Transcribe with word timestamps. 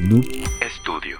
Noob 0.00 0.24
Studio. 0.80 1.18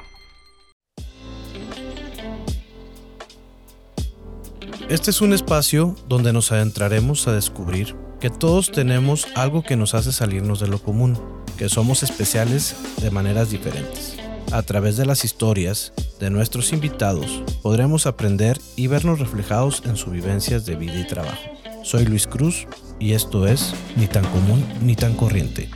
Este 4.89 5.11
es 5.11 5.21
un 5.21 5.35
espacio 5.35 5.95
donde 6.09 6.33
nos 6.33 6.51
adentraremos 6.51 7.29
a 7.29 7.33
descubrir 7.35 7.95
que 8.21 8.31
todos 8.31 8.73
tenemos 8.73 9.29
algo 9.35 9.63
que 9.63 9.77
nos 9.77 9.93
hace 9.95 10.13
salirnos 10.13 10.61
de 10.61 10.69
lo 10.69 10.83
común, 10.83 11.21
que 11.59 11.69
somos 11.69 12.03
especiales 12.03 12.75
de 13.03 13.11
maneras 13.11 13.51
diferentes. 13.51 14.17
A 14.51 14.63
través 14.63 14.97
de 14.97 15.05
las 15.05 15.27
historias 15.27 15.93
de 16.19 16.31
nuestros 16.31 16.73
invitados 16.73 17.43
podremos 17.63 18.07
aprender 18.07 18.59
y 18.77 18.87
vernos 18.87 19.19
reflejados 19.19 19.83
en 19.85 19.97
sus 19.97 20.11
vivencias 20.11 20.65
de 20.65 20.77
vida 20.77 20.99
y 20.99 21.07
trabajo. 21.07 21.51
Soy 21.83 22.07
Luis 22.07 22.27
Cruz 22.27 22.67
y 22.99 23.13
esto 23.13 23.47
es 23.47 23.75
Ni 23.97 24.07
tan 24.07 24.25
común 24.25 24.65
ni 24.81 24.97
tan 24.97 25.15
corriente. 25.17 25.69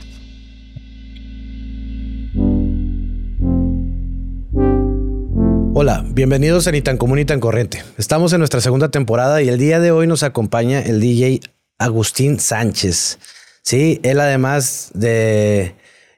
Bienvenidos 6.15 6.65
a 6.65 6.71
Ni 6.71 6.81
tan 6.81 6.95
común 6.95 7.17
ni 7.17 7.25
tan 7.25 7.41
corriente. 7.41 7.83
Estamos 7.97 8.31
en 8.31 8.39
nuestra 8.39 8.61
segunda 8.61 8.89
temporada 8.89 9.41
y 9.41 9.49
el 9.49 9.59
día 9.59 9.81
de 9.81 9.91
hoy 9.91 10.07
nos 10.07 10.23
acompaña 10.23 10.79
el 10.79 11.01
DJ 11.01 11.41
Agustín 11.77 12.39
Sánchez. 12.39 13.19
Sí, 13.63 13.99
él 14.01 14.21
además 14.21 14.91
de 14.93 15.75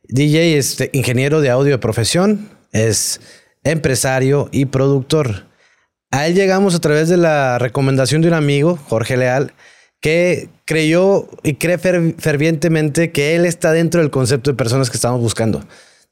DJ 0.07 0.59
es 0.59 0.77
ingeniero 0.91 1.41
de 1.41 1.49
audio 1.49 1.71
de 1.71 1.77
profesión, 1.79 2.47
es 2.73 3.19
empresario 3.63 4.49
y 4.51 4.65
productor. 4.65 5.47
A 6.11 6.27
él 6.27 6.35
llegamos 6.35 6.75
a 6.75 6.79
través 6.79 7.09
de 7.09 7.17
la 7.17 7.57
recomendación 7.57 8.21
de 8.21 8.27
un 8.27 8.35
amigo, 8.35 8.77
Jorge 8.77 9.17
Leal, 9.17 9.53
que 9.99 10.49
creyó 10.65 11.27
y 11.41 11.55
cree 11.55 11.79
fervientemente 11.79 13.11
que 13.11 13.35
él 13.35 13.45
está 13.45 13.71
dentro 13.71 13.99
del 13.99 14.11
concepto 14.11 14.51
de 14.51 14.57
personas 14.57 14.91
que 14.91 14.97
estamos 14.97 15.21
buscando. 15.21 15.63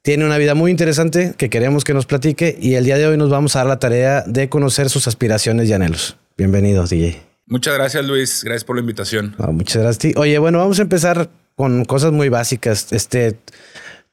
Tiene 0.06 0.24
una 0.24 0.38
vida 0.38 0.54
muy 0.54 0.70
interesante 0.70 1.34
que 1.36 1.50
queremos 1.50 1.82
que 1.82 1.92
nos 1.92 2.06
platique 2.06 2.56
y 2.60 2.74
el 2.74 2.84
día 2.84 2.96
de 2.96 3.08
hoy 3.08 3.16
nos 3.16 3.28
vamos 3.28 3.56
a 3.56 3.58
dar 3.58 3.66
la 3.66 3.80
tarea 3.80 4.22
de 4.24 4.48
conocer 4.48 4.88
sus 4.88 5.08
aspiraciones 5.08 5.68
y 5.68 5.72
anhelos. 5.72 6.16
Bienvenido, 6.38 6.86
DJ. 6.86 7.20
Muchas 7.46 7.74
gracias, 7.74 8.04
Luis. 8.04 8.44
Gracias 8.44 8.62
por 8.62 8.76
la 8.76 8.82
invitación. 8.82 9.34
muchas 9.50 9.82
gracias. 9.82 10.14
Oye, 10.16 10.38
bueno, 10.38 10.58
vamos 10.58 10.78
a 10.78 10.82
empezar 10.82 11.28
con 11.56 11.84
cosas 11.86 12.12
muy 12.12 12.28
básicas. 12.28 12.92
Este, 12.92 13.36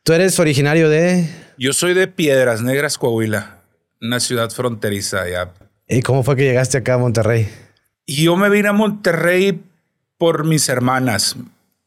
tú 0.02 0.14
eres 0.14 0.40
originario 0.40 0.90
de. 0.90 1.30
Yo 1.60 1.74
soy 1.74 1.94
de 1.94 2.08
Piedras 2.08 2.64
Negras, 2.64 2.98
Coahuila, 2.98 3.62
una 4.02 4.20
ciudad 4.20 4.50
fronteriza 4.50 5.30
ya. 5.30 5.54
¿Y 5.88 6.02
cómo 6.02 6.24
fue 6.24 6.36
que 6.36 6.42
llegaste 6.42 6.80
acá 6.80 6.96
a 6.96 6.98
Monterrey? 6.98 7.48
Yo 8.08 8.36
me 8.36 8.50
vine 8.50 8.70
a 8.70 8.74
Monterrey 8.74 9.62
por 10.18 10.44
mis 10.44 10.70
hermanas. 10.70 11.36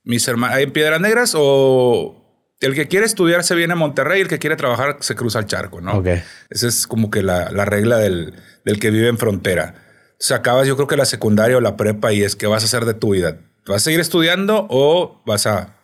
Mis 0.04 0.28
hermanas 0.28 0.60
en 0.60 0.70
Piedras 0.70 1.00
Negras 1.00 1.32
o 1.36 2.22
el 2.60 2.74
que 2.74 2.88
quiere 2.88 3.06
estudiar 3.06 3.44
se 3.44 3.54
viene 3.54 3.74
a 3.74 3.76
Monterrey, 3.76 4.20
el 4.20 4.28
que 4.28 4.38
quiere 4.38 4.56
trabajar 4.56 4.96
se 5.00 5.14
cruza 5.14 5.38
el 5.38 5.46
charco, 5.46 5.80
¿no? 5.80 5.98
Ok. 5.98 6.08
Esa 6.50 6.68
es 6.68 6.86
como 6.86 7.10
que 7.10 7.22
la, 7.22 7.48
regla 7.64 7.98
del, 7.98 8.34
del, 8.64 8.78
que 8.78 8.90
vive 8.90 9.08
en 9.08 9.18
frontera. 9.18 9.74
Se 10.18 10.34
acabas, 10.34 10.66
yo 10.66 10.76
creo 10.76 10.88
que 10.88 10.96
la 10.96 11.04
secundaria 11.04 11.56
o 11.58 11.60
la 11.60 11.76
prepa 11.76 12.12
y 12.12 12.22
es 12.22 12.36
que 12.36 12.46
vas 12.46 12.62
a 12.62 12.66
hacer 12.66 12.86
de 12.86 12.94
tu 12.94 13.10
vida. 13.10 13.38
¿Vas 13.66 13.76
a 13.76 13.84
seguir 13.84 14.00
estudiando 14.00 14.66
o 14.70 15.22
vas 15.26 15.46
a, 15.46 15.76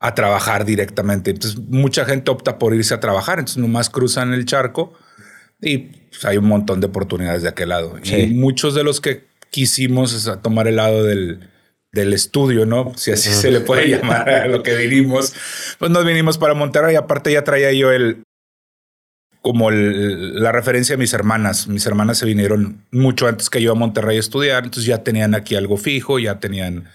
a 0.00 0.14
trabajar 0.14 0.64
directamente? 0.64 1.30
Entonces, 1.30 1.58
mucha 1.58 2.04
gente 2.04 2.30
opta 2.30 2.58
por 2.58 2.74
irse 2.74 2.94
a 2.94 3.00
trabajar, 3.00 3.38
entonces 3.38 3.58
nomás 3.58 3.90
cruzan 3.90 4.32
el 4.32 4.46
charco 4.46 4.94
y 5.60 5.78
pues, 5.78 6.24
hay 6.24 6.38
un 6.38 6.46
montón 6.46 6.80
de 6.80 6.86
oportunidades 6.86 7.42
de 7.42 7.48
aquel 7.48 7.70
lado. 7.70 7.96
Y 8.02 8.28
muchos 8.28 8.74
de 8.74 8.84
los 8.84 9.00
que 9.00 9.26
quisimos 9.50 10.30
tomar 10.42 10.68
el 10.68 10.76
lado 10.76 11.04
del, 11.04 11.50
del 11.92 12.12
estudio, 12.12 12.66
¿no? 12.66 12.92
Si 12.96 13.10
así 13.10 13.30
se 13.30 13.50
le 13.50 13.60
puede 13.60 13.88
llamar 13.88 14.28
a 14.28 14.46
lo 14.46 14.62
que 14.62 14.76
vinimos. 14.76 15.34
Pues 15.78 15.90
nos 15.90 16.04
vinimos 16.04 16.38
para 16.38 16.54
Monterrey. 16.54 16.96
Aparte 16.96 17.32
ya 17.32 17.44
traía 17.44 17.72
yo 17.72 17.92
el 17.92 18.22
como 19.40 19.70
la 19.70 20.52
referencia 20.52 20.96
a 20.96 20.98
mis 20.98 21.12
hermanas. 21.14 21.68
Mis 21.68 21.86
hermanas 21.86 22.18
se 22.18 22.26
vinieron 22.26 22.84
mucho 22.90 23.26
antes 23.26 23.48
que 23.48 23.62
yo 23.62 23.72
a 23.72 23.74
Monterrey 23.74 24.16
a 24.16 24.20
estudiar, 24.20 24.64
entonces 24.64 24.84
ya 24.84 25.02
tenían 25.02 25.34
aquí 25.34 25.54
algo 25.54 25.76
fijo, 25.76 26.18
ya 26.18 26.38
tenían 26.38 26.88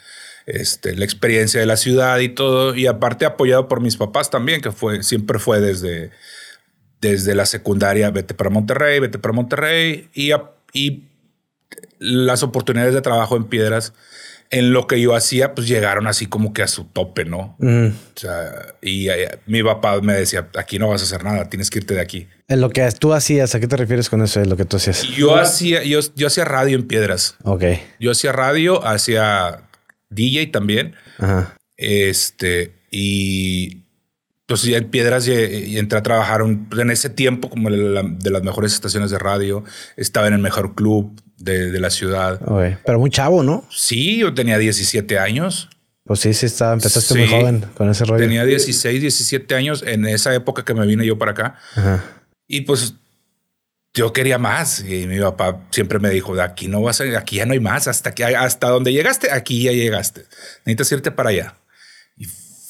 este, 0.45 0.96
la 0.96 1.06
experiencia 1.06 1.59
de 1.59 1.66
la 1.66 1.78
ciudad 1.78 2.19
y 2.19 2.29
todo. 2.29 2.75
Y 2.75 2.85
aparte 2.85 3.25
apoyado 3.25 3.67
por 3.67 3.81
mis 3.81 3.97
papás 3.97 4.29
también, 4.29 4.62
que 4.62 4.72
fue 4.72 5.03
siempre 5.03 5.40
fue 5.40 5.62
desde 5.62 6.12
desde 7.03 7.35
la 7.35 7.46
secundaria, 7.46 8.09
vete 8.12 8.34
para 8.34 8.50
Monterrey, 8.50 9.00
vete 9.00 9.19
para 9.19 9.34
Monterrey 9.34 10.09
y, 10.13 10.31
y 10.72 11.03
las 12.00 12.44
oportunidades 12.44 12.94
de 12.94 13.01
trabajo 13.01 13.35
en 13.35 13.44
piedras 13.44 13.94
en 14.53 14.72
lo 14.72 14.86
que 14.86 15.02
yo 15.02 15.16
hacía, 15.16 15.56
pues 15.56 15.68
llegaron 15.68 16.06
así 16.06 16.28
como 16.28 16.53
que 16.53 16.62
a 16.62 16.68
su 16.68 16.86
tope, 16.86 17.25
¿no? 17.25 17.56
Mm. 17.58 17.88
O 17.88 18.19
sea, 18.19 18.75
y 18.84 19.09
eh, 19.09 19.40
mi 19.47 19.64
papá 19.64 20.00
me 20.00 20.14
decía, 20.14 20.47
aquí 20.56 20.78
no 20.78 20.90
vas 20.90 21.02
a 21.02 21.06
hacer 21.06 21.24
nada, 21.24 21.50
tienes 21.50 21.72
que 21.72 21.80
irte 21.80 21.96
de 21.96 22.02
aquí. 22.02 22.28
En 22.47 22.62
lo 22.62 22.69
que 22.69 22.88
tú 22.91 23.14
hacías, 23.14 23.56
¿a 23.56 23.59
qué 23.59 23.68
te 23.68 23.78
refieres 23.78 24.12
con 24.12 24.22
eso 24.22 24.40
de 24.40 24.46
lo 24.46 24.56
que 24.56 24.66
tú 24.66 24.78
hacías? 24.78 25.02
Yo 25.03 25.36
hacía, 25.36 25.84
yo, 25.84 26.00
yo 26.16 26.28
hacía 26.28 26.46
radio 26.46 26.75
en 26.78 26.84
piedras. 26.84 27.36
Ok. 27.44 27.64
Yo 28.00 28.12
hacía 28.12 28.31
radio, 28.31 28.86
hacía 28.86 29.64
DJ 30.12 30.47
también. 30.47 30.96
Ajá. 31.18 31.58
Este, 31.75 32.75
y 32.91 33.84
entonces 34.44 34.70
ya 34.70 34.78
en 34.78 34.90
Piedras 34.90 35.28
y, 35.28 35.80
entré 35.80 35.97
a 35.97 36.03
trabajar 36.03 36.41
en 36.41 36.91
ese 36.91 37.09
tiempo 37.09 37.50
como 37.50 37.72
de 37.72 38.30
las 38.30 38.44
mejores 38.44 38.74
estaciones 38.74 39.09
de 39.09 39.18
radio. 39.18 39.64
Estaba 39.97 40.28
en 40.28 40.34
el 40.34 40.41
mejor 40.41 40.75
club 40.75 41.20
de, 41.38 41.79
la 41.79 41.89
ciudad. 41.89 42.39
Pero 42.85 42.99
muy 42.99 43.09
chavo, 43.09 43.44
¿no? 43.44 43.66
Sí, 43.69 44.19
yo 44.19 44.33
tenía 44.33 44.57
17 44.57 45.19
años. 45.19 45.69
Pues 46.05 46.19
sí, 46.19 46.33
sí, 46.33 46.45
estaba, 46.45 46.73
empezaste 46.73 47.16
muy 47.16 47.27
joven 47.27 47.66
con 47.75 47.89
ese 47.89 48.05
rollo. 48.05 48.21
Tenía 48.21 48.45
16, 48.45 49.01
17 49.01 49.55
años 49.55 49.83
en 49.85 50.05
esa 50.05 50.33
época 50.35 50.66
que 50.66 50.73
me 50.73 50.85
vine 50.85 51.05
yo 51.05 51.17
para 51.17 51.31
acá. 51.31 51.55
Y 52.47 52.61
pues 52.61 52.95
yo 53.93 54.11
quería 54.11 54.38
más. 54.38 54.83
Y 54.83 55.07
mi 55.07 55.19
papá 55.19 55.61
siempre 55.72 55.99
me 55.99 56.09
dijo, 56.09 56.35
de 56.35 56.43
aquí 56.43 56.67
no 56.67 56.81
vas 56.81 56.99
a, 57.01 57.05
aquí 57.17 57.38
ya 57.38 57.45
no 57.45 57.53
hay 57.53 57.59
más. 57.59 57.88
Hasta 57.88 58.13
que 58.13 58.23
hasta 58.23 58.69
donde 58.69 58.91
llegaste, 58.91 59.31
aquí 59.31 59.63
ya 59.63 59.72
llegaste. 59.72 60.25
Necesitas 60.66 60.91
irte 60.91 61.11
para 61.11 61.29
allá 61.29 61.55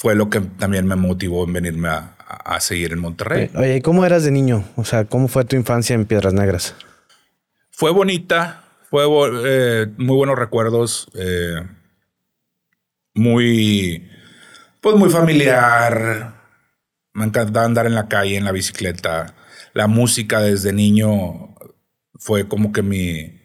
fue 0.03 0.15
lo 0.15 0.29
que 0.29 0.41
también 0.41 0.85
me 0.85 0.97
motivó 0.97 1.45
en 1.45 1.53
venirme 1.53 1.87
a, 1.87 2.59
seguir 2.59 2.91
en 2.91 2.99
Monterrey. 2.99 3.49
Oye, 3.55 3.81
¿cómo 3.81 4.05
eras 4.05 4.25
de 4.25 4.31
niño? 4.31 4.65
O 4.75 4.83
sea, 4.83 5.05
¿cómo 5.05 5.29
fue 5.29 5.45
tu 5.45 5.55
infancia 5.55 5.93
en 5.93 6.03
Piedras 6.03 6.33
Negras? 6.33 6.75
Fue 7.83 7.91
bonita, 7.91 8.63
fue 8.89 9.03
eh, 9.43 9.87
muy 9.97 10.15
buenos 10.15 10.39
recuerdos, 10.39 11.09
eh, 11.15 11.67
muy, 13.13 14.09
pues 14.79 14.95
muy 14.95 15.09
familiar. 15.09 16.33
Me 17.11 17.25
encantaba 17.25 17.65
andar 17.65 17.85
en 17.85 17.93
la 17.93 18.07
calle, 18.07 18.37
en 18.37 18.45
la 18.45 18.53
bicicleta. 18.53 19.35
La 19.73 19.87
música 19.87 20.39
desde 20.39 20.71
niño 20.71 21.57
fue 22.15 22.47
como 22.47 22.71
que 22.71 22.83
mi, 22.83 23.41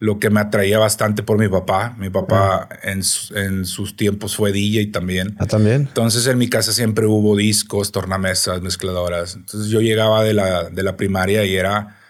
lo 0.00 0.18
que 0.18 0.30
me 0.30 0.40
atraía 0.40 0.80
bastante 0.80 1.22
por 1.22 1.38
mi 1.38 1.46
papá. 1.46 1.94
Mi 1.96 2.10
papá 2.10 2.68
en, 2.82 3.02
en, 3.36 3.64
sus 3.66 3.96
tiempos 3.96 4.34
fue 4.34 4.50
DJ 4.50 4.86
también. 4.86 5.36
Ah, 5.38 5.46
también. 5.46 5.82
Entonces 5.82 6.26
en 6.26 6.38
mi 6.38 6.48
casa 6.48 6.72
siempre 6.72 7.06
hubo 7.06 7.36
discos, 7.36 7.92
tornamesas, 7.92 8.62
mezcladoras. 8.62 9.36
Entonces 9.36 9.70
yo 9.70 9.80
llegaba 9.80 10.24
de 10.24 10.34
la, 10.34 10.70
de 10.70 10.82
la 10.82 10.96
primaria 10.96 11.44
y 11.44 11.54
era 11.54 12.00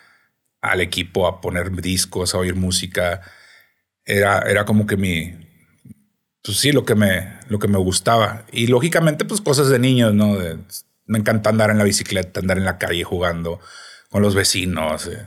al 0.66 0.80
equipo 0.80 1.26
a 1.26 1.40
poner 1.40 1.70
discos, 1.72 2.34
a 2.34 2.38
oír 2.38 2.54
música. 2.54 3.22
Era, 4.04 4.40
era 4.40 4.64
como 4.64 4.86
que 4.86 4.96
mi, 4.96 5.34
pues 6.46 6.58
sí, 6.58 6.72
lo 6.72 6.84
que 6.84 6.94
me, 6.94 7.40
lo 7.48 7.58
que 7.58 7.68
me 7.68 7.78
gustaba. 7.78 8.44
Y 8.52 8.68
lógicamente, 8.68 9.24
pues 9.24 9.40
cosas 9.40 9.68
de 9.68 9.78
niños, 9.78 10.14
¿no? 10.14 10.36
me 11.06 11.18
encanta 11.18 11.50
andar 11.50 11.70
en 11.70 11.78
la 11.78 11.84
bicicleta, 11.84 12.40
andar 12.40 12.58
en 12.58 12.64
la 12.64 12.78
calle 12.78 13.04
jugando 13.04 13.60
con 14.10 14.22
los 14.22 14.34
vecinos, 14.34 15.06
eh, 15.08 15.24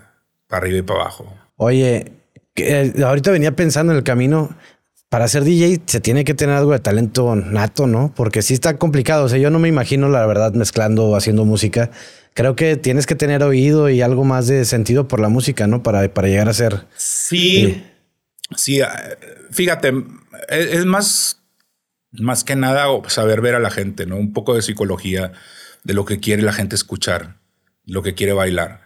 para 0.48 0.64
arriba 0.64 0.80
y 0.80 0.82
para 0.82 1.02
abajo. 1.02 1.38
Oye, 1.58 2.14
eh, 2.56 2.94
ahorita 3.04 3.32
venía 3.32 3.56
pensando 3.56 3.92
en 3.92 3.98
el 3.98 4.04
camino. 4.04 4.56
Para 5.10 5.28
ser 5.28 5.44
DJ 5.44 5.82
se 5.88 6.00
tiene 6.00 6.24
que 6.24 6.36
tener 6.36 6.56
algo 6.56 6.72
de 6.72 6.80
talento 6.80 7.36
nato, 7.36 7.88
¿no? 7.88 8.14
Porque 8.16 8.44
sí 8.44 8.54
está 8.54 8.78
complicado. 8.78 9.26
O 9.26 9.30
sea, 9.30 9.40
yo 9.40 9.50
no 9.50 9.58
me 9.58 9.68
imagino, 9.68 10.08
la 10.08 10.26
verdad, 10.28 10.54
mezclando 10.54 11.06
o 11.08 11.16
haciendo 11.16 11.46
música. 11.46 11.90
Creo 12.36 12.56
que 12.56 12.78
tienes 12.78 13.08
que 13.08 13.16
tener 13.16 13.42
oído 13.42 13.90
y 13.90 14.02
algo 14.02 14.24
más 14.24 14.48
de 14.48 14.66
sentido 14.66 15.08
por 15.08 15.20
la 15.20 15.30
música, 15.30 15.66
¿no? 15.66 15.82
Para, 15.82 16.14
para 16.14 16.28
llegar 16.28 16.48
a 16.48 16.54
ser. 16.54 16.86
Sí. 16.96 17.84
Sí. 18.56 18.82
Eh, 18.82 18.88
fíjate, 19.50 19.94
es, 20.48 20.86
más, 20.86 21.42
más 22.12 22.44
que 22.44 22.56
nada 22.56 22.86
saber 23.08 23.42
ver 23.42 23.56
a 23.56 23.60
la 23.60 23.72
gente, 23.72 24.06
¿no? 24.06 24.16
Un 24.16 24.32
poco 24.32 24.54
de 24.54 24.62
psicología 24.62 25.32
de 25.84 25.94
lo 25.96 26.06
que 26.06 26.20
quiere 26.20 26.44
la 26.44 26.54
gente 26.54 26.76
escuchar, 26.76 27.38
lo 27.86 28.04
que 28.04 28.14
quiere 28.14 28.34
bailar. 28.34 28.82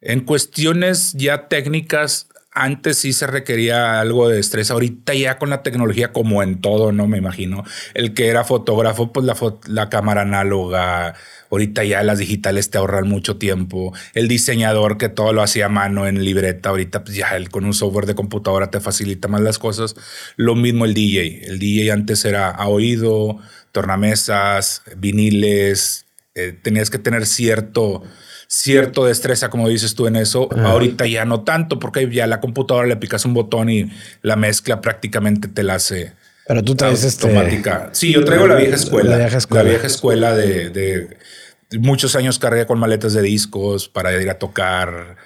En 0.00 0.20
cuestiones 0.20 1.12
ya 1.14 1.48
técnicas, 1.48 2.28
antes 2.62 2.98
sí 2.98 3.12
se 3.12 3.26
requería 3.26 4.00
algo 4.00 4.28
de 4.28 4.40
estrés. 4.40 4.70
Ahorita 4.70 5.14
ya 5.14 5.38
con 5.38 5.50
la 5.50 5.62
tecnología, 5.62 6.12
como 6.12 6.42
en 6.42 6.60
todo, 6.60 6.92
no 6.92 7.06
me 7.06 7.18
imagino. 7.18 7.64
El 7.94 8.14
que 8.14 8.28
era 8.28 8.44
fotógrafo, 8.44 9.12
pues 9.12 9.24
la, 9.26 9.36
la 9.66 9.88
cámara 9.88 10.22
análoga. 10.22 11.14
Ahorita 11.50 11.84
ya 11.84 12.02
las 12.02 12.18
digitales 12.18 12.70
te 12.70 12.78
ahorran 12.78 13.08
mucho 13.08 13.36
tiempo. 13.38 13.92
El 14.14 14.28
diseñador 14.28 14.98
que 14.98 15.08
todo 15.08 15.32
lo 15.32 15.42
hacía 15.42 15.66
a 15.66 15.70
mano 15.70 16.06
en 16.06 16.24
libreta, 16.24 16.70
ahorita 16.70 17.04
pues 17.04 17.16
ya 17.16 17.30
con 17.50 17.64
un 17.64 17.74
software 17.74 18.06
de 18.06 18.14
computadora 18.14 18.70
te 18.70 18.80
facilita 18.80 19.28
más 19.28 19.40
las 19.40 19.58
cosas. 19.58 19.96
Lo 20.36 20.54
mismo 20.54 20.84
el 20.84 20.94
DJ. 20.94 21.46
El 21.46 21.58
DJ 21.58 21.92
antes 21.92 22.24
era 22.24 22.50
a 22.50 22.68
oído, 22.68 23.38
tornamesas, 23.72 24.82
viniles, 24.96 26.06
eh, 26.34 26.52
tenías 26.52 26.90
que 26.90 26.98
tener 26.98 27.26
cierto, 27.26 28.02
cierto 28.48 29.04
destreza, 29.04 29.50
como 29.50 29.68
dices 29.68 29.94
tú 29.94 30.06
en 30.06 30.16
eso. 30.16 30.48
Ahorita 30.64 31.06
ya 31.06 31.24
no 31.24 31.42
tanto, 31.42 31.78
porque 31.78 32.10
ya 32.10 32.26
la 32.26 32.40
computadora 32.40 32.88
le 32.88 32.96
picas 32.96 33.24
un 33.24 33.34
botón 33.34 33.68
y 33.68 33.92
la 34.22 34.36
mezcla 34.36 34.80
prácticamente 34.80 35.46
te 35.46 35.62
la 35.62 35.74
hace. 35.74 36.14
Pero 36.46 36.64
tú 36.64 36.74
traes 36.74 37.04
este 37.04 37.26
automática. 37.26 37.90
Sí, 37.92 38.12
yo 38.12 38.24
traigo 38.24 38.46
la 38.46 38.56
vieja 38.56 38.74
escuela. 38.74 39.10
La 39.10 39.18
vieja 39.18 39.36
escuela, 39.36 39.62
la 39.62 39.68
vieja 39.68 39.86
escuela 39.86 40.34
de, 40.34 40.70
de, 40.70 41.78
muchos 41.78 42.16
años 42.16 42.38
cargué 42.38 42.66
con 42.66 42.78
maletas 42.78 43.12
de 43.12 43.20
discos 43.20 43.88
para 43.88 44.18
ir 44.20 44.30
a 44.30 44.38
tocar. 44.38 45.16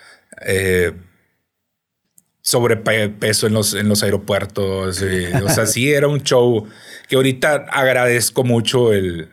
Eh, 0.45 0.93
sobrepeso 2.45 3.47
en 3.47 3.53
los, 3.53 3.73
en 3.75 3.89
los 3.89 4.03
aeropuertos. 4.03 5.01
o 5.01 5.49
sea, 5.49 5.67
sí 5.67 5.93
era 5.93 6.09
un 6.09 6.23
show 6.23 6.67
que 7.09 7.15
ahorita 7.15 7.67
agradezco 7.71 8.43
mucho 8.43 8.93
el, 8.93 9.29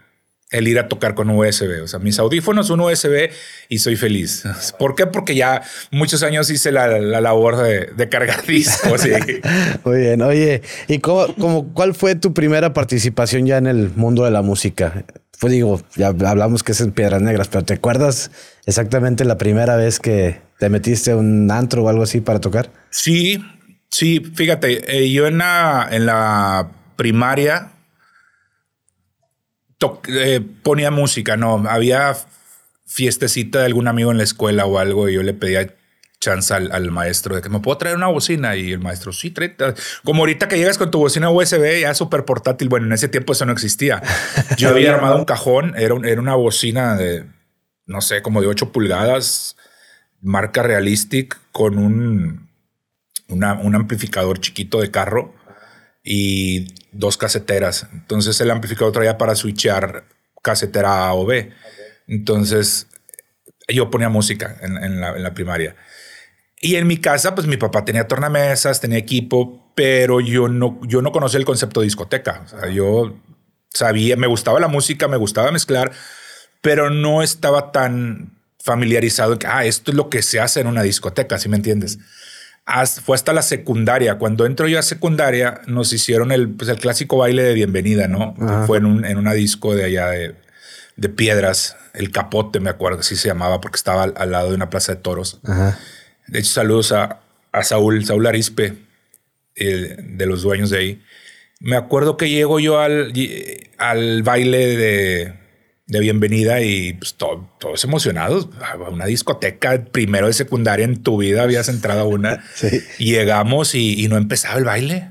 el 0.51 0.67
ir 0.67 0.79
a 0.79 0.87
tocar 0.87 1.15
con 1.15 1.29
USB. 1.29 1.83
O 1.83 1.87
sea, 1.87 1.99
mis 1.99 2.17
audífonos, 2.19 2.69
un 2.69 2.81
USB 2.81 3.29
y 3.67 3.79
soy 3.79 3.95
feliz. 3.95 4.43
¿Por 4.79 4.95
qué? 4.95 5.05
Porque 5.05 5.35
ya 5.35 5.61
muchos 5.91 6.23
años 6.23 6.49
hice 6.49 6.71
la, 6.71 6.99
labor 6.99 7.57
de, 7.57 8.09
cargar 8.09 8.45
discos. 8.45 9.01
Muy 9.85 9.99
bien. 9.99 10.21
Oye, 10.21 10.61
¿y 10.87 10.99
cómo, 10.99 11.71
cuál 11.73 11.93
fue 11.93 12.15
tu 12.15 12.33
primera 12.33 12.73
participación 12.73 13.45
ya 13.45 13.57
en 13.57 13.67
el 13.67 13.91
mundo 13.95 14.25
de 14.25 14.31
la 14.31 14.41
música? 14.41 15.05
Pues 15.39 15.53
digo, 15.53 15.81
ya 15.95 16.07
hablamos 16.07 16.63
que 16.63 16.73
es 16.73 16.81
en 16.81 16.91
Piedras 16.91 17.21
Negras, 17.21 17.47
pero 17.47 17.63
¿te 17.63 17.75
acuerdas 17.75 18.29
exactamente 18.65 19.23
la 19.23 19.37
primera 19.37 19.77
vez 19.77 19.99
que 19.99 20.41
te 20.57 20.67
metiste 20.67 21.11
a 21.11 21.17
un 21.17 21.49
antro 21.49 21.83
o 21.83 21.89
algo 21.89 22.03
así 22.03 22.19
para 22.19 22.41
tocar? 22.41 22.71
Sí, 22.89 23.41
sí. 23.89 24.19
Fíjate, 24.35 24.97
eh, 24.97 25.09
yo 25.11 25.27
en 25.27 25.37
la, 25.37 25.87
en 25.89 26.07
la 26.07 26.71
primaria 26.97 27.71
eh, 30.07 30.41
ponía 30.63 30.91
música, 30.91 31.37
no, 31.37 31.63
había 31.69 32.15
fiestecita 32.85 33.59
de 33.59 33.65
algún 33.65 33.87
amigo 33.87 34.11
en 34.11 34.17
la 34.17 34.23
escuela 34.23 34.65
o 34.65 34.79
algo 34.79 35.07
y 35.09 35.13
yo 35.13 35.23
le 35.23 35.33
pedía 35.33 35.75
chance 36.19 36.53
al, 36.53 36.91
maestro 36.91 37.35
de 37.35 37.41
que 37.41 37.49
me 37.49 37.59
puedo 37.59 37.77
traer 37.77 37.95
una 37.95 38.07
bocina 38.07 38.55
y 38.57 38.73
el 38.73 38.79
maestro 38.79 39.13
sí 39.13 39.31
trae 39.31 39.55
como 40.03 40.23
ahorita 40.23 40.49
que 40.49 40.57
llegas 40.57 40.77
con 40.77 40.91
tu 40.91 40.99
bocina 40.99 41.29
USB 41.29 41.81
ya 41.81 41.93
súper 41.93 42.25
portátil 42.25 42.67
bueno 42.67 42.87
en 42.87 42.93
ese 42.93 43.07
tiempo 43.07 43.31
eso 43.33 43.45
no 43.45 43.53
existía. 43.53 44.01
Yo 44.57 44.69
había 44.69 44.95
armado 44.95 45.17
un 45.17 45.25
cajón 45.25 45.75
era, 45.77 45.95
era 46.03 46.19
una 46.19 46.35
bocina 46.35 46.97
de 46.97 47.25
no 47.85 48.01
sé 48.01 48.21
como 48.21 48.41
de 48.41 48.47
8 48.47 48.71
pulgadas 48.71 49.55
marca 50.19 50.61
realistic 50.61 51.37
con 51.53 51.77
un 51.77 52.49
un 53.27 53.75
amplificador 53.75 54.39
chiquito 54.39 54.81
de 54.81 54.91
carro 54.91 55.35
y 56.03 56.73
dos 56.91 57.17
caseteras. 57.17 57.87
Entonces 57.93 58.39
el 58.41 58.51
amplificador 58.51 58.93
traía 58.93 59.17
para 59.17 59.35
switchear 59.35 60.05
casetera 60.41 61.07
A 61.07 61.13
o 61.13 61.25
B. 61.25 61.51
Entonces 62.07 62.87
yo 63.67 63.89
ponía 63.89 64.09
música 64.09 64.57
en, 64.61 64.99
la, 64.99 65.33
primaria. 65.33 65.75
Y 66.59 66.75
en 66.75 66.87
mi 66.87 66.97
casa, 66.97 67.35
pues 67.35 67.47
mi 67.47 67.57
papá 67.57 67.85
tenía 67.85 68.07
tornamesas, 68.07 68.81
tenía 68.81 68.97
equipo, 68.97 69.71
pero 69.75 70.19
yo 70.19 70.47
no, 70.47 70.79
yo 70.83 71.01
no 71.01 71.11
conocía 71.11 71.39
el 71.39 71.45
concepto 71.45 71.79
de 71.79 71.85
discoteca. 71.85 72.41
O 72.45 72.47
sea, 72.49 72.69
yo 72.69 73.15
sabía, 73.69 74.15
me 74.15 74.27
gustaba 74.27 74.59
la 74.59 74.67
música, 74.67 75.07
me 75.07 75.17
gustaba 75.17 75.51
mezclar, 75.51 75.91
pero 76.61 76.89
no 76.89 77.21
estaba 77.21 77.71
tan 77.71 78.39
familiarizado 78.59 79.33
en 79.33 79.39
que, 79.39 79.47
ah, 79.47 79.65
esto 79.65 79.91
es 79.91 79.97
lo 79.97 80.09
que 80.09 80.21
se 80.21 80.39
hace 80.39 80.59
en 80.59 80.67
una 80.67 80.83
discoteca, 80.83 81.37
¿sí 81.37 81.47
me 81.47 81.55
entiendes? 81.55 81.99
Fue 83.03 83.15
hasta 83.15 83.33
la 83.33 83.41
secundaria. 83.41 84.17
Cuando 84.17 84.45
entro 84.45 84.67
yo 84.67 84.79
a 84.79 84.81
secundaria, 84.81 85.61
nos 85.67 85.93
hicieron 85.93 86.31
el, 86.31 86.49
pues, 86.49 86.69
el 86.69 86.77
clásico 86.77 87.17
baile 87.17 87.43
de 87.43 87.53
bienvenida, 87.53 88.07
¿no? 88.07 88.35
Fue 88.65 88.77
en, 88.77 88.85
un, 88.85 89.05
en 89.05 89.17
una 89.17 89.33
disco 89.33 89.75
de 89.75 89.85
allá 89.85 90.07
de, 90.09 90.35
de, 90.95 91.09
Piedras, 91.09 91.77
el 91.93 92.11
Capote, 92.11 92.59
me 92.59 92.69
acuerdo, 92.69 92.99
así 92.99 93.15
se 93.15 93.27
llamaba, 93.27 93.61
porque 93.61 93.77
estaba 93.77 94.03
al, 94.03 94.31
lado 94.31 94.49
de 94.49 94.55
una 94.55 94.69
plaza 94.69 94.95
de 94.95 95.01
toros. 95.01 95.39
De 96.27 96.39
hecho, 96.39 96.51
saludos 96.51 96.91
a, 96.91 97.21
a 97.51 97.63
Saúl, 97.63 98.05
Saúl 98.05 98.27
Arispe, 98.27 98.77
de 99.55 100.25
los 100.25 100.43
dueños 100.43 100.69
de 100.69 100.77
ahí. 100.77 101.03
Me 101.59 101.75
acuerdo 101.75 102.15
que 102.15 102.29
llego 102.29 102.59
yo 102.59 102.79
al, 102.79 103.13
al 103.77 104.23
baile 104.23 104.77
de, 104.77 105.33
de 105.89 105.99
bienvenida 105.99 106.61
y 106.61 106.93
pues 106.93 107.15
todos 107.15 107.83
emocionados. 107.83 108.47
A 108.61 108.77
una 108.89 109.05
discoteca 109.05 109.83
primero 109.85 110.27
de 110.27 110.33
secundaria 110.33 110.85
en 110.85 111.01
tu 111.01 111.17
vida 111.17 111.43
habías 111.43 111.67
entrado 111.67 112.01
a 112.01 112.03
una. 112.05 112.43
Llegamos 112.99 113.75
y, 113.75 114.07
no 114.07 114.15
empezaba 114.17 114.57
el 114.57 114.63
baile. 114.63 115.09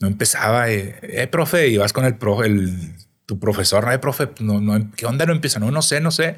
No 0.00 0.08
empezaba. 0.08 0.70
Eh, 0.70 0.98
eh 1.02 1.26
profe, 1.26 1.68
y 1.68 1.76
vas 1.76 1.92
con 1.92 2.06
el 2.06 2.16
profe, 2.16 2.46
el, 2.46 2.94
tu 3.26 3.38
profesor, 3.38 3.86
no, 3.86 4.00
profe, 4.00 4.30
no, 4.40 4.60
no, 4.60 4.90
¿qué 4.96 5.04
onda 5.04 5.26
no 5.26 5.32
empieza? 5.32 5.60
No, 5.60 5.70
no 5.70 5.82
sé, 5.82 6.00
no 6.00 6.10
sé. 6.10 6.36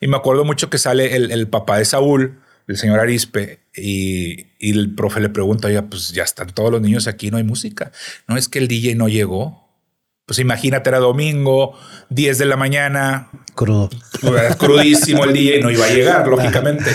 Y 0.00 0.06
me 0.06 0.16
acuerdo 0.16 0.44
mucho 0.44 0.70
que 0.70 0.78
sale 0.78 1.16
el, 1.16 1.32
el 1.32 1.48
papá 1.48 1.78
de 1.78 1.84
Saúl, 1.84 2.40
el 2.68 2.76
señor 2.76 3.00
Arispe, 3.00 3.58
y, 3.74 4.46
y 4.60 4.70
el 4.70 4.94
profe 4.94 5.20
le 5.20 5.30
pregunta, 5.30 5.66
oiga, 5.66 5.82
pues 5.82 6.12
ya 6.12 6.22
están 6.22 6.50
todos 6.54 6.70
los 6.70 6.80
niños 6.80 7.08
aquí, 7.08 7.32
no 7.32 7.38
hay 7.38 7.42
música. 7.42 7.90
No 8.28 8.36
es 8.36 8.48
que 8.48 8.60
el 8.60 8.68
DJ 8.68 8.94
no 8.94 9.08
llegó. 9.08 9.68
Pues 10.30 10.38
imagínate, 10.38 10.88
era 10.88 11.00
domingo, 11.00 11.76
10 12.10 12.38
de 12.38 12.44
la 12.44 12.56
mañana. 12.56 13.30
Crudo. 13.56 13.90
Crudísimo 14.58 15.24
el 15.24 15.32
día 15.32 15.56
y 15.56 15.60
no 15.60 15.72
iba 15.72 15.86
a 15.86 15.90
llegar, 15.90 16.28
lógicamente. 16.28 16.88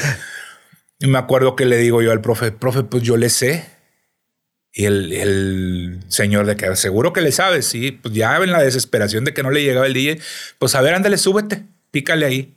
Y 0.99 1.07
me 1.07 1.17
acuerdo 1.17 1.53
que 1.53 1.65
le 1.65 1.75
digo 1.75 2.01
yo 2.01 2.13
al 2.13 2.21
profe, 2.21 2.53
profe, 2.53 2.83
pues 2.83 3.03
yo 3.03 3.17
le 3.17 3.27
sé. 3.27 3.65
Y 4.71 4.85
el, 4.85 5.99
señor 6.07 6.45
de 6.45 6.55
que 6.55 6.73
seguro 6.77 7.11
que 7.11 7.19
le 7.19 7.33
sabe, 7.33 7.61
sí, 7.61 7.91
pues 7.91 8.13
ya 8.13 8.37
en 8.37 8.53
la 8.53 8.63
desesperación 8.63 9.25
de 9.25 9.33
que 9.33 9.43
no 9.43 9.51
le 9.51 9.63
llegaba 9.63 9.85
el 9.85 9.93
DJ, 9.93 10.21
pues 10.57 10.73
a 10.75 10.79
ver, 10.79 10.93
ándale, 10.93 11.17
súbete, 11.17 11.65
pícale 11.91 12.25
ahí. 12.25 12.55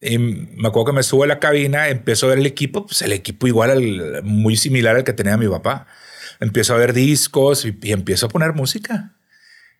Y 0.00 0.18
me 0.18 0.66
acuerdo 0.66 0.86
que 0.86 0.92
me 0.94 1.04
sube 1.04 1.26
a 1.26 1.28
la 1.28 1.38
cabina, 1.38 1.88
empiezo 1.88 2.26
a 2.26 2.30
ver 2.30 2.38
el 2.38 2.46
equipo, 2.46 2.84
pues 2.84 3.00
el 3.02 3.12
equipo 3.12 3.46
igual, 3.46 3.70
al, 3.70 4.22
muy 4.24 4.56
similar 4.56 4.96
al 4.96 5.04
que 5.04 5.12
tenía 5.12 5.36
mi 5.36 5.46
papá. 5.46 5.86
Empiezo 6.40 6.74
a 6.74 6.78
ver 6.78 6.94
discos 6.94 7.64
y, 7.64 7.78
y 7.80 7.92
empiezo 7.92 8.26
a 8.26 8.28
poner 8.28 8.54
música. 8.54 9.14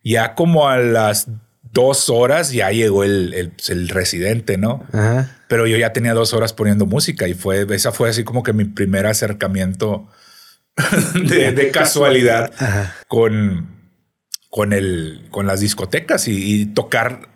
Ya 0.03 0.35
como 0.35 0.69
a 0.69 0.77
las 0.77 1.27
dos 1.71 2.09
horas 2.09 2.51
ya 2.51 2.71
llegó 2.71 3.03
el, 3.03 3.53
el, 3.67 3.89
residente, 3.89 4.57
¿no? 4.57 4.85
Pero 5.47 5.67
yo 5.67 5.77
ya 5.77 5.93
tenía 5.93 6.13
dos 6.13 6.33
horas 6.33 6.53
poniendo 6.53 6.85
música 6.85 7.27
y 7.27 7.33
fue, 7.33 7.65
esa 7.71 7.91
fue 7.91 8.09
así 8.09 8.23
como 8.23 8.43
que 8.43 8.53
mi 8.53 8.65
primer 8.65 9.05
acercamiento 9.05 10.07
de, 11.15 11.71
casualidad 11.71 12.51
con, 13.07 13.67
con, 14.49 14.73
el, 14.73 15.27
con 15.31 15.47
las 15.47 15.59
discotecas 15.59 16.27
y, 16.27 16.65
tocar 16.67 17.29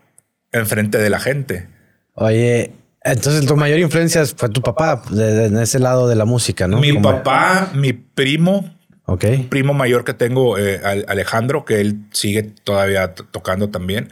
enfrente 0.51 0.97
de 0.97 1.09
la 1.09 1.19
gente. 1.19 1.67
Oye, 2.15 2.71
entonces 3.01 3.45
tu 3.45 3.55
mayor 3.55 3.79
influencia 3.79 4.25
fue 4.25 4.49
tu 4.49 4.61
papá 4.61 5.01
en 5.11 5.57
ese 5.57 5.79
lado 5.79 6.07
de 6.07 6.15
la 6.15 6.25
música, 6.25 6.67
¿no? 6.67 6.79
Mi 6.79 6.93
papá, 6.93 7.71
mi 7.73 7.93
primo, 7.93 8.77
un 9.05 9.49
primo 9.49 9.73
mayor 9.73 10.05
que 10.05 10.13
tengo, 10.13 10.57
eh, 10.57 10.81
Alejandro, 11.07 11.65
que 11.65 11.81
él 11.81 12.05
sigue 12.11 12.43
todavía 12.43 13.13
tocando 13.13 13.69
también. 13.69 14.09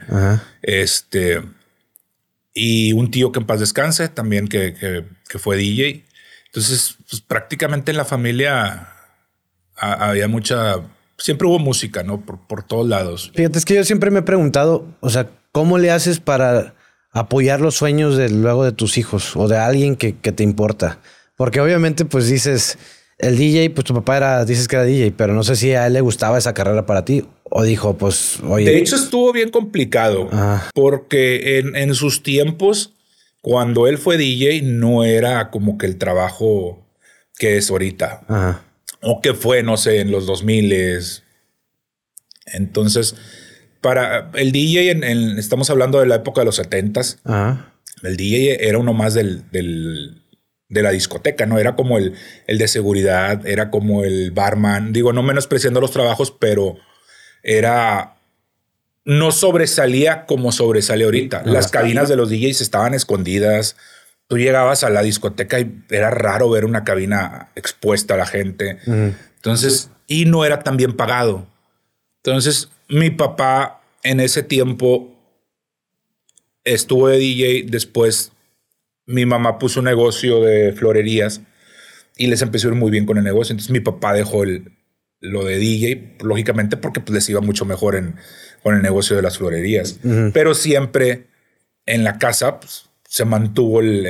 Este. 0.62 1.42
Y 2.54 2.92
un 2.92 3.10
tío 3.10 3.32
que 3.32 3.40
en 3.40 3.46
paz 3.46 3.60
descanse 3.60 4.08
también, 4.08 4.48
que, 4.48 4.74
que, 5.28 5.38
fue 5.38 5.56
DJ. 5.56 6.04
Entonces, 6.46 6.96
pues, 7.08 7.22
prácticamente 7.22 7.90
en 7.90 7.96
la 7.96 8.04
familia 8.04 8.88
había 9.76 10.28
mucha. 10.28 10.76
Siempre 11.16 11.48
hubo 11.48 11.58
música, 11.58 12.02
¿no? 12.02 12.20
Por, 12.20 12.46
por 12.46 12.62
todos 12.62 12.86
lados. 12.86 13.32
Fíjate, 13.34 13.58
es 13.58 13.64
que 13.64 13.74
yo 13.74 13.84
siempre 13.84 14.10
me 14.10 14.18
he 14.18 14.22
preguntado, 14.22 14.86
o 15.00 15.08
sea, 15.08 15.30
¿cómo 15.52 15.78
le 15.78 15.90
haces 15.90 16.20
para 16.20 16.74
apoyar 17.12 17.60
los 17.60 17.76
sueños 17.76 18.16
de, 18.16 18.28
luego 18.28 18.64
de 18.64 18.72
tus 18.72 18.98
hijos 18.98 19.36
o 19.36 19.48
de 19.48 19.56
alguien 19.56 19.96
que, 19.96 20.18
que 20.18 20.32
te 20.32 20.42
importa? 20.42 20.98
Porque 21.36 21.60
obviamente, 21.60 22.04
pues 22.04 22.28
dices 22.28 22.78
el 23.18 23.36
DJ, 23.36 23.70
pues 23.70 23.84
tu 23.84 23.94
papá 23.94 24.16
era, 24.16 24.44
dices 24.44 24.68
que 24.68 24.76
era 24.76 24.84
DJ, 24.84 25.12
pero 25.16 25.32
no 25.32 25.44
sé 25.44 25.56
si 25.56 25.72
a 25.72 25.86
él 25.86 25.92
le 25.92 26.00
gustaba 26.00 26.38
esa 26.38 26.54
carrera 26.54 26.86
para 26.86 27.04
ti 27.04 27.24
o 27.44 27.62
dijo, 27.62 27.96
pues, 27.96 28.40
oye. 28.42 28.70
De 28.70 28.78
hecho, 28.78 28.96
estuvo 28.96 29.32
bien 29.32 29.50
complicado 29.50 30.28
porque 30.74 31.58
en, 31.58 31.94
sus 31.94 32.22
tiempos, 32.22 32.94
cuando 33.40 33.86
él 33.86 33.98
fue 33.98 34.16
DJ, 34.16 34.62
no 34.62 35.04
era 35.04 35.50
como 35.50 35.78
que 35.78 35.86
el 35.86 35.98
trabajo 35.98 36.86
que 37.38 37.58
es 37.58 37.70
ahorita. 37.70 38.62
O 39.02 39.20
que 39.20 39.34
fue, 39.34 39.62
no 39.62 39.76
sé, 39.76 40.00
en 40.00 40.10
los 40.10 40.26
2000 40.26 40.74
Entonces, 42.46 43.16
para 43.80 44.30
el 44.34 44.52
DJ, 44.52 44.90
en, 44.90 45.38
estamos 45.38 45.68
hablando 45.70 46.00
de 46.00 46.06
la 46.06 46.16
época 46.16 46.40
de 46.40 46.46
los 46.46 46.58
70s. 46.58 47.18
El 48.02 48.16
DJ 48.16 48.66
era 48.66 48.78
uno 48.78 48.94
más 48.94 49.14
del 49.14 50.21
de 50.72 50.82
la 50.82 50.90
discoteca, 50.90 51.44
¿no? 51.44 51.58
Era 51.58 51.76
como 51.76 51.98
el, 51.98 52.14
el 52.46 52.58
de 52.58 52.66
seguridad, 52.66 53.46
era 53.46 53.70
como 53.70 54.04
el 54.04 54.30
barman, 54.30 54.92
digo, 54.92 55.12
no 55.12 55.22
menospreciando 55.22 55.80
los 55.80 55.90
trabajos, 55.90 56.30
pero 56.30 56.78
era 57.42 58.16
no 59.04 59.32
sobresalía 59.32 60.24
como 60.26 60.50
sobresale 60.52 61.04
ahorita. 61.04 61.42
Las 61.44 61.70
cabinas 61.70 62.08
de 62.08 62.16
los 62.16 62.30
DJs 62.30 62.60
estaban 62.60 62.94
escondidas. 62.94 63.76
Tú 64.28 64.38
llegabas 64.38 64.84
a 64.84 64.90
la 64.90 65.02
discoteca 65.02 65.60
y 65.60 65.82
era 65.90 66.10
raro 66.10 66.48
ver 66.48 66.64
una 66.64 66.84
cabina 66.84 67.50
expuesta 67.54 68.14
a 68.14 68.16
la 68.16 68.26
gente. 68.26 68.78
Entonces, 68.86 69.90
y 70.06 70.24
no 70.24 70.44
era 70.44 70.60
tan 70.60 70.76
bien 70.76 70.96
pagado. 70.96 71.46
Entonces, 72.18 72.70
mi 72.88 73.10
papá 73.10 73.82
en 74.04 74.20
ese 74.20 74.42
tiempo 74.42 75.12
estuvo 76.64 77.08
de 77.08 77.18
DJ, 77.18 77.64
después 77.68 78.31
mi 79.12 79.26
mamá 79.26 79.58
puso 79.58 79.80
un 79.80 79.84
negocio 79.84 80.40
de 80.42 80.72
florerías 80.72 81.42
y 82.16 82.26
les 82.26 82.42
empezó 82.42 82.68
a 82.68 82.70
ir 82.72 82.76
muy 82.76 82.90
bien 82.90 83.06
con 83.06 83.18
el 83.18 83.24
negocio. 83.24 83.52
Entonces 83.52 83.70
mi 83.70 83.80
papá 83.80 84.12
dejó 84.12 84.44
el, 84.44 84.72
lo 85.20 85.44
de 85.44 85.58
DJ, 85.58 86.16
lógicamente 86.22 86.76
porque 86.76 87.00
pues, 87.00 87.14
les 87.14 87.28
iba 87.28 87.40
mucho 87.40 87.64
mejor 87.64 87.96
en, 87.96 88.16
con 88.62 88.74
el 88.74 88.82
negocio 88.82 89.14
de 89.14 89.22
las 89.22 89.38
florerías. 89.38 90.00
Pero 90.32 90.54
siempre 90.54 91.26
en 91.86 92.04
la 92.04 92.18
casa 92.18 92.60
pues, 92.60 92.86
se 93.06 93.24
mantuvo 93.24 93.80
el, 93.80 94.06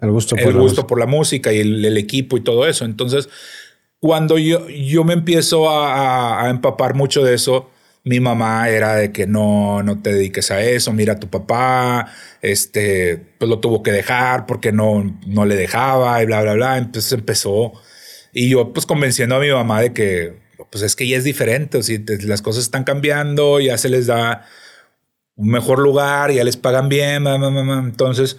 el, 0.00 0.10
gusto, 0.10 0.36
por, 0.36 0.46
el 0.46 0.58
gusto 0.58 0.86
por 0.86 0.98
la 0.98 1.06
música 1.06 1.52
y 1.52 1.58
el, 1.60 1.96
equipo 1.96 2.36
y 2.36 2.40
todo 2.40 2.66
eso. 2.66 2.84
Entonces, 2.84 3.28
cuando 3.98 4.38
yo, 4.38 4.68
yo 4.68 5.04
me 5.04 5.14
empiezo 5.14 5.68
a, 5.68 6.44
a 6.44 6.50
empapar 6.50 6.94
mucho 6.94 7.24
de 7.24 7.34
eso, 7.34 7.70
mi 8.08 8.20
mamá 8.20 8.70
era 8.70 8.94
de 8.94 9.12
que 9.12 9.26
no, 9.26 9.82
no 9.82 10.00
te 10.00 10.12
dediques 10.12 10.50
a 10.50 10.62
eso, 10.62 10.92
mira 10.94 11.14
a 11.14 11.20
tu 11.20 11.28
papá, 11.28 12.10
este, 12.40 13.18
pues 13.38 13.50
lo 13.50 13.60
tuvo 13.60 13.82
que 13.82 13.92
dejar 13.92 14.46
porque 14.46 14.72
no, 14.72 15.18
no 15.26 15.44
le 15.44 15.56
dejaba 15.56 16.22
y 16.22 16.26
bla, 16.26 16.40
bla, 16.40 16.54
bla. 16.54 16.78
Entonces 16.78 17.12
empezó 17.12 17.72
y 18.32 18.48
yo 18.48 18.72
pues 18.72 18.86
convenciendo 18.86 19.36
a 19.36 19.40
mi 19.40 19.50
mamá 19.50 19.82
de 19.82 19.92
que 19.92 20.38
pues 20.70 20.82
es 20.82 20.96
que 20.96 21.06
ya 21.06 21.18
es 21.18 21.24
diferente, 21.24 21.78
o 21.78 21.82
sea, 21.82 21.98
las 22.24 22.42
cosas 22.42 22.64
están 22.64 22.84
cambiando, 22.84 23.60
ya 23.60 23.76
se 23.76 23.88
les 23.90 24.06
da 24.06 24.46
un 25.36 25.50
mejor 25.50 25.78
lugar, 25.78 26.32
ya 26.32 26.44
les 26.44 26.56
pagan 26.56 26.88
bien, 26.88 27.22
mamá, 27.22 27.50
mamá. 27.50 27.82
entonces 27.84 28.38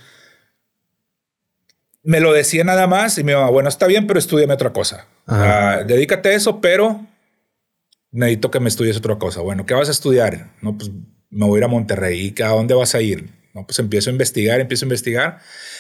me 2.04 2.20
lo 2.20 2.34
decía 2.34 2.64
nada 2.64 2.88
más 2.88 3.18
y 3.20 3.24
mi 3.24 3.34
mamá, 3.34 3.50
bueno, 3.52 3.70
está 3.70 3.86
bien, 3.86 4.08
pero 4.08 4.18
estudiame 4.18 4.54
otra 4.54 4.74
cosa. 4.74 5.06
Ah, 5.28 5.84
dedícate 5.86 6.30
a 6.30 6.34
eso, 6.34 6.60
pero 6.60 7.06
necesito 8.12 8.52
que 8.52 8.60
me 8.60 8.70
estudies 8.70 8.98
otra 8.98 9.18
cosa. 9.18 9.42
Bueno, 9.42 9.66
¿qué 9.66 9.74
vas 9.74 9.88
a 9.88 9.92
estudiar? 9.92 10.52
No, 10.62 10.78
pues 10.78 10.92
me 11.30 11.46
voy 11.46 11.58
a 11.58 11.60
ir 11.60 11.64
a 11.66 11.68
Monterrey. 11.68 12.34
¿Y 12.36 12.42
a 12.42 12.48
dónde 12.50 12.74
vas 12.74 12.96
a 12.96 13.02
ir? 13.02 13.30
No, 13.54 13.66
pues 13.66 13.80
empiezo 13.80 14.10
a 14.10 14.14
investigar, 14.14 14.60
empiezo 14.60 14.86
a 14.86 14.88
investigar 14.88 15.40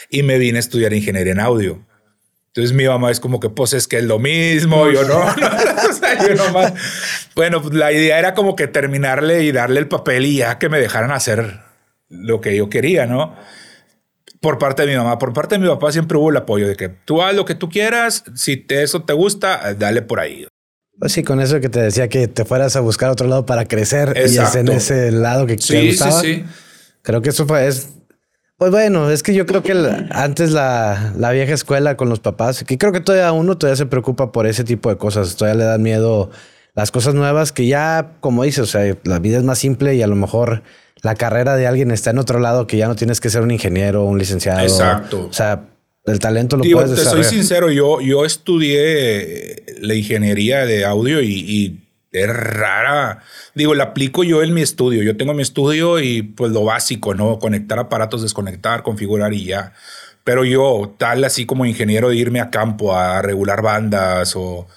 y 0.09 0.23
me 0.23 0.37
vine 0.37 0.57
a 0.57 0.59
estudiar 0.59 0.93
ingeniería 0.93 1.33
en 1.33 1.39
audio. 1.39 1.85
Entonces 2.47 2.75
mi 2.75 2.87
mamá 2.87 3.11
es 3.11 3.19
como 3.19 3.39
que, 3.39 3.49
pues 3.49 3.73
es 3.73 3.87
que 3.87 3.99
es 3.99 4.05
lo 4.05 4.17
mismo, 4.17 4.89
yo 4.89 5.03
no, 5.07 5.19
o 5.89 5.93
sea, 5.93 6.27
yo 6.27 6.33
nomás. 6.33 6.73
Bueno, 7.35 7.61
pues 7.61 7.75
la 7.75 7.91
idea 7.91 8.17
era 8.17 8.33
como 8.33 8.55
que 8.55 8.67
terminarle 8.67 9.43
y 9.43 9.51
darle 9.51 9.79
el 9.79 9.87
papel 9.87 10.25
y 10.25 10.37
ya 10.37 10.57
que 10.57 10.67
me 10.67 10.79
dejaran 10.79 11.11
hacer 11.11 11.59
lo 12.09 12.41
que 12.41 12.55
yo 12.55 12.67
quería, 12.69 13.05
¿no? 13.05 13.35
Por 14.41 14.57
parte 14.57 14.83
de 14.83 14.91
mi 14.91 14.97
mamá, 14.97 15.19
por 15.19 15.31
parte 15.33 15.55
de 15.55 15.59
mi 15.59 15.67
papá 15.67 15.91
siempre 15.91 16.17
hubo 16.17 16.31
el 16.31 16.37
apoyo 16.37 16.67
de 16.67 16.75
que 16.75 16.89
tú 16.89 17.21
haz 17.21 17.35
lo 17.35 17.45
que 17.45 17.55
tú 17.55 17.69
quieras, 17.69 18.23
si 18.33 18.57
te, 18.57 18.81
eso 18.81 19.03
te 19.03 19.13
gusta, 19.13 19.75
dale 19.75 20.01
por 20.01 20.19
ahí. 20.19 20.47
Pues 20.99 21.13
sí, 21.13 21.23
con 21.23 21.39
eso 21.39 21.61
que 21.61 21.69
te 21.69 21.81
decía 21.81 22.09
que 22.09 22.27
te 22.27 22.43
fueras 22.43 22.75
a 22.75 22.81
buscar 22.81 23.09
otro 23.09 23.27
lado 23.27 23.45
para 23.45 23.65
crecer 23.65 24.13
y 24.17 24.37
es 24.37 24.55
en 24.55 24.67
ese 24.67 25.11
lado 25.11 25.45
que 25.45 25.55
te 25.55 25.87
gustaba. 25.87 26.19
Sí, 26.21 26.35
sí. 26.35 26.45
Creo 27.01 27.21
que 27.21 27.29
eso 27.29 27.47
fue, 27.47 27.67
es, 27.67 27.89
pues 28.57 28.71
bueno, 28.71 29.09
es 29.09 29.23
que 29.23 29.33
yo 29.33 29.45
creo 29.45 29.63
que 29.63 29.71
antes 30.11 30.51
la, 30.51 31.13
la, 31.17 31.31
vieja 31.31 31.53
escuela 31.53 31.95
con 31.95 32.09
los 32.09 32.19
papás, 32.19 32.65
que 32.65 32.77
creo 32.77 32.91
que 32.91 32.99
todavía 32.99 33.31
uno 33.31 33.57
todavía 33.57 33.77
se 33.77 33.85
preocupa 33.85 34.33
por 34.33 34.45
ese 34.45 34.65
tipo 34.65 34.89
de 34.89 34.97
cosas, 34.97 35.37
todavía 35.37 35.59
le 35.59 35.63
dan 35.63 35.81
miedo 35.81 36.29
las 36.75 36.91
cosas 36.91 37.13
nuevas 37.13 37.53
que 37.53 37.67
ya, 37.67 38.15
como 38.19 38.43
dices, 38.43 38.59
o 38.59 38.65
sea, 38.65 38.95
la 39.05 39.19
vida 39.19 39.37
es 39.37 39.43
más 39.43 39.59
simple 39.59 39.95
y 39.95 40.01
a 40.01 40.07
lo 40.07 40.17
mejor 40.17 40.63
la 41.01 41.15
carrera 41.15 41.55
de 41.55 41.67
alguien 41.67 41.91
está 41.91 42.09
en 42.09 42.19
otro 42.19 42.39
lado 42.39 42.67
que 42.67 42.75
ya 42.75 42.89
no 42.89 42.95
tienes 42.95 43.21
que 43.21 43.29
ser 43.29 43.41
un 43.41 43.51
ingeniero, 43.51 44.03
un 44.03 44.19
licenciado. 44.19 44.59
Exacto. 44.59 45.27
O 45.29 45.33
sea, 45.33 45.68
el 46.11 46.19
talento 46.19 46.57
lo 46.57 46.63
puedes 46.63 46.91
desarrollar. 46.91 47.23
Te 47.23 47.29
soy 47.29 47.37
sincero, 47.37 47.71
yo, 47.71 48.01
yo 48.01 48.25
estudié 48.25 49.63
la 49.81 49.93
ingeniería 49.93 50.65
de 50.65 50.85
audio 50.85 51.21
y, 51.21 51.79
es 52.11 52.27
rara. 52.27 53.21
Digo, 53.53 53.75
la 53.75 53.85
aplico 53.85 54.23
yo 54.23 54.41
en 54.41 54.53
mi 54.53 54.61
estudio. 54.61 55.03
Yo 55.03 55.15
tengo 55.15 55.35
mi 55.35 55.43
estudio 55.43 55.99
y 55.99 56.23
pues 56.23 56.51
lo 56.51 56.63
básico, 56.63 57.13
¿no? 57.13 57.37
Conectar 57.37 57.77
aparatos, 57.77 58.23
desconectar, 58.23 58.81
configurar 58.81 59.31
y 59.33 59.45
ya. 59.45 59.73
Pero 60.23 60.43
yo, 60.43 60.95
tal 60.97 61.23
así 61.23 61.45
como 61.45 61.67
ingeniero 61.67 62.09
de 62.09 62.15
irme 62.15 62.39
a 62.41 62.49
campo 62.49 62.95
a 62.95 63.21
regular 63.21 63.61
bandas 63.61 64.35
o 64.35 64.67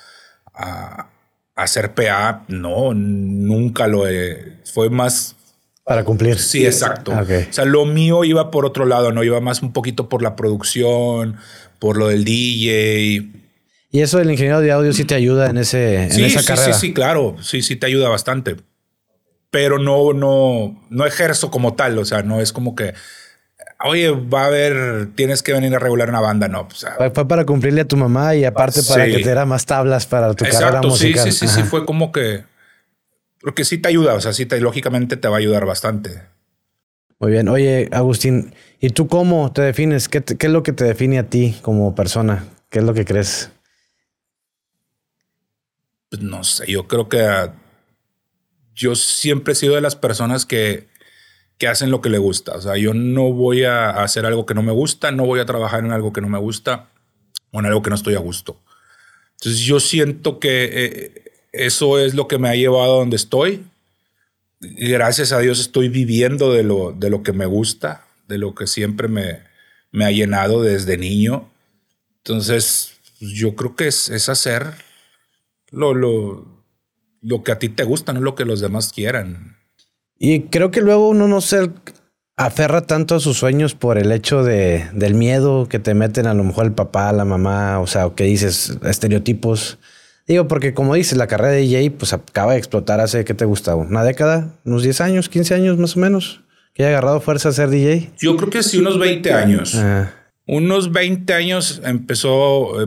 a, 0.52 1.08
a 1.56 1.62
hacer 1.62 1.94
PA, 1.94 2.44
no, 2.48 2.92
nunca 2.92 3.86
lo 3.86 4.06
he. 4.06 4.58
Fue 4.64 4.90
más 4.90 5.36
para 5.84 6.04
cumplir. 6.04 6.38
Sí, 6.38 6.64
exacto. 6.64 7.12
O 7.12 7.52
sea, 7.52 7.64
lo 7.64 7.84
mío 7.86 8.24
iba 8.24 8.50
por 8.50 8.64
otro 8.64 8.86
lado, 8.86 9.12
¿no? 9.12 9.24
Iba 9.24 9.40
más 9.40 9.62
un 9.62 9.72
poquito 9.72 10.08
por 10.08 10.22
la 10.22 10.36
producción, 10.36 11.36
por 11.78 11.96
lo 11.96 12.08
del 12.08 12.24
DJ. 12.24 13.28
¿Y 13.90 14.00
eso 14.00 14.18
del 14.18 14.30
ingeniero 14.30 14.60
de 14.60 14.72
audio 14.72 14.92
sí 14.92 15.04
te 15.04 15.14
ayuda 15.14 15.50
en, 15.50 15.58
ese, 15.58 16.04
en 16.04 16.24
esa 16.24 16.42
carrera? 16.44 16.72
Sí, 16.72 16.88
sí, 16.88 16.94
claro. 16.94 17.36
Sí, 17.42 17.62
sí 17.62 17.76
te 17.76 17.86
ayuda 17.86 18.08
bastante. 18.08 18.56
Pero 19.50 19.78
no, 19.78 20.12
no, 20.14 20.80
no 20.88 21.06
ejerzo 21.06 21.50
como 21.50 21.74
tal. 21.74 21.98
O 21.98 22.04
sea, 22.04 22.22
no 22.22 22.40
es 22.40 22.52
como 22.52 22.74
que, 22.74 22.94
oye, 23.84 24.10
va 24.10 24.44
a 24.44 24.46
haber, 24.46 25.08
tienes 25.14 25.42
que 25.42 25.52
venir 25.52 25.74
a 25.74 25.78
regular 25.78 26.08
una 26.08 26.20
banda. 26.20 26.48
No, 26.48 26.68
fue 27.12 27.28
para 27.28 27.44
cumplirle 27.44 27.82
a 27.82 27.84
tu 27.88 27.96
mamá 27.96 28.34
y 28.34 28.44
aparte 28.44 28.82
para 28.84 29.04
que 29.04 29.14
te 29.14 29.18
diera 29.18 29.44
más 29.44 29.66
tablas 29.66 30.06
para 30.06 30.32
tu 30.32 30.44
carrera 30.44 30.80
musical. 30.80 31.24
Sí, 31.24 31.32
sí, 31.32 31.48
sí, 31.48 31.54
sí. 31.54 31.62
Fue 31.64 31.84
como 31.84 32.12
que 32.12 32.44
porque 33.42 33.64
sí 33.64 33.78
te 33.78 33.88
ayuda, 33.88 34.14
o 34.14 34.20
sea, 34.20 34.32
sí 34.32 34.46
te, 34.46 34.61
lógicamente 34.61 35.16
te 35.16 35.28
va 35.28 35.37
a 35.37 35.38
ayudar 35.38 35.66
bastante. 35.66 36.22
Muy 37.18 37.30
bien. 37.30 37.49
Oye, 37.49 37.88
Agustín, 37.92 38.54
¿y 38.80 38.90
tú 38.90 39.06
cómo 39.06 39.52
te 39.52 39.62
defines? 39.62 40.08
¿Qué, 40.08 40.22
¿Qué, 40.22 40.46
es 40.46 40.52
lo 40.52 40.62
que 40.62 40.72
te 40.72 40.84
define 40.84 41.18
a 41.18 41.28
ti 41.28 41.56
como 41.62 41.94
persona? 41.94 42.46
¿Qué 42.68 42.80
es 42.80 42.84
lo 42.84 42.94
que 42.94 43.04
crees? 43.04 43.50
Pues 46.08 46.22
no 46.22 46.42
sé, 46.44 46.70
yo 46.70 46.88
creo 46.88 47.08
que 47.08 47.20
ah, 47.22 47.54
yo 48.75 48.94
siempre 48.94 49.52
he 49.52 49.56
sido 49.56 49.75
de 49.75 49.80
las 49.80 49.96
personas 49.96 50.46
que, 50.46 50.88
que 51.58 51.68
hacen 51.68 51.90
lo 51.90 52.00
que 52.00 52.11
le 52.11 52.18
gusta. 52.18 52.52
O 52.52 52.61
sea, 52.61 52.76
yo 52.76 52.92
no 52.92 53.32
voy 53.32 53.64
a 53.64 53.90
hacer 53.90 54.26
algo 54.26 54.46
que 54.46 54.54
no 54.54 54.62
me 54.62 54.72
gusta, 54.72 55.12
no 55.12 55.26
voy 55.26 55.40
a 55.40 55.46
trabajar 55.46 55.84
en 55.84 55.92
algo 55.92 56.12
que 56.12 56.20
no 56.20 56.28
me 56.28 56.38
gusta 56.38 56.88
o 57.50 57.61
en 57.61 57.66
algo 57.66 57.82
que 57.82 57.90
no 57.90 57.96
estoy 57.96 58.14
a 58.14 58.18
gusto. 58.18 58.61
Entonces 59.34 59.61
yo 59.61 59.78
siento 59.78 60.40
que 60.40 60.70
eh, 60.72 61.22
eso 61.52 61.99
es 61.99 62.14
lo 62.14 62.28
que 62.28 62.38
me 62.38 62.49
ha 62.49 62.56
llevado 62.56 62.94
a 62.94 62.99
donde 62.99 63.16
estoy. 63.16 63.64
Gracias 64.61 65.32
a 65.32 65.38
Dios 65.38 65.61
estoy 65.61 65.88
viviendo 65.88 66.52
de 66.52 66.62
lo, 66.62 66.92
de 66.92 67.11
lo 67.11 67.23
que 67.23 67.32
me 67.32 67.47
gusta, 67.47 68.04
de 68.28 68.38
lo 68.38 68.54
que 68.54 68.66
siempre 68.66 69.09
me, 69.09 69.40
me 69.90 70.04
ha 70.04 70.11
llenado 70.11 70.62
desde 70.62 70.97
niño. 70.97 71.50
Entonces, 72.18 72.94
pues, 73.18 73.32
yo 73.32 73.54
creo 73.54 73.76
que 73.76 73.88
es, 73.88 74.09
es 74.09 74.28
hacer 74.28 74.73
lo, 75.71 75.94
lo, 75.94 76.47
lo 77.21 77.42
que 77.42 77.52
a 77.52 77.59
ti 77.59 77.68
te 77.68 77.85
gusta, 77.85 78.12
no 78.12 78.21
lo 78.21 78.35
que 78.35 78.44
los 78.44 78.61
demás 78.61 78.92
quieran. 78.92 79.56
Y 80.18 80.42
creo 80.42 80.71
que 80.71 80.80
luego 80.80 81.09
uno 81.09 81.26
no 81.26 81.40
se 81.40 81.71
aferra 82.37 82.82
tanto 82.82 83.16
a 83.16 83.21
sus 83.21 83.38
sueños 83.38 83.75
por 83.75 83.99
el 83.99 84.12
hecho 84.12 84.44
de, 84.44 84.88
del 84.92 85.14
miedo 85.14 85.68
que 85.68 85.78
te 85.78 85.94
meten 85.94 86.26
a 86.26 86.35
lo 86.35 86.44
mejor 86.44 86.66
el 86.66 86.73
papá, 86.73 87.12
la 87.12 87.25
mamá, 87.25 87.80
o 87.80 87.87
sea, 87.87 88.11
que 88.14 88.25
dices 88.25 88.78
estereotipos. 88.85 89.78
Digo, 90.26 90.47
porque 90.49 90.73
como 90.73 90.95
dices, 90.95 91.19
la 91.19 91.26
carrera 91.26 91.52
de 91.52 91.62
DJ 91.62 91.91
pues 91.91 92.12
acaba 92.12 92.52
de 92.52 92.59
explotar 92.59 93.00
hace, 93.00 93.25
¿qué 93.25 93.35
te 93.35 93.45
gustaba? 93.45 93.83
¿Una 93.83 94.05
década? 94.05 94.55
¿Unos 94.64 94.83
10 94.83 95.00
años? 95.00 95.31
¿15 95.31 95.55
años 95.55 95.79
más 95.79 95.97
o 95.97 96.00
menos? 96.00 96.43
¿Que 96.75 96.85
haya 96.85 96.91
agarrado 96.91 97.21
fuerza 97.21 97.49
a 97.49 97.52
ser 97.52 97.71
DJ? 97.71 98.12
Yo 98.19 98.37
creo 98.37 98.50
que 98.50 98.62
sí, 98.62 98.79
unos 98.79 98.99
20 98.99 99.33
años. 99.33 99.75
Ah. 99.76 100.12
Unos 100.47 100.93
20 100.93 101.33
años 101.35 101.83
empezó 101.85 102.83
eh, 102.83 102.87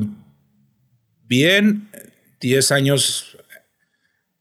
bien, 1.27 1.89
10 2.39 2.71
años 2.71 3.37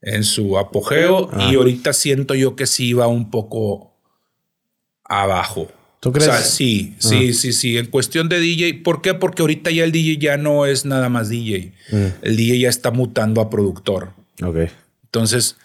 en 0.00 0.22
su 0.22 0.58
apogeo 0.58 1.30
y 1.38 1.54
ah. 1.54 1.58
ahorita 1.58 1.92
siento 1.92 2.34
yo 2.34 2.56
que 2.56 2.66
sí 2.66 2.92
va 2.92 3.06
un 3.06 3.30
poco 3.30 3.96
abajo. 5.04 5.68
¿Tú 6.04 6.12
crees? 6.12 6.28
O 6.28 6.32
sea, 6.32 6.42
sí, 6.42 6.94
sí, 6.98 7.30
ah. 7.30 7.32
sí, 7.32 7.54
sí. 7.54 7.78
En 7.78 7.86
cuestión 7.86 8.28
de 8.28 8.38
DJ, 8.38 8.74
¿por 8.84 9.00
qué? 9.00 9.14
Porque 9.14 9.40
ahorita 9.40 9.70
ya 9.70 9.84
el 9.84 9.90
DJ 9.90 10.18
ya 10.18 10.36
no 10.36 10.66
es 10.66 10.84
nada 10.84 11.08
más 11.08 11.30
DJ. 11.30 11.72
Mm. 11.90 12.06
El 12.20 12.36
DJ 12.36 12.58
ya 12.58 12.68
está 12.68 12.90
mutando 12.90 13.40
a 13.40 13.48
productor. 13.48 14.10
Ok. 14.42 14.68
Entonces, 15.04 15.56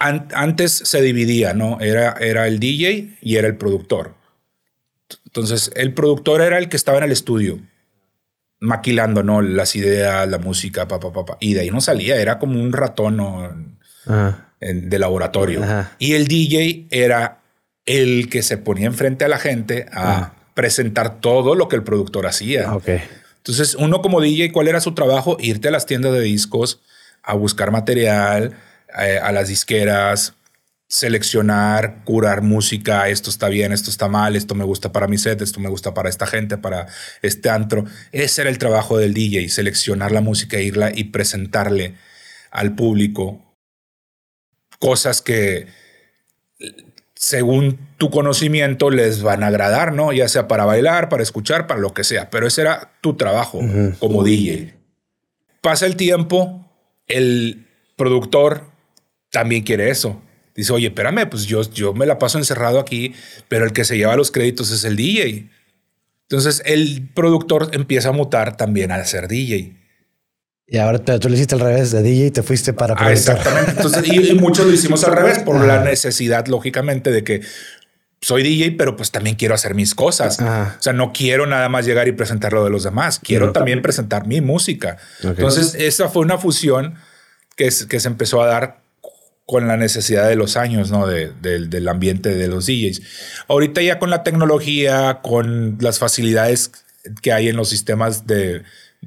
antes 0.00 0.72
se 0.72 1.00
dividía, 1.02 1.54
¿no? 1.54 1.78
Era, 1.78 2.14
era 2.14 2.48
el 2.48 2.58
DJ 2.58 3.16
y 3.22 3.36
era 3.36 3.46
el 3.46 3.56
productor. 3.58 4.16
Entonces, 5.26 5.70
el 5.76 5.94
productor 5.94 6.40
era 6.40 6.58
el 6.58 6.68
que 6.68 6.76
estaba 6.76 6.98
en 6.98 7.04
el 7.04 7.12
estudio, 7.12 7.60
maquilando, 8.58 9.22
¿no? 9.22 9.40
Las 9.40 9.76
ideas, 9.76 10.28
la 10.28 10.38
música, 10.38 10.88
papá, 10.88 11.12
papá. 11.12 11.36
Y 11.38 11.54
de 11.54 11.60
ahí 11.60 11.70
no 11.70 11.80
salía, 11.80 12.20
era 12.20 12.40
como 12.40 12.60
un 12.60 12.72
ratón 12.72 13.78
de 14.58 14.98
laboratorio. 14.98 15.64
Y 16.00 16.14
el 16.14 16.26
DJ 16.26 16.88
era 16.90 17.39
el 17.98 18.28
que 18.28 18.42
se 18.42 18.56
ponía 18.56 18.86
enfrente 18.86 19.24
a 19.24 19.28
la 19.28 19.38
gente 19.38 19.86
a 19.92 20.18
ah. 20.18 20.32
presentar 20.54 21.20
todo 21.20 21.54
lo 21.54 21.68
que 21.68 21.76
el 21.76 21.82
productor 21.82 22.26
hacía. 22.26 22.72
Okay. 22.74 23.00
Entonces, 23.38 23.74
uno 23.74 24.00
como 24.00 24.20
DJ, 24.20 24.52
¿cuál 24.52 24.68
era 24.68 24.80
su 24.80 24.94
trabajo? 24.94 25.36
Irte 25.40 25.68
a 25.68 25.70
las 25.70 25.86
tiendas 25.86 26.12
de 26.12 26.20
discos 26.20 26.80
a 27.22 27.34
buscar 27.34 27.70
material, 27.70 28.56
eh, 28.98 29.18
a 29.22 29.32
las 29.32 29.48
disqueras, 29.48 30.34
seleccionar, 30.86 32.04
curar 32.04 32.42
música, 32.42 33.08
esto 33.08 33.30
está 33.30 33.48
bien, 33.48 33.72
esto 33.72 33.90
está 33.90 34.08
mal, 34.08 34.36
esto 34.36 34.54
me 34.54 34.64
gusta 34.64 34.92
para 34.92 35.08
mi 35.08 35.18
set, 35.18 35.40
esto 35.40 35.60
me 35.60 35.68
gusta 35.68 35.94
para 35.94 36.08
esta 36.08 36.26
gente, 36.26 36.58
para 36.58 36.86
este 37.22 37.50
antro. 37.50 37.84
Ese 38.12 38.42
era 38.42 38.50
el 38.50 38.58
trabajo 38.58 38.98
del 38.98 39.14
DJ, 39.14 39.48
seleccionar 39.48 40.12
la 40.12 40.20
música, 40.20 40.60
irla 40.60 40.92
y 40.94 41.04
presentarle 41.04 41.94
al 42.50 42.74
público 42.74 43.56
cosas 44.78 45.22
que 45.22 45.66
según 47.20 47.78
tu 47.98 48.08
conocimiento, 48.08 48.88
les 48.88 49.22
van 49.22 49.42
a 49.42 49.48
agradar, 49.48 49.92
¿no? 49.92 50.10
Ya 50.10 50.26
sea 50.26 50.48
para 50.48 50.64
bailar, 50.64 51.10
para 51.10 51.22
escuchar, 51.22 51.66
para 51.66 51.78
lo 51.78 51.92
que 51.92 52.02
sea. 52.02 52.30
Pero 52.30 52.46
ese 52.46 52.62
era 52.62 52.94
tu 53.02 53.14
trabajo 53.14 53.60
como 53.98 54.24
DJ. 54.24 54.74
Pasa 55.60 55.84
el 55.84 55.96
tiempo, 55.96 56.66
el 57.08 57.66
productor 57.96 58.64
también 59.30 59.64
quiere 59.64 59.90
eso. 59.90 60.22
Dice, 60.54 60.72
oye, 60.72 60.86
espérame, 60.86 61.28
pues 61.28 61.44
yo, 61.44 61.60
yo 61.70 61.92
me 61.92 62.06
la 62.06 62.18
paso 62.18 62.38
encerrado 62.38 62.80
aquí, 62.80 63.12
pero 63.48 63.66
el 63.66 63.74
que 63.74 63.84
se 63.84 63.98
lleva 63.98 64.16
los 64.16 64.30
créditos 64.30 64.70
es 64.70 64.84
el 64.84 64.96
DJ. 64.96 65.50
Entonces 66.22 66.62
el 66.64 67.10
productor 67.12 67.68
empieza 67.74 68.08
a 68.08 68.12
mutar 68.12 68.56
también 68.56 68.92
a 68.92 69.04
ser 69.04 69.28
DJ. 69.28 69.76
Y 70.72 70.78
ahora 70.78 71.00
tú 71.00 71.28
lo 71.28 71.34
hiciste 71.34 71.56
al 71.56 71.60
revés 71.60 71.90
de 71.90 72.00
DJ 72.00 72.26
y 72.26 72.30
te 72.30 72.44
fuiste 72.44 72.72
para 72.72 72.94
ah, 72.96 73.10
Exactamente. 73.10 73.72
Entonces, 73.72 74.06
y, 74.06 74.34
muchos 74.34 74.64
lo 74.66 74.72
hicimos 74.72 75.02
al 75.02 75.16
revés 75.16 75.40
por 75.40 75.60
la 75.64 75.82
necesidad, 75.82 76.46
lógicamente, 76.46 77.10
de 77.10 77.24
que 77.24 77.40
soy 78.20 78.44
DJ, 78.44 78.76
pero 78.78 78.94
pues 78.94 79.10
también 79.10 79.34
quiero 79.34 79.54
hacer 79.54 79.74
mis 79.74 79.96
cosas. 79.96 80.38
O 80.38 80.82
sea, 80.82 80.92
no 80.92 81.12
quiero 81.12 81.46
nada 81.46 81.68
más 81.68 81.86
llegar 81.86 82.06
y 82.06 82.12
presentar 82.12 82.52
lo 82.52 82.62
de 82.62 82.70
los 82.70 82.84
demás. 82.84 83.18
Quiero 83.18 83.50
también 83.50 83.82
presentar 83.82 84.28
mi 84.28 84.40
música. 84.40 84.96
Entonces, 85.24 85.74
esa 85.74 86.08
fue 86.08 86.22
una 86.22 86.38
fusión 86.38 86.94
que, 87.56 87.68
que 87.88 87.98
se 87.98 88.08
empezó 88.08 88.40
a 88.40 88.46
dar 88.46 88.80
con 89.46 89.66
la 89.66 89.76
necesidad 89.76 90.28
de 90.28 90.36
los 90.36 90.56
años, 90.56 90.92
¿no? 90.92 91.08
del 91.08 91.88
ambiente 91.88 92.32
de 92.36 92.46
los 92.46 92.66
DJs. 92.66 93.02
Ahorita 93.48 93.82
ya 93.82 93.98
con 93.98 94.08
la 94.08 94.22
tecnología, 94.22 95.18
con 95.22 95.78
las 95.80 95.98
facilidades 95.98 96.70
que 97.22 97.32
hay 97.32 97.48
en 97.48 97.56
los 97.56 97.68
sistemas 97.68 98.28
de, 98.28 98.62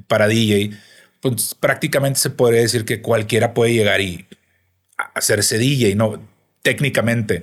para 0.06 0.28
DJ, 0.28 0.72
pues 1.30 1.54
prácticamente 1.54 2.20
se 2.20 2.30
podría 2.30 2.60
decir 2.60 2.84
que 2.84 3.00
cualquiera 3.00 3.54
puede 3.54 3.72
llegar 3.72 4.00
y 4.00 4.26
hacerse 5.14 5.58
DJ, 5.58 5.94
¿no? 5.94 6.20
Técnicamente. 6.62 7.42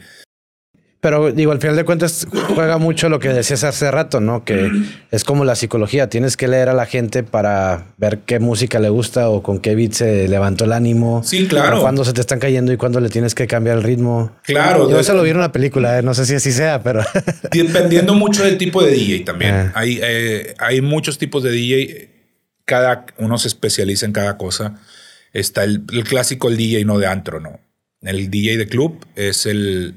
Pero 1.00 1.32
digo, 1.32 1.52
al 1.52 1.60
final 1.60 1.76
de 1.76 1.84
cuentas 1.84 2.28
juega 2.54 2.78
mucho 2.78 3.10
lo 3.10 3.18
que 3.18 3.30
decías 3.30 3.64
hace 3.64 3.90
rato, 3.90 4.20
¿no? 4.20 4.46
Que 4.46 4.70
es 5.10 5.24
como 5.24 5.46
la 5.46 5.56
psicología. 5.56 6.10
Tienes 6.10 6.38
que 6.38 6.48
leer 6.48 6.70
a 6.70 6.74
la 6.74 6.86
gente 6.86 7.24
para 7.24 7.88
ver 7.98 8.20
qué 8.20 8.40
música 8.40 8.78
le 8.78 8.90
gusta 8.90 9.28
o 9.30 9.42
con 9.42 9.58
qué 9.58 9.74
beat 9.74 9.94
se 9.94 10.28
levantó 10.28 10.66
el 10.66 10.74
ánimo. 10.74 11.24
Sí, 11.24 11.48
claro. 11.48 11.82
Cuándo 11.82 12.06
se 12.06 12.14
te 12.14 12.22
están 12.22 12.38
cayendo 12.38 12.72
y 12.72 12.78
cuándo 12.78 13.00
le 13.00 13.10
tienes 13.10 13.34
que 13.34 13.48
cambiar 13.48 13.78
el 13.78 13.84
ritmo. 13.84 14.36
Claro. 14.44 14.92
Yo 14.92 15.00
eso 15.00 15.16
lo 15.16 15.24
vi 15.24 15.32
en 15.32 15.40
la 15.40 15.52
película, 15.52 15.98
¿eh? 15.98 16.04
no 16.04 16.14
sé 16.14 16.28
si 16.28 16.36
así 16.36 16.52
sea, 16.52 16.84
pero... 16.84 17.02
Dependiendo 17.52 18.14
mucho 18.14 18.44
del 18.44 18.60
tipo 18.60 18.84
de 18.84 18.92
DJ 18.92 19.22
también. 19.22 19.56
Ah. 19.56 19.72
Hay, 19.74 20.00
eh, 20.04 20.54
hay 20.60 20.82
muchos 20.82 21.18
tipos 21.18 21.42
de 21.42 21.50
DJ. 21.50 22.11
Cada 22.72 23.06
uno 23.18 23.38
se 23.38 23.50
especializa 23.50 24.06
en 24.06 24.14
cada 24.14 24.38
cosa. 24.38 24.80
Está 25.34 25.66
el, 25.66 25.84
el 25.92 26.06
clásico, 26.06 26.48
el 26.48 26.56
DJ 26.56 26.86
no 26.86 27.00
de 27.00 27.08
antro, 27.08 27.42
¿no? 27.42 27.60
El 28.02 28.32
DJ 28.32 28.56
de 28.58 28.68
club 28.68 29.06
es 29.16 29.46
el 29.46 29.96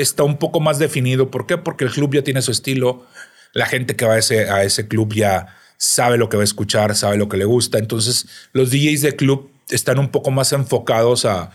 está 0.00 0.24
un 0.24 0.38
poco 0.38 0.60
más 0.60 0.78
definido. 0.78 1.30
¿Por 1.30 1.46
qué? 1.46 1.56
Porque 1.58 1.84
el 1.84 1.90
club 1.90 2.14
ya 2.14 2.22
tiene 2.22 2.42
su 2.42 2.50
estilo. 2.50 3.06
La 3.52 3.66
gente 3.66 3.96
que 3.96 4.04
va 4.04 4.14
a 4.14 4.18
ese, 4.18 4.50
a 4.50 4.62
ese 4.62 4.88
club 4.88 5.14
ya 5.14 5.56
sabe 5.78 6.18
lo 6.18 6.28
que 6.28 6.36
va 6.36 6.42
a 6.42 6.44
escuchar, 6.44 6.94
sabe 6.94 7.16
lo 7.16 7.28
que 7.28 7.36
le 7.36 7.44
gusta. 7.44 7.78
Entonces, 7.78 8.28
los 8.52 8.70
DJs 8.70 9.02
de 9.02 9.16
club 9.16 9.50
están 9.70 9.98
un 9.98 10.10
poco 10.10 10.30
más 10.30 10.52
enfocados 10.52 11.24
a, 11.24 11.50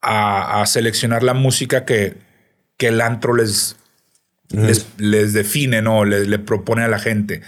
a, 0.00 0.64
seleccionar 0.66 1.22
la 1.22 1.34
música 1.34 1.84
que, 1.84 2.16
que 2.76 2.88
el 2.88 3.00
antro 3.00 3.34
les, 3.34 3.76
les, 4.48 5.32
define, 5.32 5.82
¿no? 5.82 6.04
Le, 6.04 6.38
propone 6.38 6.82
a 6.82 6.88
la 6.88 6.98
gente. 6.98 7.42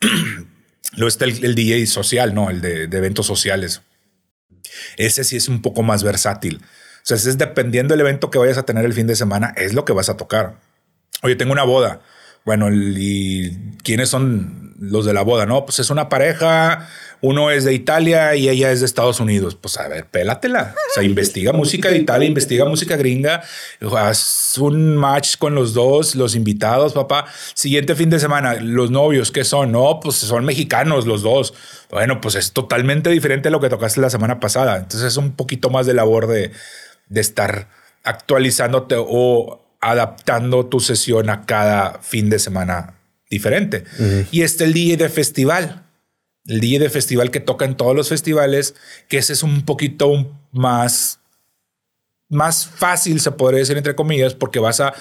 Luego 0.96 1.08
está 1.08 1.24
el, 1.24 1.54
DJ 1.54 1.86
social, 1.86 2.34
¿no? 2.34 2.50
El 2.50 2.60
de, 2.60 2.86
de 2.86 2.98
eventos 2.98 3.26
sociales. 3.26 3.82
Ese 4.96 5.24
sí 5.24 5.36
es 5.36 5.48
un 5.48 5.62
poco 5.62 5.82
más 5.82 6.02
versátil. 6.02 6.60
O 7.02 7.04
sea, 7.04 7.16
es 7.16 7.38
dependiendo 7.38 7.92
del 7.92 8.00
evento 8.00 8.30
que 8.30 8.38
vayas 8.38 8.58
a 8.58 8.64
tener 8.64 8.84
el 8.84 8.92
fin 8.92 9.06
de 9.06 9.16
semana, 9.16 9.52
es 9.56 9.74
lo 9.74 9.84
que 9.84 9.92
vas 9.92 10.08
a 10.08 10.16
tocar. 10.16 10.58
Oye, 11.22 11.36
tengo 11.36 11.52
una 11.52 11.64
boda. 11.64 12.00
Bueno, 12.44 12.68
¿y 12.72 13.56
quiénes 13.82 14.08
son 14.08 14.71
los 14.82 15.06
de 15.06 15.12
la 15.12 15.22
boda? 15.22 15.46
No, 15.46 15.64
pues 15.64 15.78
es 15.78 15.90
una 15.90 16.08
pareja, 16.08 16.88
uno 17.20 17.52
es 17.52 17.64
de 17.64 17.72
Italia 17.72 18.34
y 18.34 18.48
ella 18.48 18.72
es 18.72 18.80
de 18.80 18.86
Estados 18.86 19.20
Unidos. 19.20 19.54
Pues 19.54 19.78
a 19.78 19.86
ver, 19.86 20.06
pélatela. 20.06 20.74
O 20.90 20.94
sea, 20.94 21.04
investiga 21.04 21.52
música 21.52 21.88
de 21.88 21.98
Italia, 21.98 22.26
investiga 22.26 22.64
música 22.64 22.96
gringa, 22.96 23.42
haz 23.96 24.58
un 24.58 24.96
match 24.96 25.36
con 25.38 25.54
los 25.54 25.72
dos, 25.72 26.16
los 26.16 26.34
invitados, 26.34 26.94
papá. 26.94 27.26
Siguiente 27.54 27.94
fin 27.94 28.10
de 28.10 28.18
semana, 28.18 28.54
los 28.54 28.90
novios, 28.90 29.30
¿qué 29.30 29.44
son? 29.44 29.70
No, 29.70 30.00
pues 30.02 30.16
son 30.16 30.44
mexicanos 30.44 31.06
los 31.06 31.22
dos. 31.22 31.54
Bueno, 31.90 32.20
pues 32.20 32.34
es 32.34 32.52
totalmente 32.52 33.08
diferente 33.10 33.48
a 33.48 33.50
lo 33.52 33.60
que 33.60 33.68
tocaste 33.68 34.00
la 34.00 34.10
semana 34.10 34.40
pasada. 34.40 34.78
Entonces 34.78 35.12
es 35.12 35.16
un 35.16 35.36
poquito 35.36 35.70
más 35.70 35.86
de 35.86 35.94
labor 35.94 36.26
de, 36.26 36.50
de 37.08 37.20
estar 37.20 37.68
actualizándote 38.02 38.96
o 38.98 39.64
adaptando 39.80 40.66
tu 40.66 40.80
sesión 40.80 41.30
a 41.30 41.46
cada 41.46 42.00
fin 42.00 42.30
de 42.30 42.40
semana 42.40 42.94
diferente. 43.32 43.84
Y 44.30 44.42
este 44.42 44.64
el 44.64 44.72
DJ 44.72 44.96
de 44.96 45.08
festival. 45.08 45.84
El 46.46 46.60
DJ 46.60 46.78
de 46.78 46.90
festival 46.90 47.30
que 47.30 47.40
toca 47.40 47.64
en 47.64 47.76
todos 47.76 47.96
los 47.96 48.08
festivales, 48.08 48.74
que 49.08 49.18
ese 49.18 49.32
es 49.32 49.42
un 49.42 49.64
poquito 49.64 50.36
más, 50.52 51.20
más 52.28 52.66
fácil, 52.66 53.20
se 53.20 53.32
podría 53.32 53.60
decir 53.60 53.76
entre 53.76 53.94
comillas, 53.94 54.34
porque 54.34 54.58
vas 54.58 54.80
a, 54.80 54.92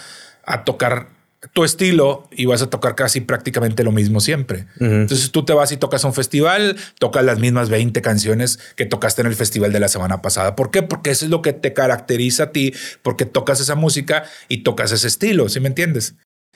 a 0.45 0.63
tocar 0.63 1.09
tu 1.53 1.63
estilo 1.63 2.29
y 2.31 2.45
vas 2.45 2.61
a 2.61 2.69
tocar 2.69 2.93
casi 2.93 3.21
prácticamente 3.21 3.83
lo 3.83 3.91
mismo 3.91 4.19
siempre. 4.19 4.67
Entonces 4.79 5.31
tú 5.31 5.43
te 5.43 5.53
vas 5.53 5.71
y 5.71 5.77
tocas 5.77 6.03
un 6.03 6.13
festival, 6.13 6.77
tocas 6.99 7.25
las 7.25 7.39
mismas 7.39 7.69
20 7.69 7.99
canciones 8.01 8.59
que 8.75 8.85
tocaste 8.85 9.21
en 9.21 9.27
el 9.27 9.35
festival 9.35 9.73
de 9.73 9.79
la 9.79 9.87
semana 9.87 10.21
pasada. 10.21 10.55
¿Por 10.55 10.69
qué? 10.69 10.83
Porque 10.83 11.09
eso 11.09 11.25
es 11.25 11.31
lo 11.31 11.41
que 11.41 11.53
te 11.53 11.73
caracteriza 11.73 12.43
a 12.43 12.51
ti, 12.51 12.73
porque 13.01 13.25
tocas 13.25 13.59
esa 13.59 13.73
música 13.73 14.23
y 14.49 14.59
tocas 14.59 14.91
ese 14.91 15.07
estilo, 15.07 15.49
¿sí 15.49 15.59
me 15.59 15.69
entiendes? 15.69 16.13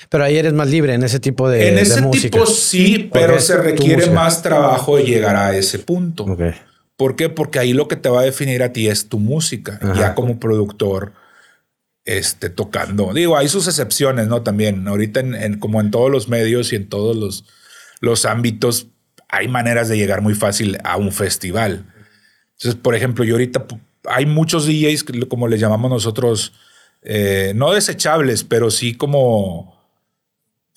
Pero 0.09 0.23
ahí 0.23 0.37
eres 0.37 0.53
más 0.53 0.69
libre 0.69 0.93
en 0.93 1.03
ese 1.03 1.19
tipo 1.19 1.49
de 1.49 1.69
En 1.69 1.77
ese 1.77 2.01
tipo 2.01 2.45
sí, 2.45 3.09
pero 3.13 3.39
se 3.39 3.57
requiere 3.57 4.09
más 4.11 4.41
trabajo 4.41 4.97
de 4.97 5.03
llegar 5.03 5.35
a 5.35 5.55
ese 5.55 5.79
punto. 5.79 6.25
¿Por 6.97 7.15
qué? 7.15 7.29
Porque 7.29 7.59
ahí 7.59 7.73
lo 7.73 7.87
que 7.87 7.95
te 7.95 8.09
va 8.09 8.21
a 8.21 8.23
definir 8.23 8.63
a 8.63 8.71
ti 8.71 8.87
es 8.87 9.09
tu 9.09 9.19
música, 9.19 9.79
ya 9.95 10.15
como 10.15 10.39
productor 10.39 11.13
este, 12.05 12.49
tocando. 12.49 13.13
Digo, 13.13 13.37
hay 13.37 13.47
sus 13.47 13.67
excepciones, 13.67 14.27
¿no? 14.27 14.43
También, 14.43 14.87
ahorita 14.87 15.19
en, 15.21 15.59
como 15.59 15.81
en 15.81 15.91
todos 15.91 16.11
los 16.11 16.29
medios 16.29 16.71
y 16.71 16.75
en 16.75 16.87
todos 16.87 17.15
los, 17.15 17.45
los 17.99 18.25
ámbitos, 18.25 18.87
hay 19.27 19.47
maneras 19.47 19.89
de 19.89 19.97
llegar 19.97 20.21
muy 20.21 20.35
fácil 20.35 20.77
a 20.83 20.97
un 20.97 21.11
festival. 21.11 21.85
Entonces, 22.53 22.75
por 22.75 22.95
ejemplo, 22.95 23.25
yo 23.25 23.33
ahorita 23.33 23.65
hay 24.05 24.25
muchos 24.25 24.65
DJs, 24.67 25.03
como 25.27 25.47
les 25.47 25.59
llamamos 25.59 25.89
nosotros, 25.89 26.53
eh, 27.01 27.53
no 27.55 27.73
desechables, 27.73 28.43
pero 28.43 28.71
sí 28.71 28.93
como, 28.95 29.74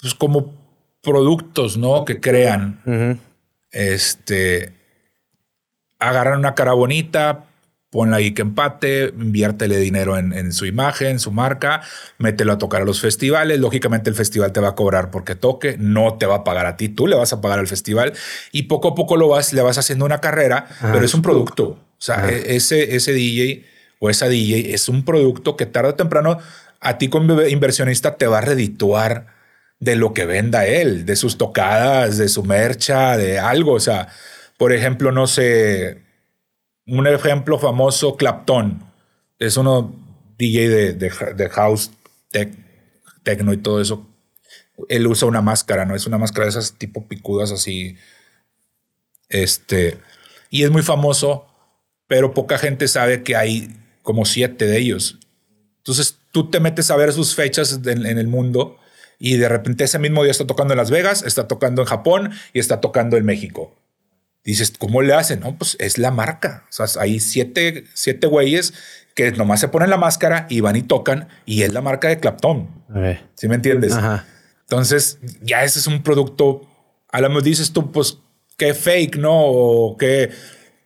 pues 0.01 0.15
como 0.15 0.55
productos, 1.03 1.77
¿no? 1.77 2.05
Que 2.05 2.21
crean. 2.21 3.21
Este, 3.71 4.73
agarran 5.99 6.39
una 6.39 6.55
cara 6.55 6.73
bonita, 6.73 7.47
ponla 7.91 8.19
ahí 8.19 8.33
que 8.33 8.43
empate, 8.43 9.15
inviértele 9.19 9.79
dinero 9.79 10.19
en, 10.19 10.53
su 10.53 10.67
imagen, 10.67 11.19
su 11.19 11.31
marca, 11.33 11.83
mételo 12.19 12.53
a 12.53 12.59
tocar 12.59 12.83
a 12.83 12.85
los 12.85 13.01
festivales. 13.01 13.59
Lógicamente 13.59 14.11
el 14.11 14.17
festival 14.17 14.53
te 14.53 14.61
va 14.61 14.69
a 14.69 14.75
cobrar 14.75 15.11
porque 15.11 15.35
toque, 15.35 15.77
no 15.79 16.15
te 16.19 16.27
va 16.27 16.37
a 16.37 16.45
pagar 16.45 16.67
a 16.67 16.77
ti, 16.77 16.89
tú 16.89 17.07
le 17.07 17.17
vas 17.17 17.33
a 17.33 17.41
pagar 17.41 17.59
al 17.59 17.67
festival 17.67 18.13
y 18.53 18.65
poco 18.65 18.89
a 18.89 18.95
poco 18.95 19.17
lo 19.17 19.29
vas, 19.29 19.53
le 19.53 19.63
vas 19.63 19.79
haciendo 19.79 20.05
una 20.05 20.21
carrera, 20.21 20.67
pero 20.81 21.05
es 21.05 21.15
un 21.15 21.23
producto. 21.23 21.65
O 21.65 22.01
sea, 22.01 22.29
e, 22.31 22.57
ese, 22.57 22.95
ese 22.95 23.13
DJ 23.13 23.65
o 23.99 24.11
esa 24.11 24.29
DJ 24.29 24.75
es 24.75 24.89
un 24.89 25.05
producto 25.05 25.57
que 25.57 25.67
tarde 25.67 25.91
o 25.91 25.95
temprano 25.95 26.39
a 26.81 26.99
ti 26.99 27.09
como 27.09 27.43
inversionista 27.43 28.17
te 28.17 28.27
va 28.27 28.39
a 28.39 28.43
redituar 28.43 29.38
de 29.81 29.97
lo 29.97 30.12
que 30.12 30.27
venda 30.27 30.67
él, 30.67 31.07
de 31.07 31.17
sus 31.17 31.38
tocadas, 31.38 32.19
de 32.19 32.29
su 32.29 32.43
mercha, 32.45 33.17
de 33.17 33.38
algo. 33.38 33.75
O 33.75 33.81
sea, 33.81 34.09
por 34.57 34.73
ejemplo, 34.73 35.12
no 35.12 35.27
sé, 35.27 36.03
un 36.87 37.07
ejemplo 37.07 37.59
famoso, 37.59 38.17
Clapton. 38.17 38.83
Es 39.38 39.57
uno 39.57 39.95
DJ 40.37 40.69
de, 40.69 40.93
de, 40.95 41.49
house, 41.51 41.93
tech, 42.31 42.53
techno 43.23 43.53
y 43.53 43.59
todo 43.59 43.81
eso. 43.81 44.07
Él 44.88 45.07
usa 45.07 45.29
una 45.29 45.43
máscara, 45.43 45.85
¿no? 45.85 45.95
Es 45.95 46.07
una 46.07 46.19
máscara 46.19 46.45
de 46.45 46.51
esas 46.51 46.75
tipo 46.75 47.07
picudas 47.07 47.53
así. 47.53 47.97
Este. 49.29 49.99
Y 50.51 50.64
es 50.64 50.71
muy 50.71 50.83
famoso, 50.83 51.47
pero 52.07 52.35
poca 52.35 52.59
gente 52.59 52.88
sabe 52.88 53.23
que 53.23 53.37
hay 53.37 53.77
como 54.03 54.25
siete 54.25 54.67
de 54.67 54.79
ellos. 54.79 55.19
Entonces 55.79 56.19
tú 56.33 56.51
te 56.51 56.59
metes 56.59 56.91
a 56.91 56.97
ver 56.97 57.12
sus 57.12 57.35
fechas 57.35 57.81
en 57.85 58.07
el 58.07 58.27
mundo 58.27 58.79
y 59.18 59.37
de 59.37 59.48
repente 59.48 59.85
ese 59.85 59.98
mismo 59.98 60.22
día 60.22 60.31
está 60.31 60.46
tocando 60.46 60.74
en 60.74 60.78
Las 60.78 60.90
Vegas, 60.90 61.22
está 61.22 61.48
tocando 61.48 61.83
en 61.83 61.88
Japón 61.88 62.31
y 62.52 62.61
está 62.61 62.81
tocando 62.81 63.16
en 63.16 63.24
México. 63.24 63.74
Dices, 64.44 64.72
¿cómo 64.78 65.02
le 65.02 65.12
hacen? 65.12 65.40
No, 65.40 65.57
pues 65.57 65.76
es 65.81 65.98
la 65.98 66.11
marca. 66.11 66.64
O 66.70 66.72
sea, 66.72 67.02
hay 67.02 67.20
siete, 67.20 67.85
siete 67.92 68.26
güeyes 68.26 68.72
que 69.14 69.33
nomás 69.33 69.61
se 69.61 69.68
ponen 69.68 69.90
la 69.90 69.96
máscara 69.96 70.46
y 70.48 70.61
van 70.61 70.76
y 70.76 70.83
tocan 70.83 71.28
y 71.44 71.62
es 71.62 71.72
la 71.72 71.81
marca 71.81 72.09
de 72.09 72.18
Clapton. 72.18 72.68
¿Sí 73.35 73.48
me 73.48 73.57
entiendes? 73.57 73.94
Entonces, 74.61 75.18
ya 75.42 75.64
ese 75.64 75.81
es 75.81 75.87
un 75.87 76.02
producto. 76.02 76.62
A 77.11 77.20
lo 77.20 77.28
mejor 77.28 77.42
dices 77.42 77.72
tú, 77.72 77.90
pues, 77.90 78.18
qué 78.57 78.74
fake, 78.74 79.16
¿no? 79.16 79.35
O 79.35 79.96
qué. 79.96 80.31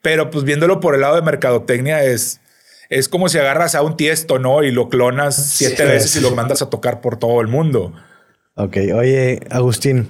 Pero 0.01 0.31
pues 0.31 0.45
viéndolo 0.45 0.81
por 0.81 0.95
el 0.95 1.03
lado 1.03 1.17
de 1.17 1.23
mercadotecnia 1.23 2.03
es, 2.05 2.41
es 2.89 3.09
como 3.09 3.29
si 3.29 3.39
agarras 3.39 3.75
a 3.75 3.83
un 3.83 3.97
tiesto, 3.97 4.39
¿no? 4.39 4.63
Y 4.63 4.71
lo 4.71 4.89
clonas 4.89 5.37
siete 5.37 5.85
veces 5.85 6.17
y 6.17 6.21
lo 6.21 6.33
mandas 6.33 6.63
a 6.63 6.71
tocar 6.71 7.01
por 7.01 7.19
todo 7.19 7.41
el 7.41 7.49
mundo. 7.49 7.93
Ok, 8.55 8.77
oye, 8.95 9.41
Agustín, 9.51 10.09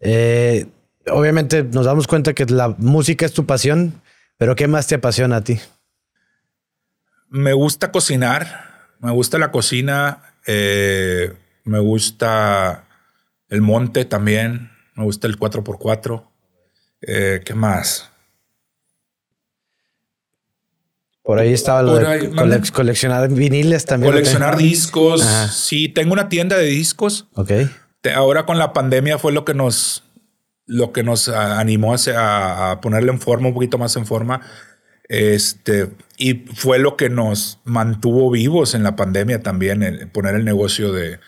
eh, 0.00 0.66
obviamente 1.10 1.64
nos 1.64 1.86
damos 1.86 2.06
cuenta 2.06 2.34
que 2.34 2.44
la 2.44 2.68
música 2.78 3.24
es 3.24 3.32
tu 3.32 3.46
pasión, 3.46 4.02
pero 4.36 4.54
¿qué 4.56 4.68
más 4.68 4.86
te 4.86 4.96
apasiona 4.96 5.36
a 5.36 5.44
ti? 5.44 5.58
Me 7.30 7.52
gusta 7.54 7.90
cocinar, 7.90 8.94
me 9.00 9.10
gusta 9.10 9.38
la 9.38 9.50
cocina, 9.50 10.34
eh, 10.46 11.32
me 11.64 11.78
gusta 11.78 12.84
el 13.48 13.62
monte 13.62 14.04
también, 14.04 14.70
me 14.94 15.04
gusta 15.04 15.26
el 15.26 15.38
4x4. 15.38 16.24
Eh, 17.00 17.40
¿Qué 17.44 17.54
más? 17.54 18.10
Por 21.28 21.38
ahí 21.38 21.52
estaba 21.52 21.82
lo 21.82 21.96
de 21.96 22.62
coleccionar 22.72 23.28
viniles 23.28 23.84
también. 23.84 24.12
Coleccionar 24.12 24.56
discos. 24.56 25.20
Sí, 25.52 25.90
tengo 25.90 26.14
una 26.14 26.30
tienda 26.30 26.56
de 26.56 26.64
discos. 26.64 27.28
Ok. 27.34 27.50
Ahora 28.14 28.46
con 28.46 28.56
la 28.56 28.72
pandemia 28.72 29.18
fue 29.18 29.32
lo 29.32 29.44
que 29.44 29.52
nos, 29.52 30.04
lo 30.64 30.90
que 30.90 31.02
nos 31.02 31.28
animó 31.28 31.94
a, 31.94 32.70
a, 32.70 32.80
ponerle 32.80 33.12
en 33.12 33.20
forma, 33.20 33.48
un 33.48 33.52
poquito 33.52 33.76
más 33.76 33.94
en 33.96 34.06
forma. 34.06 34.40
Este, 35.06 35.90
y 36.16 36.46
fue 36.54 36.78
lo 36.78 36.96
que 36.96 37.10
nos 37.10 37.60
mantuvo 37.62 38.30
vivos 38.30 38.74
en 38.74 38.82
la 38.82 38.96
pandemia 38.96 39.42
también, 39.42 40.10
poner 40.14 40.34
el 40.34 40.46
negocio 40.46 40.94
de, 40.94 41.20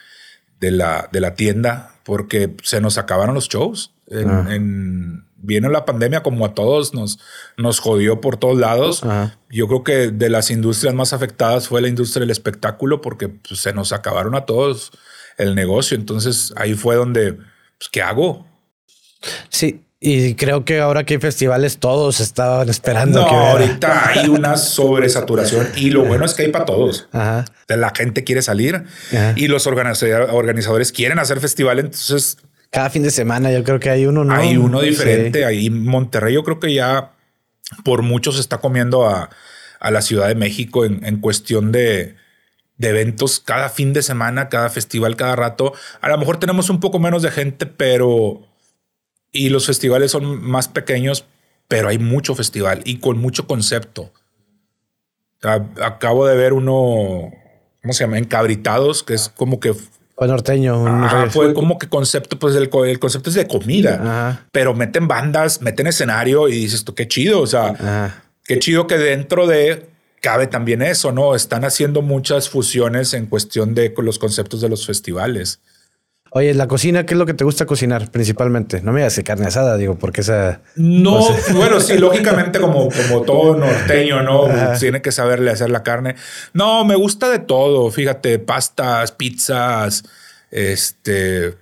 de, 0.60 0.70
la, 0.70 1.10
de 1.12 1.20
la 1.20 1.34
tienda, 1.34 1.96
porque 2.04 2.56
se 2.62 2.80
nos 2.80 2.96
acabaron 2.96 3.34
los 3.34 3.50
shows. 3.50 3.92
En, 4.06 4.30
ah. 4.30 4.46
en, 4.48 5.26
viene 5.40 5.68
la 5.68 5.84
pandemia 5.84 6.22
como 6.22 6.44
a 6.44 6.54
todos, 6.54 6.94
nos, 6.94 7.18
nos 7.56 7.78
jodió 7.80 8.20
por 8.20 8.36
todos 8.36 8.58
lados. 8.58 9.02
Yo 9.50 9.66
creo 9.68 9.84
que 9.84 10.10
de 10.10 10.30
las 10.30 10.50
industrias 10.50 10.94
más 10.94 11.12
afectadas 11.12 11.68
fue 11.68 11.82
la 11.82 11.88
industria 11.88 12.20
del 12.20 12.30
espectáculo 12.30 13.00
porque 13.00 13.28
pues, 13.28 13.60
se 13.60 13.72
nos 13.72 13.92
acabaron 13.92 14.34
a 14.34 14.46
todos 14.46 14.92
el 15.38 15.54
negocio. 15.54 15.96
Entonces 15.96 16.52
ahí 16.56 16.74
fue 16.74 16.96
donde, 16.96 17.34
pues, 17.34 17.88
¿qué 17.90 18.02
hago? 18.02 18.46
Sí, 19.48 19.82
y 20.02 20.34
creo 20.34 20.64
que 20.64 20.80
ahora 20.80 21.04
que 21.04 21.14
hay 21.14 21.20
festivales, 21.20 21.76
todos 21.76 22.20
estaban 22.20 22.70
esperando. 22.70 23.20
No, 23.20 23.28
que 23.28 23.34
ahorita 23.34 24.08
hay 24.08 24.28
una 24.28 24.56
sobresaturación 24.56 25.68
y 25.76 25.90
lo 25.90 26.04
bueno 26.04 26.24
es 26.24 26.32
que 26.32 26.44
hay 26.44 26.48
para 26.50 26.64
todos. 26.64 27.08
La 27.12 27.92
gente 27.94 28.24
quiere 28.24 28.40
salir 28.40 28.84
y 29.36 29.48
los 29.48 29.66
organizadores 29.66 30.92
quieren 30.92 31.18
hacer 31.18 31.38
festivales. 31.40 31.84
Entonces 31.84 32.38
cada 32.70 32.88
fin 32.88 33.02
de 33.02 33.10
semana 33.10 33.50
yo 33.50 33.64
creo 33.64 33.80
que 33.80 33.90
hay 33.90 34.06
uno, 34.06 34.24
¿no? 34.24 34.34
Hay 34.34 34.56
uno 34.56 34.80
diferente. 34.80 35.44
Ahí 35.44 35.70
Monterrey 35.70 36.34
yo 36.34 36.44
creo 36.44 36.60
que 36.60 36.72
ya 36.72 37.12
por 37.84 38.02
mucho 38.02 38.32
se 38.32 38.40
está 38.40 38.58
comiendo 38.58 39.08
a, 39.08 39.30
la 39.80 40.02
Ciudad 40.02 40.28
de 40.28 40.34
México 40.34 40.84
en, 40.84 41.20
cuestión 41.20 41.72
de, 41.72 42.16
eventos 42.78 43.40
cada 43.40 43.70
fin 43.70 43.92
de 43.92 44.02
semana, 44.02 44.48
cada 44.48 44.68
festival, 44.68 45.16
cada 45.16 45.36
rato. 45.36 45.72
A 46.00 46.08
lo 46.08 46.18
mejor 46.18 46.38
tenemos 46.38 46.70
un 46.70 46.80
poco 46.80 46.98
menos 46.98 47.22
de 47.22 47.30
gente, 47.30 47.66
pero... 47.66 48.46
Y 49.32 49.48
los 49.48 49.66
festivales 49.66 50.10
son 50.10 50.42
más 50.42 50.68
pequeños, 50.68 51.24
pero 51.68 51.88
hay 51.88 51.98
mucho 51.98 52.34
festival 52.34 52.82
y 52.84 52.98
con 52.98 53.18
mucho 53.18 53.46
concepto. 53.46 54.12
Acabo 55.80 56.26
de 56.26 56.36
ver 56.36 56.52
uno, 56.52 57.32
¿cómo 57.80 57.92
se 57.92 58.04
llama? 58.04 58.18
Encabritados, 58.18 59.02
que 59.04 59.14
es 59.14 59.28
como 59.28 59.60
que 59.60 59.72
fue 60.20 60.28
norteño. 60.28 61.30
fue 61.30 61.54
como 61.54 61.78
que 61.78 61.88
concepto, 61.88 62.38
pues 62.38 62.54
el, 62.54 62.68
concepto 62.68 63.30
es 63.30 63.36
de 63.36 63.48
comida, 63.48 64.44
pero 64.52 64.74
meten 64.74 65.08
bandas, 65.08 65.62
meten 65.62 65.86
escenario 65.86 66.46
y 66.46 66.52
dices 66.52 66.84
tú, 66.84 66.94
qué 66.94 67.08
chido. 67.08 67.40
O 67.40 67.46
sea, 67.46 68.22
qué 68.44 68.58
chido 68.58 68.86
que 68.86 68.98
dentro 68.98 69.46
de 69.46 69.88
cabe 70.20 70.46
también 70.46 70.82
eso, 70.82 71.10
¿no? 71.10 71.34
Están 71.34 71.64
haciendo 71.64 72.02
muchas 72.02 72.50
fusiones 72.50 73.14
en 73.14 73.24
cuestión 73.28 73.74
de 73.74 73.94
los 73.96 74.18
conceptos 74.18 74.60
de 74.60 74.68
los 74.68 74.84
festivales. 74.84 75.60
Oye, 76.32 76.54
la 76.54 76.68
cocina, 76.68 77.04
¿qué 77.06 77.14
es 77.14 77.18
lo 77.18 77.26
que 77.26 77.34
te 77.34 77.42
gusta 77.42 77.66
cocinar 77.66 78.08
principalmente? 78.10 78.82
No 78.82 78.92
me 78.92 79.00
hagas 79.00 79.20
carne 79.24 79.46
asada, 79.46 79.76
digo, 79.76 79.98
porque 79.98 80.20
esa. 80.20 80.60
No, 80.76 81.20
bueno, 81.54 81.80
sí, 81.80 81.98
lógicamente, 81.98 82.60
como, 82.60 82.88
como 82.88 83.22
todo 83.22 83.56
norteño, 83.56 84.22
¿no? 84.22 84.48
Tiene 84.78 85.02
que 85.02 85.10
saberle 85.10 85.50
hacer 85.50 85.70
la 85.70 85.82
carne. 85.82 86.14
No, 86.52 86.84
me 86.84 86.94
gusta 86.94 87.28
de 87.28 87.40
todo. 87.40 87.90
Fíjate, 87.90 88.38
pastas, 88.38 89.10
pizzas, 89.10 90.04
este 90.52 91.56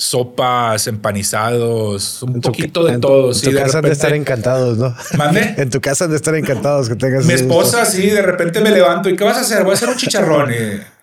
sopas, 0.00 0.86
empanizados, 0.86 2.22
un 2.22 2.40
poquito 2.40 2.84
de 2.84 2.98
todo. 2.98 3.32
En 3.32 3.40
tu 3.40 3.52
casa 3.52 3.78
han 3.78 3.84
de 3.84 3.90
estar 3.90 4.14
encantados, 4.14 4.78
¿no? 4.78 4.94
¿Mande? 5.16 5.54
En 5.58 5.70
tu 5.70 5.80
casa 5.80 6.04
han 6.04 6.10
de 6.10 6.16
estar 6.16 6.36
encantados 6.36 6.88
que 6.88 6.94
tengas. 6.94 7.24
Mi 7.24 7.32
esposa, 7.32 7.84
sí, 7.84 8.08
de 8.08 8.22
repente 8.22 8.60
me 8.60 8.70
levanto 8.70 9.08
y 9.08 9.16
¿qué 9.16 9.24
vas 9.24 9.36
a 9.36 9.40
hacer? 9.40 9.64
Voy 9.64 9.72
a 9.72 9.74
hacer 9.74 9.88
un 9.88 9.96
chicharrón. 9.96 10.50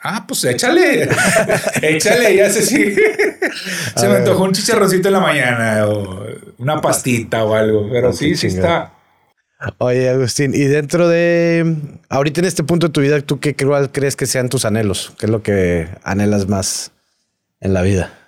ah, 0.01 0.25
pues 0.25 0.45
échale, 0.45 1.09
échale, 1.81 2.37
ya 2.37 2.49
sé 2.49 2.61
si 2.61 2.95
se 3.97 4.07
me 4.07 4.15
antojó 4.15 4.45
un 4.45 4.53
chicharroncito 4.53 5.09
en 5.09 5.13
la 5.13 5.19
mañana 5.19 5.87
o 5.87 6.25
una 6.57 6.79
pastita 6.79 7.43
o 7.43 7.53
algo, 7.53 7.89
pero 7.91 8.13
sí, 8.13 8.35
sí 8.37 8.47
está. 8.47 8.93
Oye, 9.79 10.09
Agustín, 10.09 10.53
y 10.53 10.63
dentro 10.65 11.09
de 11.09 11.75
ahorita 12.07 12.39
en 12.39 12.45
este 12.45 12.63
punto 12.63 12.87
de 12.87 12.93
tu 12.93 13.01
vida, 13.01 13.19
¿tú 13.19 13.41
qué 13.41 13.55
crees 13.55 14.15
que 14.15 14.25
sean 14.25 14.47
tus 14.47 14.63
anhelos? 14.63 15.11
¿Qué 15.17 15.25
es 15.25 15.31
lo 15.31 15.43
que 15.43 15.89
anhelas 16.03 16.47
más 16.47 16.91
en 17.59 17.73
la 17.73 17.81
vida? 17.81 18.24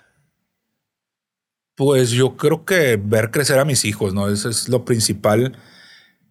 Pues 1.78 2.10
yo 2.10 2.36
creo 2.36 2.64
que 2.64 2.96
ver 3.00 3.30
crecer 3.30 3.60
a 3.60 3.64
mis 3.64 3.84
hijos, 3.84 4.12
¿no? 4.12 4.28
Eso 4.28 4.48
es 4.48 4.68
lo 4.68 4.84
principal. 4.84 5.56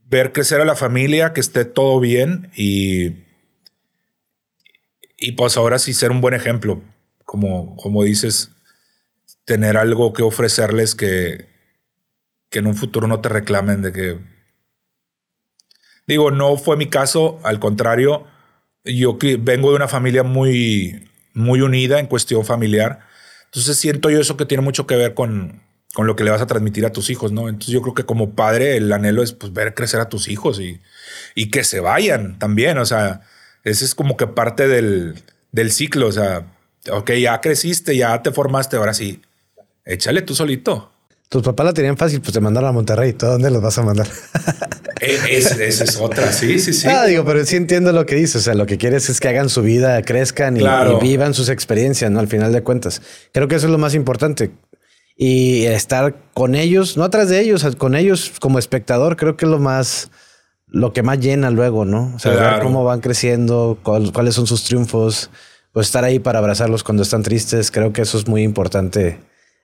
Ver 0.04 0.34
crecer 0.34 0.60
a 0.60 0.66
la 0.66 0.76
familia, 0.76 1.32
que 1.32 1.40
esté 1.40 1.64
todo 1.64 2.02
bien 2.02 2.52
y, 2.54 3.24
y 5.18 5.32
pues 5.38 5.56
ahora 5.56 5.80
sí 5.80 5.94
ser 5.94 6.12
un 6.12 6.20
buen 6.20 6.34
ejemplo. 6.34 6.82
Como, 7.24 7.78
como 7.78 8.04
dices, 8.04 8.52
tener 9.46 9.78
algo 9.78 10.12
que 10.12 10.22
ofrecerles 10.22 10.96
que, 10.96 11.48
que 12.50 12.60
en 12.60 12.68
un 12.68 12.76
futuro 12.76 13.08
no 13.08 13.22
te 13.22 13.30
reclamen 13.30 13.82
de 13.82 13.94
que... 13.94 14.20
Digo, 16.08 16.30
no 16.30 16.58
fue 16.58 16.76
mi 16.76 16.90
caso, 16.90 17.40
al 17.44 17.62
contrario, 17.62 18.26
yo 18.84 19.18
vengo 19.40 19.70
de 19.70 19.78
una 19.78 19.88
familia 19.88 20.24
muy, 20.24 21.10
muy 21.34 21.62
unida 21.62 22.00
en 22.02 22.08
cuestión 22.08 22.44
familiar 22.44 23.08
entonces 23.48 23.78
siento 23.78 24.10
yo 24.10 24.20
eso 24.20 24.38
que 24.38 24.46
tiene 24.46 24.64
mucho 24.64 24.88
que 24.88 24.96
ver 24.96 25.14
con, 25.14 25.62
con 25.94 26.08
lo 26.08 26.16
que 26.16 26.24
le 26.24 26.32
vas 26.32 26.42
a 26.42 26.48
transmitir 26.48 26.86
a 26.86 26.92
tus 26.92 27.10
hijos, 27.10 27.32
¿no? 27.32 27.50
Entonces 27.50 27.74
yo 27.74 27.82
creo 27.82 27.94
que 27.94 28.06
como 28.06 28.36
padre 28.36 28.78
el 28.78 28.92
anhelo 28.92 29.24
es 29.24 29.34
pues, 29.34 29.54
ver 29.54 29.74
crecer 29.74 30.00
a 30.00 30.10
tus 30.10 30.28
hijos 30.28 30.60
y, 30.60 30.80
y 31.36 31.50
que 31.50 31.64
se 31.64 31.80
vayan 31.80 32.38
también, 32.40 32.78
o 32.78 32.86
sea, 32.86 33.22
ese 33.64 33.86
es 33.86 33.96
como 33.96 34.16
que 34.18 34.28
parte 34.28 34.68
del, 34.68 35.16
del 35.52 35.72
ciclo, 35.72 36.08
o 36.08 36.12
sea, 36.12 36.46
ok, 36.92 37.12
ya 37.14 37.42
creciste, 37.42 37.98
ya 37.98 38.22
te 38.22 38.32
formaste, 38.32 38.78
ahora 38.78 38.94
sí, 38.94 39.22
échale 39.86 40.22
tú 40.22 40.36
solito. 40.36 40.92
Tus 41.30 41.44
papás 41.44 41.66
la 41.66 41.74
tenían 41.74 41.98
fácil, 41.98 42.22
pues 42.22 42.32
te 42.32 42.40
mandaron 42.40 42.70
a 42.70 42.72
Monterrey. 42.72 43.12
¿Tú 43.12 43.26
dónde 43.26 43.52
los 43.52 43.62
vas 43.62 43.78
a 43.78 43.84
mandar? 43.84 44.08
Eh, 45.02 45.20
esa 45.30 45.84
es 45.84 45.98
otra, 45.98 46.32
sí, 46.32 46.60
sí, 46.60 46.74
sí. 46.74 46.88
Ah, 46.88 47.06
digo, 47.06 47.26
pero 47.26 47.46
sí 47.46 47.56
entiendo 47.56 47.92
lo 47.92 48.06
que 48.06 48.16
dices. 48.16 48.38
O 48.38 48.42
sea, 48.42 48.54
lo 48.54 48.66
que 48.66 48.78
quieres 48.78 49.10
es 49.10 49.20
que 49.20 49.28
hagan 49.28 49.50
su 49.50 49.62
vida, 49.62 50.02
crezcan 50.02 50.58
y, 50.58 50.64
vivan 51.02 51.34
sus 51.34 51.50
experiencias, 51.50 52.12
¿no? 52.12 52.20
Al 52.20 52.28
final 52.28 52.52
de 52.52 52.64
cuentas. 52.64 53.02
Creo 53.34 53.48
que 53.48 53.56
eso 53.56 53.68
es 53.68 53.72
lo 53.72 53.78
más 53.78 53.94
importante. 53.94 54.52
Y 55.16 55.66
estar 55.66 56.16
con 56.34 56.56
ellos, 56.56 56.96
no 56.98 57.04
atrás 57.04 57.30
de 57.30 57.40
ellos, 57.42 57.66
con 57.78 57.96
ellos 57.96 58.34
como 58.40 58.60
espectador, 58.60 59.18
creo 59.18 59.36
que 59.36 59.46
es 59.46 59.52
lo 59.52 59.58
más, 59.58 60.12
lo 60.68 60.94
que 60.94 61.02
más 61.02 61.20
llena 61.20 61.50
luego, 61.50 61.86
¿no? 61.86 62.14
O 62.16 62.20
sea, 62.20 62.34
ver 62.34 62.62
cómo 62.62 62.84
van 62.84 63.02
creciendo, 63.02 63.80
cuáles 63.84 64.36
son 64.36 64.46
sus 64.46 64.64
triunfos, 64.64 65.32
pues 65.72 65.88
estar 65.88 66.04
ahí 66.04 66.20
para 66.20 66.40
abrazarlos 66.40 66.84
cuando 66.84 67.04
están 67.04 67.24
tristes. 67.24 67.72
Creo 67.72 67.94
que 67.94 68.04
eso 68.04 68.18
es 68.18 68.28
muy 68.28 68.44
importante 68.44 69.20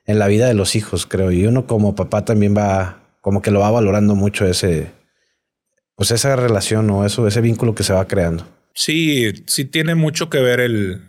en 0.06 0.20
la 0.20 0.28
vida 0.28 0.48
de 0.48 0.54
los 0.54 0.76
hijos, 0.76 1.06
creo. 1.06 1.32
Y 1.32 1.46
uno 1.46 1.68
como 1.68 1.96
papá 1.96 2.26
también 2.26 2.56
va, 2.58 3.04
como 3.22 3.42
que 3.42 3.52
lo 3.52 3.60
va 3.60 3.72
valorando 3.72 4.16
mucho 4.16 4.46
ese, 4.46 4.92
pues 5.96 6.12
esa 6.12 6.36
relación 6.36 6.90
o 6.90 7.06
eso, 7.06 7.28
ese 7.28 7.42
vínculo 7.42 7.76
que 7.76 7.84
se 7.84 7.94
va 7.94 8.08
creando. 8.08 8.48
Sí, 8.74 9.32
sí 9.46 9.66
tiene 9.66 9.96
mucho 9.96 10.30
que 10.30 10.40
ver 10.40 10.60
el, 10.60 11.02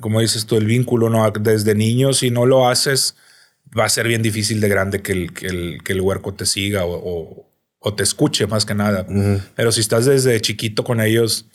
como 0.00 0.20
dices 0.20 0.46
tú, 0.46 0.56
el 0.56 0.66
vínculo, 0.66 1.08
¿no? 1.08 1.30
Desde 1.30 1.74
niño, 1.74 2.12
si 2.12 2.30
no 2.30 2.46
lo 2.46 2.68
haces, 2.68 3.16
va 3.78 3.84
a 3.84 3.88
ser 3.88 4.08
bien 4.08 4.22
difícil 4.22 4.60
de 4.60 4.68
grande 4.68 5.02
que 5.02 5.12
el, 5.12 5.32
que 5.32 5.46
el, 5.46 5.82
que 5.84 5.92
el 5.92 6.00
huerco 6.00 6.34
te 6.34 6.46
siga 6.46 6.84
o, 6.84 7.46
o, 7.78 7.94
te 7.94 8.02
escuche 8.02 8.46
más 8.46 8.66
que 8.66 8.74
nada. 8.74 9.06
Pero 9.54 9.72
si 9.72 9.80
estás 9.80 10.06
desde 10.06 10.40
chiquito 10.40 10.84
con 10.84 11.00
ellos, 11.00 11.46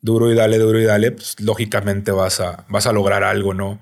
duro 0.00 0.30
y 0.30 0.34
dale, 0.34 0.58
duro 0.58 0.80
y 0.80 0.84
dale, 0.84 1.12
pues 1.12 1.40
lógicamente 1.40 2.12
vas 2.12 2.40
a, 2.40 2.66
vas 2.68 2.86
a 2.86 2.92
lograr 2.92 3.24
algo, 3.24 3.54
¿no? 3.54 3.80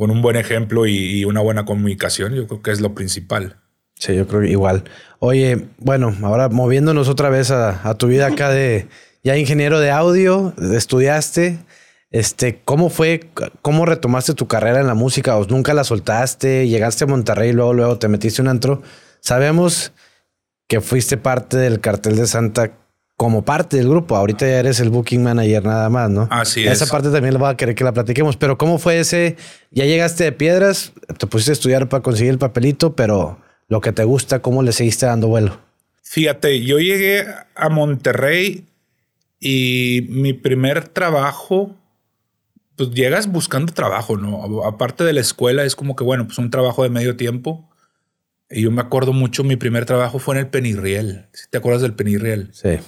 con 0.00 0.10
un 0.10 0.22
buen 0.22 0.36
ejemplo 0.36 0.86
y, 0.86 1.26
una 1.26 1.40
buena 1.40 1.66
comunicación, 1.66 2.34
yo 2.34 2.46
creo 2.46 2.62
que 2.62 2.70
es 2.70 2.80
lo 2.80 2.94
principal. 2.94 3.59
Sí, 4.00 4.16
yo 4.16 4.26
creo 4.26 4.40
que 4.40 4.48
igual. 4.48 4.84
Oye, 5.18 5.68
bueno, 5.76 6.16
ahora 6.22 6.48
moviéndonos 6.48 7.08
otra 7.08 7.28
vez 7.28 7.50
a, 7.50 7.94
tu 7.94 8.06
vida 8.08 8.26
acá 8.26 8.48
de 8.48 8.88
ya 9.22 9.36
ingeniero 9.36 9.78
de 9.78 9.90
audio, 9.90 10.54
estudiaste. 10.72 11.58
Este, 12.10 12.60
¿cómo 12.64 12.88
fue? 12.88 13.28
¿Cómo 13.60 13.84
retomaste 13.84 14.32
tu 14.32 14.48
carrera 14.48 14.80
en 14.80 14.86
la 14.86 14.94
música? 14.94 15.36
¿O 15.36 15.44
nunca 15.44 15.74
la 15.74 15.84
soltaste? 15.84 16.66
¿Llegaste 16.66 17.04
a 17.04 17.06
Monterrey 17.08 17.50
y 17.50 17.52
luego, 17.52 17.74
luego 17.74 17.98
te 17.98 18.08
metiste 18.08 18.40
un 18.40 18.48
antro? 18.48 18.82
Sabemos 19.20 19.92
que 20.66 20.80
fuiste 20.80 21.18
parte 21.18 21.58
del 21.58 21.80
cartel 21.80 22.16
de 22.16 22.26
Santa 22.26 22.72
como 23.18 23.44
parte 23.44 23.76
del 23.76 23.90
grupo. 23.90 24.16
Ahorita 24.16 24.46
ya 24.46 24.60
eres 24.60 24.80
el 24.80 24.88
booking 24.88 25.22
manager 25.22 25.62
nada 25.62 25.90
más, 25.90 26.08
¿no? 26.08 26.26
Así 26.30 26.66
Esa 26.66 26.84
es. 26.84 26.90
parte 26.90 27.10
también 27.10 27.34
la 27.34 27.40
voy 27.40 27.50
a 27.50 27.56
querer 27.58 27.74
que 27.74 27.84
la 27.84 27.92
platiquemos. 27.92 28.38
Pero 28.38 28.56
¿cómo 28.56 28.78
fue 28.78 28.98
ese? 28.98 29.36
Ya 29.70 29.84
llegaste 29.84 30.24
de 30.24 30.32
piedras, 30.32 30.92
te 31.18 31.26
pusiste 31.26 31.50
a 31.50 31.52
estudiar 31.52 31.90
para 31.90 32.02
conseguir 32.02 32.32
el 32.32 32.38
papelito, 32.38 32.96
pero 32.96 33.38
lo 33.70 33.80
que 33.80 33.92
te 33.92 34.04
gusta, 34.04 34.40
¿cómo 34.42 34.62
le 34.62 34.72
seguiste 34.72 35.06
dando 35.06 35.28
vuelo? 35.28 35.58
Fíjate, 36.02 36.62
yo 36.62 36.78
llegué 36.78 37.24
a 37.54 37.68
Monterrey 37.70 38.66
y 39.38 40.06
mi 40.10 40.32
primer 40.34 40.88
trabajo, 40.88 41.74
pues 42.76 42.90
llegas 42.90 43.28
buscando 43.28 43.72
trabajo, 43.72 44.16
¿no? 44.18 44.64
Aparte 44.64 45.04
de 45.04 45.12
la 45.12 45.20
escuela, 45.20 45.64
es 45.64 45.74
como 45.76 45.96
que, 45.96 46.04
bueno, 46.04 46.26
pues 46.26 46.36
un 46.38 46.50
trabajo 46.50 46.82
de 46.82 46.90
medio 46.90 47.16
tiempo. 47.16 47.66
Y 48.50 48.62
yo 48.62 48.70
me 48.72 48.80
acuerdo 48.82 49.12
mucho, 49.12 49.44
mi 49.44 49.54
primer 49.56 49.86
trabajo 49.86 50.18
fue 50.18 50.34
en 50.34 50.40
el 50.40 50.46
Penirriel. 50.48 51.26
¿Sí 51.32 51.44
¿Te 51.48 51.58
acuerdas 51.58 51.82
del 51.82 51.94
Penirriel? 51.94 52.50
Sí. 52.52 52.78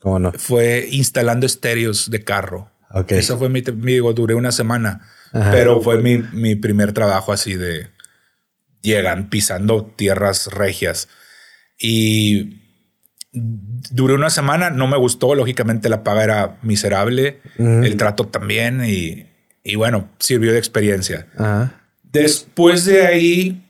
¿Cómo 0.00 0.18
no? 0.18 0.32
Fue 0.32 0.88
instalando 0.90 1.46
estéreos 1.46 2.10
de 2.10 2.24
carro. 2.24 2.70
Ok. 2.90 3.12
Eso 3.12 3.38
fue 3.38 3.48
mi, 3.48 3.62
mi- 3.62 3.92
digo, 3.92 4.12
duré 4.14 4.34
una 4.34 4.50
semana, 4.50 5.02
Ajá. 5.32 5.50
pero 5.52 5.80
fue 5.80 6.02
mi, 6.02 6.18
mi 6.32 6.56
primer 6.56 6.92
trabajo 6.92 7.32
así 7.32 7.54
de 7.54 7.86
llegan 8.82 9.28
pisando 9.30 9.84
tierras 9.84 10.46
regias 10.52 11.08
y 11.78 12.60
duré 13.32 14.14
una 14.14 14.30
semana, 14.30 14.70
no 14.70 14.86
me 14.86 14.96
gustó, 14.96 15.34
lógicamente 15.34 15.88
la 15.88 16.02
paga 16.02 16.24
era 16.24 16.58
miserable, 16.62 17.40
el 17.58 17.96
trato 17.96 18.26
también 18.26 18.84
y, 18.84 19.26
y 19.62 19.76
bueno, 19.76 20.08
sirvió 20.18 20.52
de 20.52 20.58
experiencia. 20.58 21.26
Ajá. 21.36 21.74
Después 22.02 22.84
de 22.84 23.06
ahí, 23.06 23.62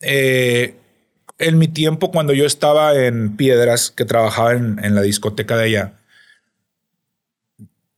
eh, 0.00 0.74
en 1.38 1.58
mi 1.58 1.68
tiempo 1.68 2.10
cuando 2.10 2.34
yo 2.34 2.44
estaba 2.44 2.94
en 2.94 3.36
Piedras, 3.36 3.90
que 3.90 4.04
trabajaba 4.04 4.52
en, 4.52 4.78
en 4.84 4.94
la 4.94 5.02
discoteca 5.02 5.56
de 5.56 5.64
allá, 5.64 5.92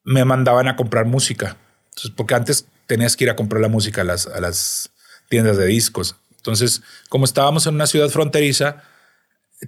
me 0.04 0.24
mandaban 0.24 0.68
a 0.68 0.76
comprar 0.76 1.04
música. 1.04 1.57
Entonces, 1.90 2.12
porque 2.16 2.35
antes 2.35 2.66
tenías 2.87 3.16
que 3.16 3.24
ir 3.24 3.31
a 3.31 3.37
comprar 3.37 3.61
la 3.61 3.68
música 3.68 4.00
a 4.00 4.04
las, 4.04 4.26
a 4.26 4.40
las 4.40 4.90
tiendas 5.28 5.57
de 5.57 5.66
discos. 5.66 6.16
Entonces, 6.48 6.82
como 7.11 7.26
estábamos 7.26 7.66
en 7.66 7.74
una 7.74 7.87
ciudad 7.87 8.08
fronteriza, 8.08 8.82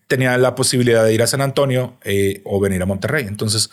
tenía 0.07 0.39
la 0.39 0.55
posibilidad 0.55 1.05
de 1.05 1.13
ir 1.13 1.23
a 1.23 1.27
San 1.27 1.43
Antonio 1.43 1.99
eh, 2.05 2.41
o 2.45 2.59
venir 2.59 2.81
a 2.83 2.87
Monterrey. 2.87 3.27
Entonces, 3.27 3.71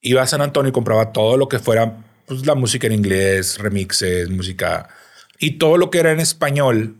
iba 0.00 0.20
a 0.22 0.26
San 0.26 0.40
Antonio 0.40 0.70
y 0.70 0.72
compraba 0.72 1.12
todo 1.12 1.36
lo 1.36 1.48
que 1.48 1.60
fuera 1.60 1.98
pues, 2.26 2.44
la 2.44 2.54
música 2.56 2.88
en 2.88 2.94
inglés, 2.94 3.58
remixes, 3.58 4.30
música 4.30 4.88
y 5.38 5.52
todo 5.58 5.76
lo 5.76 5.90
que 5.90 5.98
era 6.00 6.10
en 6.10 6.20
español. 6.20 6.96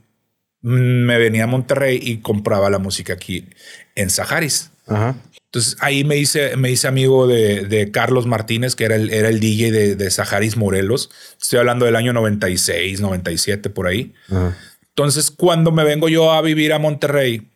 mm, 0.63 1.05
Me 1.07 1.19
venía 1.19 1.45
a 1.45 1.49
Monterrey 1.49 1.99
y 2.01 2.19
compraba 2.19 2.71
la 2.71 2.79
música 2.79 3.15
aquí 3.15 3.49
en 3.97 4.11
Saharis. 4.11 4.71
Ajá. 4.87 5.17
Entonces 5.47 5.77
ahí 5.81 6.03
me 6.05 6.17
hice, 6.17 6.57
me 6.57 6.71
hice 6.71 6.89
amigo 6.89 7.27
de, 7.29 7.65
de 7.67 7.91
Carlos 7.93 8.27
Martínez, 8.27 8.75
que 8.75 8.85
era 8.85 8.97
el, 8.97 9.11
era 9.11 9.29
el 9.29 9.39
DJ 9.41 9.71
de, 9.71 9.95
de 9.97 10.11
Saharis 10.11 10.57
Morelos. 10.57 11.11
Estoy 11.41 11.61
hablando 11.61 11.87
del 11.87 11.97
año 11.97 12.13
96, 12.13 13.01
97, 13.01 13.71
por 13.71 13.87
ahí. 13.87 14.15
Ajá. 14.29 14.57
Entonces, 14.97 15.33
cuando 15.33 15.73
me 15.73 15.83
vengo 15.83 16.09
yo 16.09 16.31
a 16.33 16.41
vivir 16.41 16.73
a 16.73 16.79
Monterrey, 16.79 17.51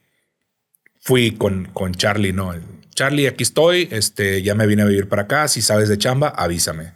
fui 1.00 1.30
con, 1.30 1.66
con 1.66 1.94
Charlie, 1.94 2.32
¿no? 2.32 2.52
Charlie, 2.94 3.28
aquí 3.28 3.44
estoy, 3.44 3.88
este, 3.92 4.42
ya 4.42 4.56
me 4.56 4.66
vine 4.66 4.82
a 4.82 4.86
vivir 4.86 5.08
para 5.08 5.22
acá, 5.22 5.46
si 5.46 5.62
sabes 5.62 5.88
de 5.88 5.98
chamba, 5.98 6.30
avísame. 6.30 6.94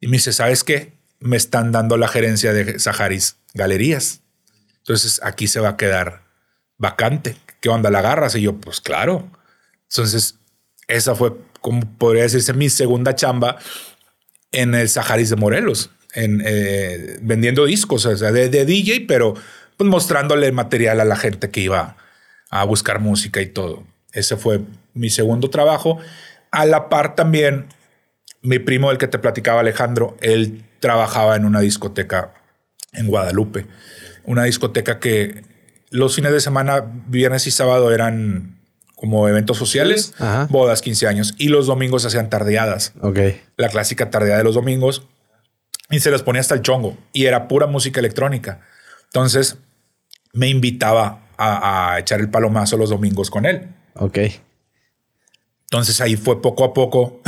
Y 0.00 0.06
me 0.06 0.16
dice, 0.16 0.32
¿sabes 0.32 0.64
qué? 0.64 0.94
Me 1.18 1.36
están 1.36 1.72
dando 1.72 1.98
la 1.98 2.08
gerencia 2.08 2.54
de 2.54 2.78
Saharis 2.78 3.36
Galerías. 3.52 4.22
Entonces, 4.78 5.20
aquí 5.22 5.46
se 5.46 5.60
va 5.60 5.70
a 5.70 5.76
quedar 5.76 6.22
vacante. 6.78 7.36
¿Qué 7.60 7.68
onda, 7.68 7.90
la 7.90 7.98
agarras? 7.98 8.34
Y 8.36 8.40
yo, 8.40 8.56
pues 8.56 8.80
claro. 8.80 9.30
Entonces, 9.90 10.36
esa 10.88 11.14
fue, 11.14 11.34
como 11.60 11.82
podría 11.98 12.22
decirse, 12.22 12.54
mi 12.54 12.70
segunda 12.70 13.14
chamba 13.14 13.58
en 14.52 14.74
el 14.74 14.88
Saharis 14.88 15.28
de 15.28 15.36
Morelos, 15.36 15.90
en, 16.14 16.42
eh, 16.44 17.18
vendiendo 17.22 17.64
discos, 17.66 18.06
o 18.06 18.16
sea, 18.16 18.32
de, 18.32 18.48
de 18.48 18.64
DJ, 18.64 19.04
pero 19.06 19.34
pues, 19.76 19.88
mostrándole 19.88 20.50
material 20.52 21.00
a 21.00 21.04
la 21.04 21.16
gente 21.16 21.50
que 21.50 21.60
iba 21.60 21.96
a 22.50 22.64
buscar 22.64 23.00
música 23.00 23.40
y 23.40 23.46
todo. 23.46 23.84
Ese 24.12 24.36
fue 24.36 24.60
mi 24.94 25.08
segundo 25.10 25.50
trabajo. 25.50 25.98
A 26.50 26.66
la 26.66 26.88
par 26.88 27.14
también, 27.14 27.66
mi 28.42 28.58
primo, 28.58 28.88
del 28.88 28.98
que 28.98 29.06
te 29.06 29.18
platicaba 29.18 29.60
Alejandro, 29.60 30.16
él 30.20 30.64
trabajaba 30.80 31.36
en 31.36 31.44
una 31.44 31.60
discoteca 31.60 32.34
en 32.92 33.06
Guadalupe. 33.06 33.66
Una 34.24 34.44
discoteca 34.44 34.98
que 34.98 35.44
los 35.90 36.14
fines 36.16 36.32
de 36.32 36.40
semana, 36.40 36.84
viernes 37.06 37.46
y 37.46 37.50
sábado, 37.52 37.92
eran 37.92 38.56
como 38.96 39.28
eventos 39.28 39.56
sociales, 39.56 40.12
Ajá. 40.18 40.46
bodas, 40.50 40.82
15 40.82 41.06
años, 41.06 41.34
y 41.38 41.48
los 41.48 41.66
domingos 41.66 42.04
hacían 42.04 42.28
tardeadas 42.28 42.92
Ok. 43.00 43.18
la 43.56 43.68
clásica 43.70 44.10
tardeada 44.10 44.38
de 44.38 44.44
los 44.44 44.54
domingos 44.56 45.06
y 45.90 46.00
se 46.00 46.10
les 46.10 46.22
ponía 46.22 46.40
hasta 46.40 46.54
el 46.54 46.62
chongo 46.62 46.96
y 47.12 47.26
era 47.26 47.48
pura 47.48 47.66
música 47.66 48.00
electrónica. 48.00 48.60
Entonces 49.04 49.58
me 50.32 50.48
invitaba 50.48 51.26
a, 51.36 51.92
a 51.92 51.98
echar 51.98 52.20
el 52.20 52.30
palomazo 52.30 52.76
los 52.76 52.90
domingos 52.90 53.30
con 53.30 53.46
él. 53.46 53.68
Ok. 53.94 54.18
Entonces 55.64 56.00
ahí 56.00 56.16
fue 56.16 56.40
poco 56.40 56.64
a 56.64 56.74
poco. 56.74 57.20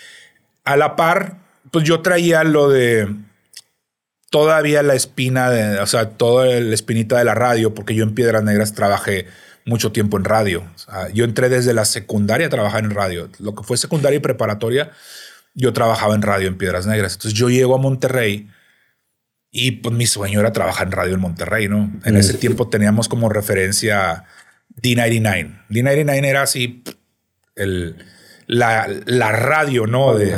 a 0.64 0.76
la 0.76 0.96
par, 0.96 1.38
pues 1.70 1.84
yo 1.84 2.00
traía 2.00 2.44
lo 2.44 2.68
de 2.68 3.08
todavía 4.30 4.82
la 4.82 4.94
espina 4.94 5.50
de, 5.50 5.78
o 5.78 5.86
sea, 5.86 6.10
toda 6.10 6.46
la 6.46 6.74
espinita 6.74 7.18
de 7.18 7.24
la 7.24 7.34
radio, 7.34 7.74
porque 7.74 7.94
yo 7.94 8.04
en 8.04 8.14
Piedras 8.14 8.42
Negras 8.42 8.74
trabajé 8.74 9.26
mucho 9.64 9.92
tiempo 9.92 10.16
en 10.16 10.24
radio. 10.24 10.64
O 10.74 10.78
sea, 10.78 11.08
yo 11.10 11.24
entré 11.24 11.48
desde 11.48 11.72
la 11.72 11.84
secundaria 11.84 12.46
a 12.46 12.50
trabajar 12.50 12.84
en 12.84 12.90
radio. 12.90 13.28
Lo 13.38 13.54
que 13.54 13.62
fue 13.62 13.76
secundaria 13.76 14.16
y 14.16 14.20
preparatoria, 14.20 14.90
yo 15.56 15.72
trabajaba 15.72 16.14
en 16.14 16.22
radio 16.22 16.46
en 16.48 16.56
Piedras 16.58 16.86
Negras. 16.86 17.14
Entonces 17.14 17.32
yo 17.36 17.48
llego 17.50 17.74
a 17.74 17.78
Monterrey 17.78 18.48
y 19.50 19.72
pues 19.72 19.94
mi 19.94 20.06
sueño 20.06 20.38
era 20.40 20.52
trabajar 20.52 20.86
en 20.86 20.92
radio 20.92 21.14
en 21.14 21.20
Monterrey, 21.20 21.66
¿no? 21.68 21.90
En 22.04 22.14
Mm. 22.14 22.18
ese 22.18 22.34
tiempo 22.34 22.68
teníamos 22.68 23.08
como 23.08 23.28
referencia 23.28 24.24
D99. 24.82 25.64
D99 25.70 26.24
era 26.26 26.42
así 26.42 26.84
el, 27.54 27.96
la, 28.46 28.86
la 29.06 29.32
radio, 29.32 29.86
¿no? 29.86 30.14
De, 30.14 30.36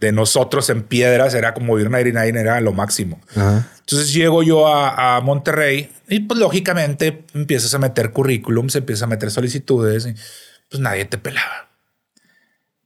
de 0.00 0.12
nosotros 0.12 0.68
en 0.68 0.82
Piedras 0.82 1.32
era 1.34 1.54
como 1.54 1.78
D99 1.78 2.36
era 2.38 2.60
lo 2.60 2.72
máximo. 2.72 3.20
Ajá. 3.36 3.68
Entonces 3.80 4.12
llego 4.12 4.42
yo 4.42 4.66
a, 4.66 5.16
a 5.16 5.20
Monterrey 5.20 5.92
y 6.08 6.20
pues 6.20 6.40
lógicamente 6.40 7.24
empiezas 7.34 7.72
a 7.72 7.78
meter 7.78 8.10
currículums, 8.10 8.74
empiezas 8.74 9.04
a 9.04 9.06
meter 9.06 9.30
solicitudes 9.30 10.06
y 10.06 10.14
pues 10.68 10.80
nadie 10.80 11.04
te 11.04 11.18
pelaba. 11.18 11.68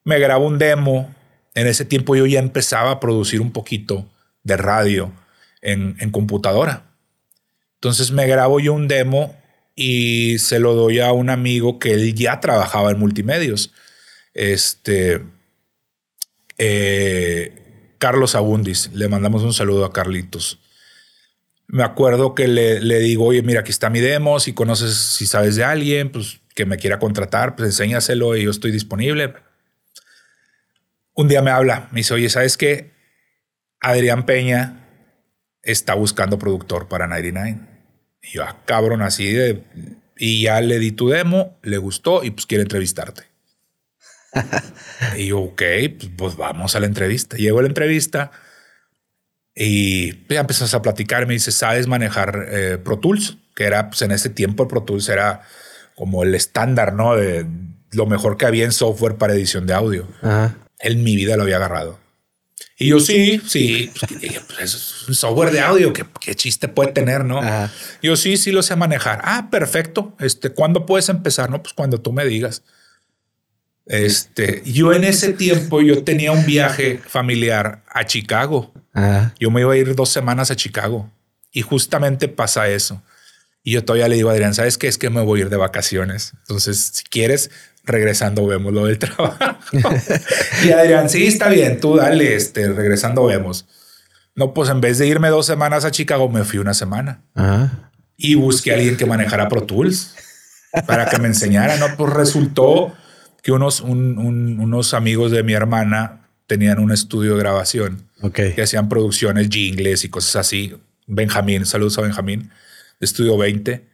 Me 0.04 0.18
grabo 0.18 0.46
un 0.46 0.58
demo. 0.58 1.14
En 1.54 1.66
ese 1.66 1.84
tiempo 1.84 2.16
yo 2.16 2.26
ya 2.26 2.38
empezaba 2.38 2.90
a 2.90 3.00
producir 3.00 3.40
un 3.40 3.52
poquito 3.52 4.08
de 4.42 4.56
radio 4.56 5.12
en, 5.62 6.10
computadora. 6.10 6.84
Entonces 7.74 8.10
me 8.10 8.26
grabo 8.26 8.60
yo 8.60 8.72
un 8.72 8.88
demo 8.88 9.36
y 9.74 10.38
se 10.38 10.58
lo 10.58 10.74
doy 10.74 11.00
a 11.00 11.12
un 11.12 11.30
amigo 11.30 11.78
que 11.78 11.92
él 11.92 12.14
ya 12.14 12.40
trabajaba 12.40 12.90
en 12.90 12.98
multimedios. 12.98 13.72
Este 14.34 15.22
eh, 16.58 17.94
Carlos 17.98 18.34
Abundis. 18.34 18.90
Le 18.92 19.08
mandamos 19.08 19.42
un 19.42 19.52
saludo 19.52 19.84
a 19.84 19.92
Carlitos. 19.92 20.58
Me 21.66 21.84
acuerdo 21.84 22.34
que 22.34 22.48
le, 22.48 22.80
le 22.80 22.98
digo, 22.98 23.26
oye, 23.26 23.42
mira, 23.42 23.60
aquí 23.60 23.70
está 23.70 23.90
mi 23.90 24.00
demo. 24.00 24.40
Si 24.40 24.52
conoces, 24.54 24.94
si 24.94 25.26
sabes 25.26 25.56
de 25.56 25.64
alguien, 25.64 26.10
pues 26.10 26.40
que 26.54 26.66
me 26.66 26.78
quiera 26.78 26.98
contratar, 26.98 27.56
pues 27.56 27.68
enséñaselo 27.68 28.36
y 28.36 28.44
yo 28.44 28.50
estoy 28.50 28.72
disponible. 28.72 29.34
Un 31.20 31.28
día 31.28 31.42
me 31.42 31.50
habla, 31.50 31.86
me 31.92 32.00
dice, 32.00 32.14
oye, 32.14 32.30
¿sabes 32.30 32.56
qué? 32.56 32.92
Adrián 33.78 34.24
Peña 34.24 34.88
está 35.62 35.92
buscando 35.92 36.38
productor 36.38 36.88
para 36.88 37.06
99. 37.08 37.60
Y 38.22 38.36
yo, 38.36 38.44
ah, 38.44 38.62
cabrón, 38.64 39.02
así 39.02 39.30
de... 39.30 39.62
Y 40.16 40.44
ya 40.44 40.62
le 40.62 40.78
di 40.78 40.92
tu 40.92 41.10
demo, 41.10 41.58
le 41.60 41.76
gustó 41.76 42.24
y 42.24 42.30
pues 42.30 42.46
quiere 42.46 42.62
entrevistarte. 42.62 43.24
y 45.18 45.26
yo, 45.26 45.40
ok, 45.40 45.62
pues, 45.98 46.10
pues 46.16 46.36
vamos 46.36 46.74
a 46.74 46.80
la 46.80 46.86
entrevista. 46.86 47.36
Llego 47.36 47.58
a 47.58 47.62
la 47.64 47.68
entrevista 47.68 48.30
y 49.54 50.26
ya 50.26 50.40
empezamos 50.40 50.72
a 50.72 50.80
platicar. 50.80 51.26
Me 51.26 51.34
dice, 51.34 51.52
¿sabes 51.52 51.86
manejar 51.86 52.46
eh, 52.48 52.78
Pro 52.82 52.98
Tools? 52.98 53.36
Que 53.54 53.64
era, 53.64 53.90
pues 53.90 54.00
en 54.00 54.12
ese 54.12 54.30
tiempo 54.30 54.62
el 54.62 54.70
Pro 54.70 54.84
Tools 54.84 55.10
era 55.10 55.42
como 55.96 56.22
el 56.22 56.34
estándar, 56.34 56.94
¿no? 56.94 57.14
De 57.14 57.46
lo 57.92 58.06
mejor 58.06 58.38
que 58.38 58.46
había 58.46 58.64
en 58.64 58.72
software 58.72 59.16
para 59.16 59.34
edición 59.34 59.66
de 59.66 59.74
audio. 59.74 60.08
Ajá. 60.22 60.56
En 60.80 61.02
mi 61.02 61.16
vida 61.16 61.36
lo 61.36 61.42
había 61.42 61.56
agarrado. 61.56 61.98
Y 62.78 62.88
yo 62.88 62.98
sí, 62.98 63.42
sí, 63.46 63.90
pues, 63.98 64.42
pues, 64.48 64.74
es 64.74 65.08
un 65.08 65.14
software 65.14 65.52
de 65.52 65.60
audio, 65.60 65.92
¿qué, 65.92 66.06
qué 66.18 66.34
chiste 66.34 66.66
puede 66.66 66.92
tener, 66.92 67.26
no? 67.26 67.38
Ajá. 67.38 67.70
Yo 68.02 68.16
sí, 68.16 68.38
sí 68.38 68.52
lo 68.52 68.62
sé 68.62 68.74
manejar. 68.74 69.20
Ah, 69.22 69.48
perfecto. 69.50 70.16
Este, 70.18 70.48
¿cuándo 70.48 70.86
puedes 70.86 71.10
empezar? 71.10 71.50
No, 71.50 71.62
pues 71.62 71.74
cuando 71.74 72.00
tú 72.00 72.12
me 72.12 72.24
digas. 72.24 72.62
Este, 73.84 74.62
yo 74.64 74.94
en 74.94 75.04
ese 75.04 75.34
tiempo 75.34 75.82
yo 75.82 76.04
tenía 76.04 76.32
un 76.32 76.46
viaje 76.46 77.00
familiar 77.06 77.82
a 77.88 78.06
Chicago. 78.06 78.72
Ajá. 78.94 79.34
Yo 79.38 79.50
me 79.50 79.60
iba 79.60 79.74
a 79.74 79.76
ir 79.76 79.94
dos 79.94 80.08
semanas 80.08 80.50
a 80.50 80.56
Chicago 80.56 81.10
y 81.52 81.60
justamente 81.60 82.28
pasa 82.28 82.68
eso. 82.68 83.02
Y 83.62 83.72
yo 83.72 83.84
todavía 83.84 84.08
le 84.08 84.16
digo 84.16 84.30
a 84.30 84.32
Adrián, 84.32 84.54
¿sabes 84.54 84.78
qué? 84.78 84.88
Es 84.88 84.96
que 84.96 85.10
me 85.10 85.20
voy 85.20 85.40
a 85.40 85.42
ir 85.42 85.50
de 85.50 85.56
vacaciones. 85.56 86.32
Entonces, 86.40 86.78
si 86.94 87.04
quieres, 87.04 87.50
regresando 87.84 88.46
vemos 88.46 88.72
lo 88.72 88.86
del 88.86 88.98
trabajo. 88.98 89.58
y 90.64 90.70
Adrián, 90.70 91.08
sí, 91.08 91.26
está 91.26 91.48
bien, 91.48 91.80
tú 91.80 91.96
dale, 91.96 92.34
este, 92.34 92.68
regresando 92.72 93.24
vemos. 93.26 93.66
No, 94.34 94.54
pues 94.54 94.70
en 94.70 94.80
vez 94.80 94.98
de 94.98 95.06
irme 95.06 95.28
dos 95.28 95.46
semanas 95.46 95.84
a 95.84 95.90
Chicago, 95.90 96.28
me 96.28 96.44
fui 96.44 96.58
una 96.58 96.74
semana. 96.74 97.22
Y 98.16 98.34
busqué 98.34 98.72
a 98.72 98.74
alguien 98.74 98.96
que 98.96 99.06
manejara 99.06 99.48
Pro 99.48 99.62
Tools 99.64 100.14
para 100.86 101.08
que 101.08 101.18
me 101.18 101.28
enseñara. 101.28 101.76
No, 101.76 101.96
pues 101.96 102.12
resultó 102.12 102.94
que 103.42 103.52
unos, 103.52 103.80
unos 103.80 104.94
amigos 104.94 105.32
de 105.32 105.42
mi 105.42 105.52
hermana 105.52 106.28
tenían 106.46 106.78
un 106.78 106.92
estudio 106.92 107.34
de 107.34 107.40
grabación 107.40 108.06
que 108.34 108.60
hacían 108.62 108.88
producciones, 108.88 109.48
jingles 109.48 110.04
y 110.04 110.08
cosas 110.08 110.36
así. 110.36 110.74
Benjamín, 111.06 111.66
saludos 111.66 111.98
a 111.98 112.02
Benjamín, 112.02 112.50
de 113.00 113.04
Estudio 113.04 113.36
20. 113.36 113.89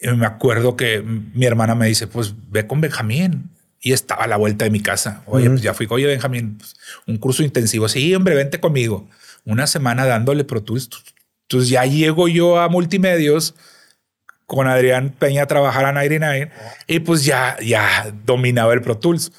Y 0.00 0.08
me 0.08 0.26
acuerdo 0.26 0.76
que 0.76 1.02
mi 1.02 1.44
hermana 1.44 1.74
me 1.74 1.86
dice, 1.86 2.06
pues 2.06 2.34
ve 2.48 2.66
con 2.66 2.80
Benjamín. 2.80 3.50
Y 3.82 3.92
estaba 3.92 4.24
a 4.24 4.26
la 4.26 4.36
vuelta 4.36 4.66
de 4.66 4.70
mi 4.70 4.80
casa. 4.80 5.22
Oye, 5.24 5.48
pues 5.48 5.62
ya 5.62 5.72
fui, 5.72 5.86
oye, 5.88 6.06
Benjamín, 6.06 6.58
pues, 6.58 6.76
un 7.06 7.16
curso 7.16 7.42
intensivo. 7.42 7.88
Sí, 7.88 8.14
hombre, 8.14 8.34
vente 8.34 8.60
conmigo. 8.60 9.08
Una 9.46 9.66
semana 9.66 10.04
dándole 10.04 10.44
Pro 10.44 10.62
Tools. 10.62 10.90
Entonces 11.48 11.70
ya 11.70 11.84
llego 11.86 12.28
yo 12.28 12.60
a 12.60 12.68
Multimedios 12.68 13.54
con 14.46 14.66
Adrián 14.66 15.14
Peña 15.18 15.44
a 15.44 15.46
trabajar 15.46 15.84
a 15.84 15.92
99 15.92 16.50
y 16.88 16.98
pues 16.98 17.24
ya, 17.24 17.56
ya 17.64 18.12
dominaba 18.26 18.74
el 18.74 18.82
Pro 18.82 18.98
Tools. 18.98 19.32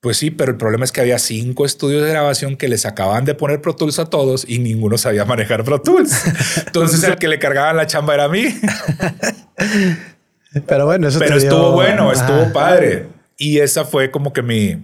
Pues 0.00 0.16
sí, 0.16 0.30
pero 0.30 0.52
el 0.52 0.56
problema 0.56 0.84
es 0.84 0.92
que 0.92 1.02
había 1.02 1.18
cinco 1.18 1.66
estudios 1.66 2.02
de 2.02 2.08
grabación 2.08 2.56
que 2.56 2.68
les 2.68 2.86
acababan 2.86 3.26
de 3.26 3.34
poner 3.34 3.60
Pro 3.60 3.76
Tools 3.76 3.98
a 3.98 4.06
todos 4.06 4.46
y 4.48 4.58
ninguno 4.58 4.96
sabía 4.96 5.26
manejar 5.26 5.62
Pro 5.62 5.82
Tools. 5.82 6.10
Entonces 6.66 7.02
el 7.04 7.16
que 7.16 7.28
le 7.28 7.38
cargaban 7.38 7.76
la 7.76 7.86
chamba 7.86 8.14
era 8.14 8.24
a 8.24 8.28
mí. 8.30 8.44
Pero 10.66 10.86
bueno, 10.86 11.08
eso 11.08 11.18
Pero 11.18 11.36
estuvo 11.36 11.72
bueno, 11.72 12.10
estuvo 12.12 12.50
padre. 12.52 13.08
Y 13.36 13.58
esa 13.58 13.84
fue 13.84 14.10
como 14.10 14.32
que 14.32 14.40
mi, 14.42 14.82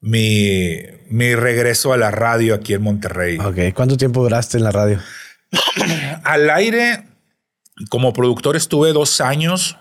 mi, 0.00 0.78
mi 1.08 1.34
regreso 1.36 1.92
a 1.92 1.96
la 1.96 2.10
radio 2.10 2.56
aquí 2.56 2.74
en 2.74 2.82
Monterrey. 2.82 3.38
Ok, 3.38 3.74
¿cuánto 3.74 3.96
tiempo 3.96 4.22
duraste 4.22 4.58
en 4.58 4.64
la 4.64 4.72
radio? 4.72 4.98
Al 6.24 6.50
aire, 6.50 7.04
como 7.90 8.12
productor 8.12 8.56
estuve 8.56 8.92
dos 8.92 9.20
años. 9.20 9.78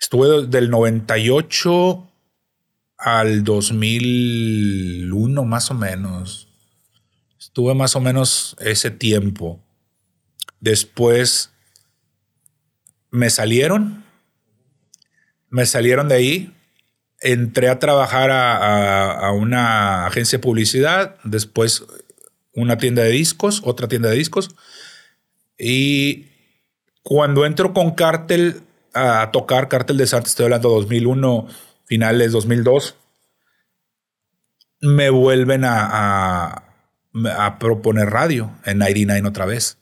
Estuve 0.00 0.46
del 0.48 0.70
98 0.70 2.07
al 2.98 3.44
2001 3.44 5.44
más 5.44 5.70
o 5.70 5.74
menos. 5.74 6.48
Estuve 7.38 7.74
más 7.74 7.96
o 7.96 8.00
menos 8.00 8.56
ese 8.58 8.90
tiempo. 8.90 9.60
Después 10.60 11.50
me 13.10 13.30
salieron. 13.30 14.04
Me 15.48 15.64
salieron 15.64 16.08
de 16.08 16.16
ahí. 16.16 16.54
Entré 17.20 17.68
a 17.68 17.78
trabajar 17.78 18.30
a, 18.30 19.32
una 19.32 20.06
agencia 20.06 20.38
de 20.38 20.42
publicidad. 20.42 21.16
Después 21.24 21.84
una 22.52 22.76
tienda 22.76 23.02
de 23.02 23.10
discos, 23.10 23.62
otra 23.64 23.88
tienda 23.88 24.10
de 24.10 24.16
discos. 24.16 24.50
Y 25.56 26.26
cuando 27.02 27.46
entro 27.46 27.72
con 27.72 27.92
Cartel 27.92 28.62
a 28.94 29.30
tocar, 29.32 29.68
Cartel 29.68 29.96
de 29.96 30.06
Santa, 30.06 30.28
estoy 30.28 30.44
hablando 30.44 30.70
de 30.70 30.74
2001 30.76 31.48
finales 31.88 32.32
2002, 32.32 32.94
me 34.80 35.10
vuelven 35.10 35.62
a, 35.64 36.64
proponer 37.58 38.10
radio 38.10 38.52
en 38.64 38.78
99 38.78 39.26
otra 39.26 39.46
vez. 39.46 39.78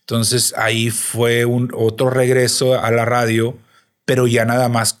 Entonces 0.00 0.54
ahí 0.56 0.90
fue 0.90 1.44
un 1.44 1.70
otro 1.74 2.08
regreso 2.08 2.80
a 2.80 2.90
la 2.90 3.04
radio, 3.04 3.58
pero 4.04 4.26
ya 4.26 4.44
nada 4.44 4.68
más 4.68 5.00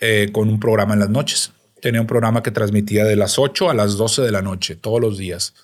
eh, 0.00 0.30
con 0.32 0.48
un 0.48 0.58
programa 0.58 0.94
en 0.94 1.00
las 1.00 1.10
noches. 1.10 1.52
Tenía 1.80 2.00
un 2.00 2.06
programa 2.06 2.42
que 2.42 2.50
transmitía 2.50 3.04
de 3.04 3.14
las 3.14 3.38
8 3.38 3.70
a 3.70 3.74
las 3.74 3.96
12 3.96 4.22
de 4.22 4.32
la 4.32 4.42
noche, 4.42 4.74
todos 4.74 5.00
los 5.00 5.18
días. 5.18 5.54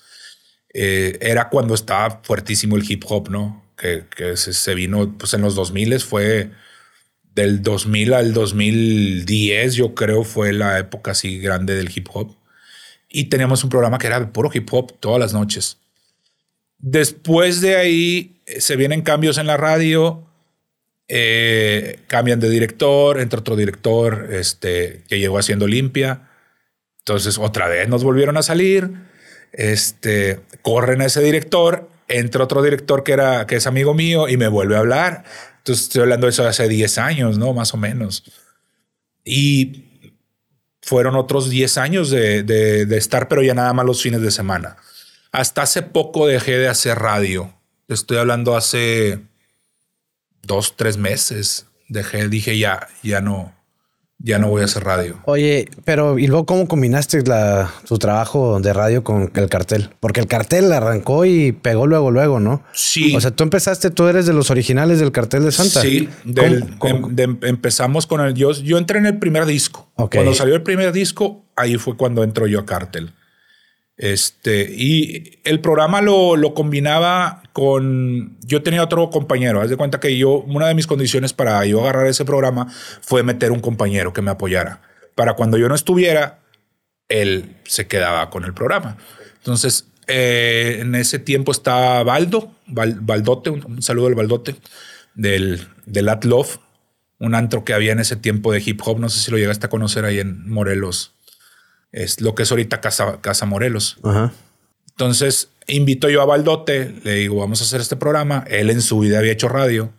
Eh, 0.73 1.17
era 1.21 1.49
cuando 1.49 1.73
estaba 1.73 2.21
fuertísimo 2.23 2.77
el 2.77 2.89
hip 2.89 3.03
hop, 3.07 3.29
¿no? 3.29 3.63
Que, 3.75 4.05
que 4.15 4.37
se, 4.37 4.53
se, 4.53 4.75
vino 4.75 5.17
pues 5.17 5.33
en 5.33 5.41
los 5.41 5.55
2000 5.55 5.99
fue 5.99 6.51
del 7.35 7.61
2000 7.61 8.13
al 8.13 8.33
2010, 8.33 9.75
yo 9.75 9.95
creo, 9.95 10.23
fue 10.23 10.53
la 10.53 10.79
época 10.79 11.11
así 11.11 11.39
grande 11.39 11.75
del 11.75 11.91
hip 11.93 12.07
hop. 12.13 12.35
Y 13.09 13.25
teníamos 13.25 13.63
un 13.63 13.69
programa 13.69 13.97
que 13.97 14.07
era 14.07 14.31
puro 14.31 14.49
hip 14.53 14.67
hop 14.71 14.93
todas 14.99 15.19
las 15.19 15.33
noches. 15.33 15.77
Después 16.77 17.61
de 17.61 17.75
ahí 17.75 18.41
eh, 18.45 18.61
se 18.61 18.75
vienen 18.75 19.01
cambios 19.01 19.37
en 19.37 19.47
la 19.47 19.57
radio, 19.57 20.27
eh, 21.07 21.99
cambian 22.07 22.39
de 22.39 22.49
director, 22.49 23.19
entra 23.19 23.39
otro 23.39 23.55
director 23.55 24.29
este, 24.31 25.03
que 25.07 25.19
llegó 25.19 25.37
haciendo 25.37 25.67
limpia. 25.67 26.29
Entonces 26.99 27.37
otra 27.37 27.67
vez 27.67 27.87
nos 27.89 28.03
volvieron 28.03 28.37
a 28.37 28.43
salir, 28.43 28.91
este, 29.51 30.39
corren 30.61 31.01
a 31.01 31.05
ese 31.05 31.21
director, 31.21 31.89
entra 32.07 32.43
otro 32.43 32.61
director 32.61 33.03
que, 33.03 33.13
era, 33.13 33.45
que 33.47 33.55
es 33.55 33.67
amigo 33.67 33.93
mío 33.93 34.27
y 34.27 34.37
me 34.37 34.47
vuelve 34.47 34.75
a 34.75 34.79
hablar. 34.79 35.23
Entonces 35.63 35.85
estoy 35.85 36.01
hablando 36.01 36.27
de 36.27 36.31
eso 36.31 36.45
hace 36.45 36.67
10 36.67 36.97
años, 36.97 37.37
¿no? 37.37 37.53
Más 37.53 37.73
o 37.73 37.77
menos. 37.77 38.25
Y 39.23 39.85
fueron 40.81 41.15
otros 41.15 41.49
10 41.49 41.77
años 41.77 42.09
de, 42.09 42.43
de, 42.43 42.97
estar, 42.97 43.29
pero 43.29 43.41
ya 43.41 43.53
nada 43.53 43.71
más 43.71 43.85
los 43.85 44.01
fines 44.01 44.21
de 44.21 44.29
semana. 44.29 44.75
Hasta 45.31 45.61
hace 45.61 45.81
poco 45.81 46.27
dejé 46.27 46.57
de 46.57 46.67
hacer 46.67 46.99
radio. 46.99 47.53
Estoy 47.87 48.17
hablando 48.17 48.57
hace 48.57 49.21
dos, 50.41 50.75
tres 50.75 50.97
meses. 50.97 51.67
Dejé, 51.87 52.27
dije 52.27 52.57
ya, 52.57 52.89
ya 53.01 53.21
no, 53.21 53.55
ya 54.23 54.39
no 54.39 54.47
voy 54.47 54.61
a 54.61 54.65
hacer 54.65 54.85
radio. 54.85 55.19
Oye, 55.25 55.69
pero 55.83 56.17
¿y 56.17 56.27
luego 56.27 56.45
cómo 56.45 56.65
combinaste 56.67 57.21
la, 57.23 57.69
tu 57.85 57.97
trabajo 57.97 58.59
de 58.61 58.71
radio 58.71 59.03
con 59.03 59.29
el 59.35 59.49
cartel? 59.49 59.89
Porque 59.99 60.21
el 60.21 60.27
cartel 60.27 60.71
arrancó 60.71 61.25
y 61.25 61.51
pegó 61.51 61.87
luego, 61.87 62.09
luego, 62.09 62.39
¿no? 62.39 62.63
Sí. 62.71 63.13
O 63.15 63.21
sea, 63.21 63.31
tú 63.31 63.43
empezaste, 63.43 63.91
tú 63.91 64.07
eres 64.07 64.25
de 64.25 64.31
los 64.31 64.49
originales 64.49 64.99
del 64.99 65.11
cartel 65.11 65.43
de 65.43 65.51
Santa. 65.51 65.81
Sí, 65.81 66.07
em, 66.25 67.37
empezamos 67.41 68.07
con 68.07 68.21
el. 68.21 68.33
Yo, 68.33 68.53
yo 68.53 68.77
entré 68.77 68.97
en 68.99 69.07
el 69.07 69.19
primer 69.19 69.45
disco. 69.45 69.91
Cuando 69.95 70.33
salió 70.33 70.55
el 70.55 70.63
primer 70.63 70.93
disco, 70.93 71.43
ahí 71.57 71.75
fue 71.75 71.97
cuando 71.97 72.23
entró 72.23 72.47
yo 72.47 72.61
a 72.61 72.65
cartel. 72.65 73.11
Este, 73.97 74.71
y 74.71 75.39
el 75.43 75.59
programa 75.59 76.01
lo, 76.01 76.35
lo, 76.35 76.53
combinaba 76.53 77.43
con. 77.53 78.37
Yo 78.41 78.63
tenía 78.63 78.83
otro 78.83 79.09
compañero. 79.09 79.61
Haz 79.61 79.69
de 79.69 79.77
cuenta 79.77 79.99
que 79.99 80.17
yo, 80.17 80.39
una 80.39 80.67
de 80.67 80.73
mis 80.73 80.87
condiciones 80.87 81.33
para 81.33 81.63
yo 81.65 81.81
agarrar 81.81 82.07
ese 82.07 82.25
programa 82.25 82.67
fue 83.01 83.23
meter 83.23 83.51
un 83.51 83.59
compañero 83.59 84.11
que 84.11 84.21
me 84.21 84.31
apoyara. 84.31 84.81
Para 85.15 85.33
cuando 85.33 85.57
yo 85.57 85.69
no 85.69 85.75
estuviera, 85.75 86.39
él 87.07 87.55
se 87.65 87.87
quedaba 87.87 88.29
con 88.31 88.45
el 88.45 88.53
programa. 88.53 88.97
Entonces, 89.37 89.87
eh, 90.07 90.79
en 90.81 90.95
ese 90.95 91.19
tiempo 91.19 91.51
estaba 91.51 92.03
Baldo, 92.03 92.51
Baldote, 92.65 93.51
un, 93.51 93.81
saludo 93.83 94.07
al 94.07 94.15
Baldote, 94.15 94.55
del, 95.13 95.67
del 95.85 96.09
At 96.09 96.23
Love, 96.23 96.57
un 97.19 97.35
antro 97.35 97.63
que 97.63 97.73
había 97.73 97.91
en 97.91 97.99
ese 97.99 98.15
tiempo 98.15 98.51
de 98.51 98.63
hip 98.65 98.81
hop. 98.83 98.99
No 98.99 99.09
sé 99.09 99.19
si 99.19 99.29
lo 99.29 99.37
llegaste 99.37 99.67
a 99.67 99.69
conocer 99.69 100.05
ahí 100.05 100.19
en 100.19 100.49
Morelos 100.49 101.12
es 101.93 102.19
lo 102.19 102.35
que 102.35 102.43
es 102.43 102.51
ahorita 102.51 102.81
Casa, 102.81 103.19
Casa 103.21 103.45
Morelos. 103.45 103.97
Entonces 104.89 105.49
invito 105.67 106.09
yo 106.09 106.21
a 106.21 106.25
Baldote, 106.25 106.93
le 107.03 107.15
digo, 107.15 107.37
vamos 107.37 107.61
a 107.61 107.63
hacer 107.63 107.79
este 107.79 107.95
programa. 107.95 108.43
Él 108.49 108.69
en 108.69 108.81
su 108.81 108.99
vida 108.99 109.19
había 109.19 109.31
hecho 109.31 109.47
radio, 109.47 109.91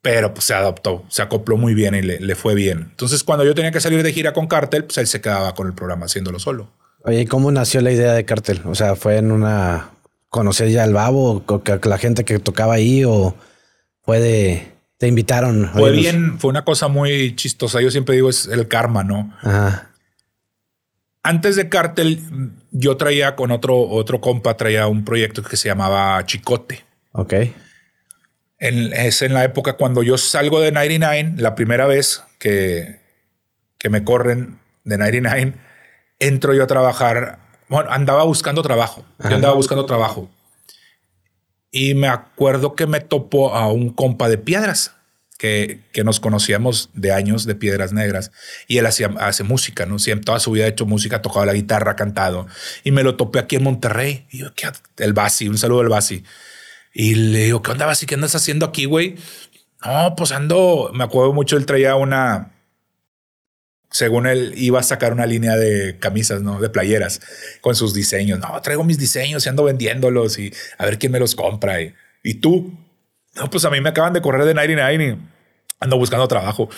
pero 0.00 0.32
pues 0.32 0.46
se 0.46 0.54
adaptó, 0.54 1.04
se 1.08 1.20
acopló 1.20 1.56
muy 1.56 1.74
bien 1.74 1.94
y 1.94 2.02
le, 2.02 2.34
fue 2.34 2.54
bien. 2.54 2.88
Entonces 2.90 3.24
cuando 3.24 3.44
yo 3.44 3.54
tenía 3.54 3.72
que 3.72 3.80
salir 3.80 4.02
de 4.02 4.12
gira 4.12 4.32
con 4.32 4.46
Cartel, 4.46 4.84
pues 4.84 4.98
él 4.98 5.06
se 5.06 5.20
quedaba 5.20 5.54
con 5.54 5.66
el 5.66 5.74
programa 5.74 6.06
haciéndolo 6.06 6.38
solo. 6.38 6.70
Oye, 7.04 7.26
¿cómo 7.26 7.50
nació 7.50 7.80
la 7.80 7.90
idea 7.90 8.12
de 8.12 8.24
Cartel? 8.24 8.62
O 8.64 8.76
sea, 8.76 8.94
¿fue 8.94 9.16
en 9.16 9.32
una... 9.32 9.90
conocer 10.28 10.68
ya 10.70 10.84
al 10.84 10.92
babo, 10.92 11.44
la 11.82 11.98
gente 11.98 12.24
que 12.24 12.38
tocaba 12.38 12.74
ahí 12.74 13.04
o 13.04 13.34
fue 14.02 14.20
de... 14.20 14.68
Te 14.98 15.08
invitaron. 15.08 15.68
Fue 15.72 15.90
bien, 15.90 16.38
fue 16.38 16.48
una 16.48 16.64
cosa 16.64 16.86
muy 16.86 17.34
chistosa. 17.34 17.80
Yo 17.80 17.90
siempre 17.90 18.14
digo 18.14 18.30
es 18.30 18.46
el 18.46 18.68
karma, 18.68 19.02
¿no? 19.02 19.36
Ajá 19.42 19.91
antes 21.22 21.56
de 21.56 21.68
Cartel, 21.68 22.20
yo 22.70 22.96
traía 22.96 23.36
con 23.36 23.50
otro, 23.50 23.78
otro 23.78 24.20
compa, 24.20 24.56
traía 24.56 24.86
un 24.88 25.04
proyecto 25.04 25.42
que 25.42 25.56
se 25.56 25.68
llamaba 25.68 26.24
Chicote. 26.26 26.84
Ok. 27.12 27.34
es 28.58 29.22
en 29.22 29.34
la 29.34 29.44
época 29.44 29.74
cuando 29.74 30.02
yo 30.02 30.18
salgo 30.18 30.60
de 30.60 30.72
99, 30.72 31.34
la 31.36 31.54
primera 31.54 31.86
vez 31.86 32.22
que, 32.38 33.00
que 33.78 33.88
me 33.88 34.04
corren 34.04 34.58
de 34.84 34.98
99, 34.98 35.54
entro 36.18 36.54
yo 36.54 36.64
a 36.64 36.66
trabajar. 36.66 37.38
Bueno, 37.68 37.90
andaba 37.90 38.24
buscando 38.24 38.62
trabajo. 38.62 39.04
Yo 39.22 39.34
andaba 39.34 39.54
buscando 39.54 39.86
trabajo. 39.86 40.28
Y 41.70 41.94
me 41.94 42.08
acuerdo 42.08 42.74
que 42.74 42.86
me 42.86 43.00
topó 43.00 43.54
a 43.54 43.72
un 43.72 43.90
compa 43.90 44.28
de 44.28 44.38
piedras 44.38 44.94
que, 45.42 46.04
nos 46.04 46.20
conocíamos 46.20 46.90
de 46.94 47.12
años 47.12 47.46
de 47.46 47.56
Piedras 47.56 47.92
Negras 47.92 48.30
y 48.68 48.78
él 48.78 48.86
hacía, 48.86 49.08
hace 49.18 49.42
música, 49.42 49.86
¿no? 49.86 49.98
Siempre 49.98 50.24
toda 50.24 50.38
su 50.38 50.52
vida 50.52 50.66
ha 50.66 50.68
hecho 50.68 50.86
música, 50.86 51.20
tocado 51.20 51.44
la 51.44 51.52
guitarra, 51.52 51.96
cantado 51.96 52.46
y 52.84 52.92
me 52.92 53.02
lo 53.02 53.16
topé 53.16 53.40
aquí 53.40 53.56
en 53.56 53.64
Monterrey. 53.64 54.24
Y 54.30 54.38
yo, 54.38 54.54
¿qué? 54.54 54.68
El 54.98 55.14
Basi, 55.14 55.48
un 55.48 55.58
saludo 55.58 55.80
al 55.80 55.88
Basi. 55.88 56.22
Y 56.94 57.16
le 57.16 57.44
digo, 57.46 57.60
¿qué 57.60 57.72
onda, 57.72 57.86
Basi? 57.86 58.06
¿Qué 58.06 58.14
andas 58.14 58.36
haciendo 58.36 58.66
aquí, 58.66 58.84
güey? 58.84 59.16
No, 59.84 60.14
pues 60.16 60.30
ando, 60.30 60.92
me 60.94 61.02
acuerdo 61.02 61.32
mucho, 61.32 61.56
él 61.56 61.66
traía 61.66 61.96
una, 61.96 62.52
según 63.90 64.28
él 64.28 64.54
iba 64.56 64.78
a 64.78 64.84
sacar 64.84 65.12
una 65.12 65.26
línea 65.26 65.56
de 65.56 65.98
camisas, 65.98 66.40
¿no? 66.40 66.60
De 66.60 66.68
playeras 66.68 67.20
con 67.60 67.74
sus 67.74 67.94
diseños. 67.94 68.38
No, 68.38 68.60
traigo 68.62 68.84
mis 68.84 68.98
diseños 68.98 69.44
y 69.44 69.48
ando 69.48 69.64
vendiéndolos 69.64 70.38
y 70.38 70.54
a 70.78 70.84
ver 70.84 71.00
quién 71.00 71.10
me 71.10 71.18
los 71.18 71.34
compra. 71.34 71.80
Y, 71.80 71.94
y 72.22 72.34
tú, 72.34 72.78
no, 73.34 73.50
pues 73.50 73.64
a 73.64 73.70
mí 73.70 73.80
me 73.80 73.88
acaban 73.88 74.12
de 74.12 74.22
correr 74.22 74.44
de 74.44 74.54
99 74.54 75.18
y 75.18 75.31
ando 75.82 75.96
buscando 75.98 76.26
trabajo. 76.28 76.68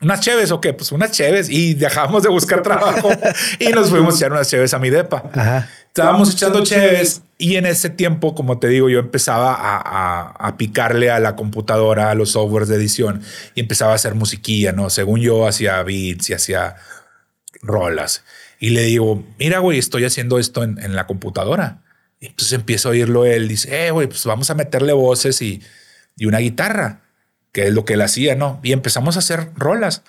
¿Unas 0.00 0.20
cheves 0.20 0.52
o 0.52 0.60
qué? 0.60 0.72
Pues 0.72 0.92
unas 0.92 1.10
cheves 1.10 1.48
y 1.50 1.74
dejamos 1.74 2.22
de 2.22 2.28
buscar 2.28 2.62
trabajo 2.62 3.10
y 3.58 3.68
nos 3.70 3.90
fuimos 3.90 4.14
a 4.14 4.16
echar 4.18 4.32
unas 4.32 4.48
cheves 4.48 4.72
a 4.72 4.78
mi 4.78 4.90
depa. 4.90 5.68
Estábamos 5.88 6.32
echando 6.32 6.62
cheves 6.62 7.22
y 7.36 7.56
en 7.56 7.66
ese 7.66 7.90
tiempo, 7.90 8.34
como 8.34 8.58
te 8.60 8.68
digo, 8.68 8.88
yo 8.88 9.00
empezaba 9.00 9.54
a, 9.54 10.30
a, 10.30 10.56
picarle 10.56 11.10
a 11.10 11.18
la 11.18 11.34
computadora, 11.34 12.10
a 12.10 12.14
los 12.14 12.32
softwares 12.32 12.68
de 12.68 12.76
edición 12.76 13.22
y 13.56 13.60
empezaba 13.60 13.92
a 13.92 13.94
hacer 13.96 14.14
musiquilla, 14.14 14.70
¿no? 14.70 14.90
Según 14.90 15.20
yo 15.20 15.48
hacía 15.48 15.82
beats 15.82 16.30
y 16.30 16.34
hacía 16.34 16.76
rolas. 17.62 18.22
Y 18.60 18.70
le 18.70 18.82
digo, 18.82 19.24
mira, 19.38 19.58
güey, 19.58 19.78
estoy 19.78 20.04
haciendo 20.04 20.38
esto 20.38 20.62
en, 20.62 20.78
en 20.80 20.94
la 20.94 21.08
computadora. 21.08 21.82
Y 22.20 22.26
entonces 22.26 22.52
empiezo 22.52 22.88
a 22.88 22.92
oírlo 22.92 23.24
él. 23.24 23.48
Dice, 23.48 23.86
eh, 23.86 23.90
güey, 23.90 24.06
pues 24.06 24.24
vamos 24.24 24.50
a 24.50 24.54
meterle 24.54 24.92
voces 24.92 25.42
y, 25.42 25.60
y 26.16 26.26
una 26.26 26.38
guitarra 26.38 27.07
que 27.58 27.66
es 27.66 27.74
lo 27.74 27.84
que 27.84 27.94
él 27.94 28.02
hacía, 28.02 28.36
¿no? 28.36 28.60
Y 28.62 28.70
empezamos 28.70 29.16
a 29.16 29.18
hacer 29.18 29.48
rolas. 29.56 30.02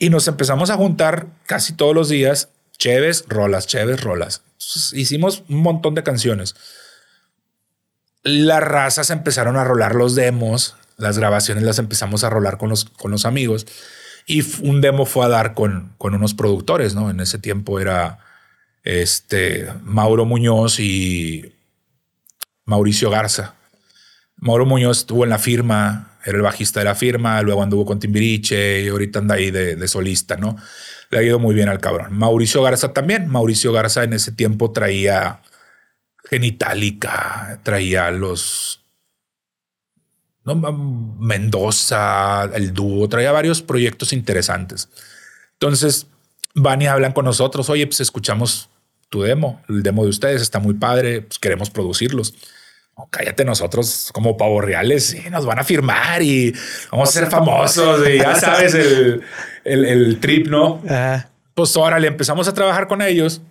Y 0.00 0.10
nos 0.10 0.26
empezamos 0.26 0.68
a 0.68 0.74
juntar 0.74 1.28
casi 1.46 1.74
todos 1.74 1.94
los 1.94 2.08
días, 2.08 2.48
cheves, 2.76 3.24
rolas, 3.28 3.68
cheves, 3.68 4.00
rolas. 4.00 4.42
hicimos 4.92 5.44
un 5.48 5.62
montón 5.62 5.94
de 5.94 6.02
canciones. 6.02 6.56
Las 8.24 8.64
razas 8.64 9.10
empezaron 9.10 9.56
a 9.56 9.62
rolar 9.62 9.94
los 9.94 10.16
demos, 10.16 10.74
las 10.96 11.16
grabaciones 11.18 11.62
las 11.62 11.78
empezamos 11.78 12.24
a 12.24 12.30
rolar 12.30 12.58
con 12.58 12.68
los, 12.68 12.86
con 12.86 13.12
los 13.12 13.26
amigos. 13.26 13.64
Y 14.26 14.42
un 14.66 14.80
demo 14.80 15.06
fue 15.06 15.24
a 15.24 15.28
dar 15.28 15.54
con, 15.54 15.94
con 15.98 16.16
unos 16.16 16.34
productores, 16.34 16.96
¿no? 16.96 17.10
En 17.10 17.20
ese 17.20 17.38
tiempo 17.38 17.78
era 17.78 18.18
este 18.82 19.72
Mauro 19.84 20.24
Muñoz 20.24 20.80
y 20.80 21.54
Mauricio 22.64 23.08
Garza. 23.08 23.54
Mauro 24.34 24.66
Muñoz 24.66 24.98
estuvo 24.98 25.22
en 25.22 25.30
la 25.30 25.38
firma, 25.38 26.15
era 26.26 26.38
el 26.38 26.42
bajista 26.42 26.80
de 26.80 26.84
la 26.84 26.96
firma, 26.96 27.40
luego 27.40 27.62
anduvo 27.62 27.86
con 27.86 28.00
Timbiriche 28.00 28.82
y 28.82 28.88
ahorita 28.88 29.20
anda 29.20 29.36
ahí 29.36 29.52
de, 29.52 29.86
solista, 29.86 30.36
¿no? 30.36 30.56
Le 31.10 31.18
ha 31.18 31.22
ido 31.22 31.38
muy 31.38 31.54
bien 31.54 31.68
al 31.68 31.78
cabrón. 31.78 32.18
Mauricio 32.18 32.64
Garza 32.64 32.92
también. 32.92 33.28
Mauricio 33.28 33.72
Garza 33.72 34.02
en 34.02 34.12
ese 34.12 34.32
tiempo 34.32 34.72
traía 34.72 35.40
Genitalica, 36.28 37.60
traía 37.62 38.10
los 38.10 38.84
¿no? 40.44 40.56
Mendoza, 40.56 42.50
el 42.54 42.74
dúo, 42.74 43.08
traía 43.08 43.30
varios 43.30 43.62
proyectos 43.62 44.12
interesantes. 44.12 44.88
Entonces 45.52 46.08
van 46.54 46.82
y 46.82 46.88
hablan 46.88 47.12
con 47.12 47.24
nosotros. 47.24 47.70
Oye, 47.70 47.86
pues 47.86 48.00
escuchamos 48.00 48.68
tu 49.10 49.22
demo, 49.22 49.62
el 49.68 49.84
demo 49.84 50.02
de 50.02 50.10
ustedes 50.10 50.42
está 50.42 50.58
muy 50.58 50.74
padre, 50.74 51.22
pues 51.22 51.38
queremos 51.38 51.70
producirlos 51.70 52.34
cállate 53.10 53.44
nosotros 53.44 54.10
como 54.12 54.36
pavos 54.36 54.64
reales 54.64 55.16
nos 55.30 55.44
van 55.44 55.58
a 55.58 55.64
firmar 55.64 56.22
y 56.22 56.54
vamos 56.90 57.10
a 57.10 57.12
ser 57.12 57.30
famosos 57.30 58.08
y 58.08 58.18
ya 58.18 58.34
sabes 58.34 58.74
el, 58.74 59.22
el, 59.64 60.18
trip, 60.18 60.46
¿no? 60.46 60.82
Pues 61.54 61.76
ahora 61.76 61.98
le 61.98 62.08
empezamos 62.08 62.48
a 62.48 62.54
trabajar 62.54 62.88
con 62.88 63.02
ellos 63.02 63.42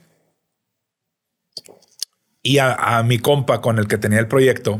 y 2.41 2.59
a, 2.59 3.01
mi 3.03 3.17
compa 3.17 3.59
con 3.59 3.79
el 3.79 3.87
que 3.87 3.97
tenía 3.97 4.19
el 4.19 4.27
proyecto, 4.27 4.79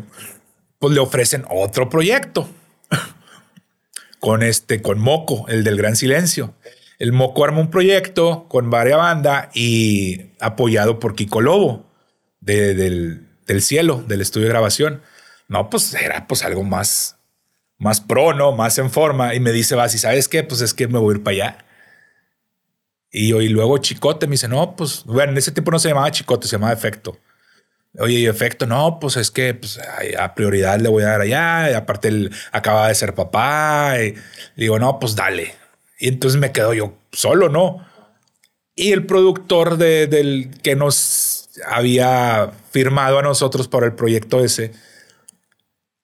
pues 0.78 0.94
le 0.94 1.00
ofrecen 1.00 1.46
otro 1.50 1.90
proyecto 1.90 2.48
con 4.20 4.44
este, 4.44 4.84
con 4.84 5.00
Moco, 5.00 5.48
el 5.48 5.64
del 5.64 5.78
Gran 5.78 5.96
Silencio. 5.96 6.54
El 7.00 7.12
Moco 7.12 7.44
arma 7.44 7.60
un 7.60 7.72
proyecto 7.72 8.48
con 8.48 8.70
varias 8.70 9.00
banda 9.00 9.50
y 9.54 10.28
apoyado 10.40 11.00
por 11.00 11.16
Kiko 11.16 11.42
Lobo 11.42 11.86
del, 12.40 13.25
del 13.46 13.62
cielo, 13.62 14.04
del 14.08 14.22
estudio 14.22 14.48
de 14.48 14.54
grabación. 14.54 15.02
No, 15.48 15.70
pues 15.70 15.94
era 15.94 16.28
pues 16.28 16.44
algo 16.44 16.64
más, 16.64 17.18
más 17.78 18.02
pro, 18.02 18.34
¿no? 18.34 18.52
Más 18.52 18.78
en 18.78 18.90
forma. 18.90 19.36
Y 19.36 19.40
me 19.40 19.52
dice, 19.52 19.76
vas, 19.76 19.94
¿y 19.96 19.98
sabes 19.98 20.28
qué? 20.28 20.44
Pues 20.44 20.62
es 20.62 20.74
que 20.74 20.88
me 20.88 21.00
voy 21.00 21.14
a 21.14 21.18
ir 21.18 21.24
para 21.24 21.34
allá. 21.34 21.66
Y, 23.12 23.34
y 23.34 23.50
luego 23.50 23.78
Chicote 23.78 24.28
me 24.28 24.32
dice, 24.32 24.48
no, 24.48 24.76
pues, 24.76 25.04
bueno, 25.06 25.32
en 25.32 25.38
ese 25.38 25.52
tiempo 25.52 25.72
no 25.72 25.80
se 25.80 25.90
llamaba 25.90 26.12
Chicote, 26.12 26.48
se 26.48 26.54
llamaba 26.54 26.74
Efecto. 26.74 27.18
Oye, 28.00 28.16
y 28.16 28.28
Efecto, 28.28 28.66
no, 28.66 29.00
pues 29.00 29.16
es 29.16 29.32
que 29.32 29.54
pues, 29.54 29.80
a 30.20 30.36
prioridad 30.36 30.80
le 30.80 30.90
voy 30.90 31.04
a 31.04 31.08
dar 31.08 31.22
allá. 31.22 31.72
Y 31.72 31.74
aparte, 31.74 32.10
él 32.10 32.32
acaba 32.52 32.88
de 32.88 32.96
ser 32.96 33.16
papá. 33.16 33.96
Y 34.02 34.16
digo, 34.58 34.80
no, 34.80 35.00
pues 35.00 35.16
dale. 35.16 35.56
Y 36.00 36.10
entonces 36.10 36.40
me 36.40 36.52
quedo 36.52 36.74
yo 36.74 36.98
solo, 37.12 37.50
¿no? 37.50 37.86
Y 38.76 38.92
el 38.92 39.06
productor 39.06 39.78
de, 39.78 40.08
del 40.08 40.52
que 40.62 40.76
nos 40.76 41.45
había 41.66 42.52
firmado 42.72 43.20
a 43.20 43.22
nosotros 43.22 43.68
por 43.68 43.84
el 43.84 43.94
proyecto 43.94 44.44
ese, 44.44 44.74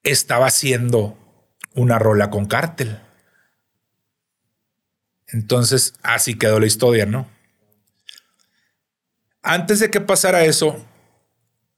estaba 0.02 0.46
haciendo 0.46 1.16
una 1.74 1.98
rola 1.98 2.30
con 2.30 2.46
cártel. 2.46 2.98
Entonces, 5.28 5.94
así 6.02 6.36
quedó 6.36 6.60
la 6.60 6.66
historia, 6.66 7.06
¿no? 7.06 7.26
Antes 9.42 9.80
de 9.80 9.90
que 9.90 10.00
pasara 10.00 10.44
eso, 10.44 10.84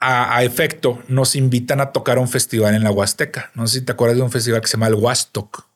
a, 0.01 0.43
efecto, 0.45 1.03
nos 1.09 1.35
invitan 1.35 1.81
a 1.81 1.93
tocar 1.93 2.19
un 2.19 2.29
festival 2.29 2.75
en 2.75 2.85
la 2.85 2.91
Huasteca. 2.91 3.51
No 3.55 3.67
sé 3.67 3.79
si 3.79 3.85
te 3.87 3.93
acuerdas 3.93 4.19
de 4.19 4.23
un 4.23 4.31
festival 4.31 4.61
que 4.61 4.67
se 4.67 4.73
llama 4.77 4.89
el 4.89 4.95
Huastoc. 4.95 5.67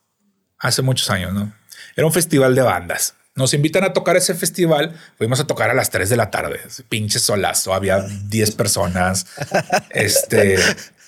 Hace 0.59 0.83
muchos 0.83 1.09
años, 1.09 1.33
¿no? 1.33 1.51
Era 1.95 2.05
un 2.05 2.13
festival 2.13 2.53
de 2.53 2.61
bandas. 2.61 3.15
Nos 3.35 3.53
invitan 3.53 3.83
a 3.83 3.93
tocar 3.93 4.17
ese 4.17 4.33
festival. 4.33 4.95
Fuimos 5.17 5.39
a 5.39 5.47
tocar 5.47 5.69
a 5.69 5.73
las 5.73 5.89
3 5.89 6.09
de 6.09 6.17
la 6.17 6.29
tarde. 6.29 6.59
Pinche 6.89 7.19
solazo. 7.19 7.73
Había 7.73 8.01
10 8.01 8.51
personas. 8.55 9.27
Este 9.91 10.57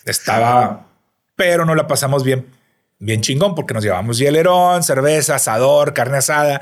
estaba, 0.05 0.87
pero 1.35 1.65
no 1.65 1.75
la 1.75 1.87
pasamos 1.87 2.23
bien, 2.23 2.45
bien 2.99 3.21
chingón 3.21 3.55
porque 3.55 3.73
nos 3.73 3.83
llevamos 3.83 4.17
hielerón, 4.17 4.83
cerveza, 4.83 5.35
asador, 5.35 5.93
carne 5.93 6.17
asada. 6.17 6.61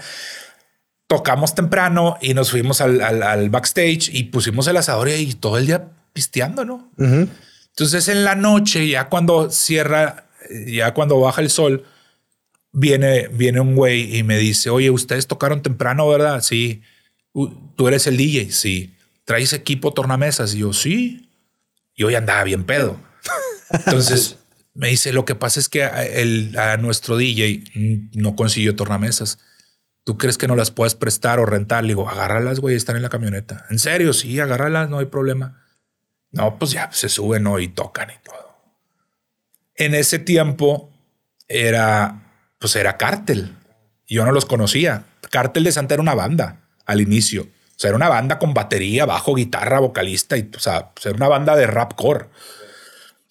Tocamos 1.08 1.56
temprano 1.56 2.18
y 2.22 2.34
nos 2.34 2.52
fuimos 2.52 2.82
al, 2.82 3.50
backstage 3.50 4.10
y 4.14 4.26
pusimos 4.26 4.68
el 4.68 4.78
asador 4.78 5.10
y 5.10 5.34
todo 5.34 5.58
el 5.58 5.66
día 5.66 5.88
pisteando, 6.14 6.66
¿no? 6.66 6.92
Entonces 6.98 8.08
en 8.10 8.24
la 8.24 8.36
noche, 8.36 8.88
ya 8.88 9.10
cuando 9.10 9.50
cierra, 9.50 10.26
ya 10.68 10.94
cuando 10.94 11.20
baja 11.20 11.42
el 11.42 11.50
sol, 11.50 11.86
viene, 12.72 13.28
viene 13.30 13.60
un 13.60 13.76
güey 13.76 14.18
y 14.18 14.24
me 14.24 14.38
dice, 14.38 14.70
oye, 14.70 14.90
ustedes 14.90 15.28
tocaron 15.28 15.62
temprano, 15.62 16.08
¿verdad? 16.08 16.42
Sí. 16.42 16.82
¿Tú 17.34 17.88
eres 17.88 18.08
el 18.08 18.18
DJ? 18.18 18.52
Sí. 18.52 18.96
¿Traes 19.26 19.54
equipo 19.54 19.94
tornamesas? 19.94 20.54
Y 20.56 20.60
yo, 20.60 20.74
sí. 20.74 21.30
Y 21.96 22.04
hoy 22.04 22.16
andaba 22.16 22.44
bien 22.44 22.64
pedo. 22.64 23.00
Entonces 23.72 24.38
me 24.74 24.88
dice, 24.88 25.14
lo 25.14 25.26
que 25.26 25.36
pasa 25.36 25.60
es 25.60 25.70
que 25.70 25.84
el, 25.84 26.58
a 26.58 26.78
nuestro 26.78 27.18
DJ 27.18 27.64
no 28.14 28.36
consiguió 28.36 28.76
tornamesas. 28.76 29.40
¿Tú 30.04 30.18
crees 30.18 30.38
que 30.38 30.48
no 30.48 30.56
las 30.56 30.72
puedes 30.72 30.96
prestar 30.96 31.40
o 31.40 31.46
rentar? 31.46 31.84
Le 31.84 31.90
digo, 31.90 32.10
agárralas, 32.10 32.60
güey, 32.60 32.76
están 32.76 32.96
en 32.96 33.04
la 33.04 33.10
camioneta. 33.10 33.66
¿En 33.70 33.78
serio? 33.78 34.14
Sí, 34.14 34.40
agárralas, 34.40 34.90
no 34.90 35.00
hay 35.00 35.06
problema. 35.06 35.64
No, 36.32 36.58
pues 36.58 36.72
ya 36.72 36.92
se 36.92 37.10
suben 37.10 37.44
¿no? 37.44 37.60
y 37.60 37.68
tocan 37.68 38.10
y 38.10 38.24
todo. 38.24 38.58
En 39.76 39.94
ese 39.96 40.20
tiempo 40.20 40.92
era 41.48 42.29
pues 42.60 42.76
era 42.76 42.98
Cártel. 42.98 43.56
Yo 44.08 44.26
no 44.26 44.32
los 44.32 44.46
conocía. 44.46 45.06
Cártel 45.32 45.64
de 45.64 45.72
Santa 45.72 45.96
era 45.96 46.02
una 46.02 46.16
banda 46.16 46.62
al 46.86 47.02
inicio. 47.02 47.44
O 47.44 47.80
sea, 47.80 47.90
era 47.90 47.96
una 47.96 48.10
banda 48.10 48.40
con 48.40 48.54
batería, 48.54 49.06
bajo, 49.06 49.36
guitarra, 49.36 49.80
vocalista 49.80 50.38
y, 50.38 50.50
o 50.56 50.60
sea, 50.60 50.90
pues, 50.90 51.06
era 51.06 51.16
una 51.16 51.30
banda 51.30 51.56
de 51.56 51.66
rapcore. 51.66 52.26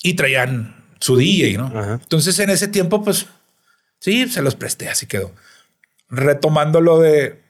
Y 0.03 0.15
traían 0.15 0.85
su 1.01 1.17
DJ, 1.17 1.59
¿no? 1.59 1.95
Entonces 1.95 2.39
en 2.39 2.51
ese 2.51 2.69
tiempo, 2.69 3.03
pues 3.05 3.27
sí, 3.99 4.29
se 4.29 4.43
los 4.43 4.55
presté, 4.55 4.89
así 4.89 5.07
quedó. 5.07 5.33
Retomando 6.09 6.81
lo 6.81 6.99
de 6.99 7.43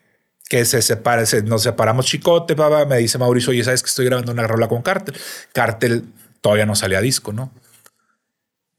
que 0.48 0.64
se 0.64 0.82
separe, 0.82 1.24
nos 1.44 1.62
separamos 1.62 2.06
chicote, 2.06 2.56
papá, 2.56 2.86
me 2.86 2.98
dice 2.98 3.18
Mauricio, 3.18 3.50
oye, 3.50 3.62
sabes 3.62 3.82
que 3.82 3.90
estoy 3.90 4.06
grabando 4.06 4.32
una 4.32 4.46
rola 4.46 4.66
con 4.66 4.82
Cártel. 4.82 5.14
Cártel 5.52 6.04
todavía 6.40 6.66
no 6.66 6.74
salía 6.74 7.00
disco, 7.00 7.32
¿no? 7.32 7.52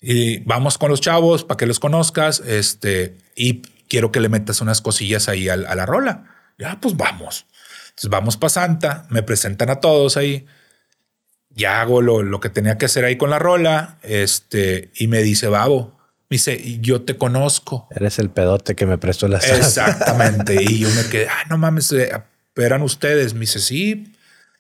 Y 0.02 0.40
vamos 0.40 0.78
con 0.78 0.90
los 0.90 1.02
chavos 1.02 1.44
para 1.44 1.58
que 1.58 1.66
los 1.66 1.80
conozcas. 1.80 2.42
Este, 2.46 3.18
y 3.36 3.62
quiero 3.90 4.12
que 4.12 4.20
le 4.20 4.30
metas 4.30 4.62
unas 4.62 4.82
cosillas 4.82 5.28
ahí 5.28 5.50
a, 5.50 5.58
la 5.58 5.86
rola. 5.86 6.26
Ya, 6.58 6.80
pues 6.80 6.96
vamos. 6.96 7.46
Entonces 7.90 8.10
vamos 8.10 8.38
para 8.38 8.50
Santa, 8.50 9.06
me 9.10 9.24
presentan 9.24 9.70
a 9.70 9.80
todos 9.80 10.18
ahí. 10.18 10.46
Ya 11.50 11.82
hago 11.82 12.02
lo, 12.02 12.24
lo, 12.24 12.40
que 12.40 12.50
tenía 12.50 12.78
que 12.78 12.86
hacer 12.86 13.04
ahí 13.04 13.18
con 13.18 13.30
la 13.30 13.40
rola. 13.40 13.98
Este, 14.02 14.92
y 14.96 15.08
me 15.08 15.22
dice, 15.22 15.48
Babo, 15.48 15.98
me 16.30 16.36
dice, 16.36 16.80
yo 16.80 17.02
te 17.02 17.18
conozco. 17.18 17.88
Eres 17.92 18.20
el 18.20 18.30
pedote 18.30 18.76
que 18.76 18.86
me 18.86 18.98
prestó 18.98 19.28
la 19.28 19.40
Exactamente. 19.40 20.64
y 20.64 20.80
yo 20.80 20.90
me 20.92 21.04
quedé, 21.10 21.28
ah, 21.28 21.44
no 21.50 21.58
mames, 21.58 21.92
eh, 21.92 22.12
eran 22.56 22.84
ustedes. 22.84 23.34
Me 23.34 23.42
dice, 23.42 23.60
sí, 23.60 24.14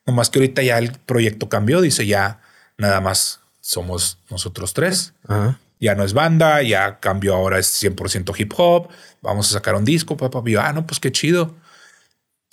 nomás 0.05 0.29
que 0.29 0.39
ahorita 0.39 0.63
ya 0.63 0.77
el 0.79 0.91
proyecto 0.91 1.47
cambió. 1.47 1.79
Dice, 1.79 2.05
ya 2.05 2.41
nada 2.77 2.99
más 3.01 3.38
somos 3.69 4.17
nosotros 4.31 4.73
tres. 4.73 5.13
Ya 5.79 5.93
no 5.93 6.03
es 6.03 6.13
banda, 6.13 6.63
ya 6.63 6.99
cambió 6.99 7.35
ahora 7.35 7.59
es 7.59 7.83
100% 7.83 8.33
hip 8.39 8.53
hop. 8.57 8.89
Vamos 9.21 9.47
a 9.49 9.53
sacar 9.53 9.75
un 9.75 9.85
disco, 9.85 10.17
papá. 10.17 10.41
Y 10.43 10.53
yo, 10.53 10.61
ah, 10.61 10.73
no, 10.73 10.87
pues 10.87 10.99
qué 10.99 11.11
chido. 11.11 11.53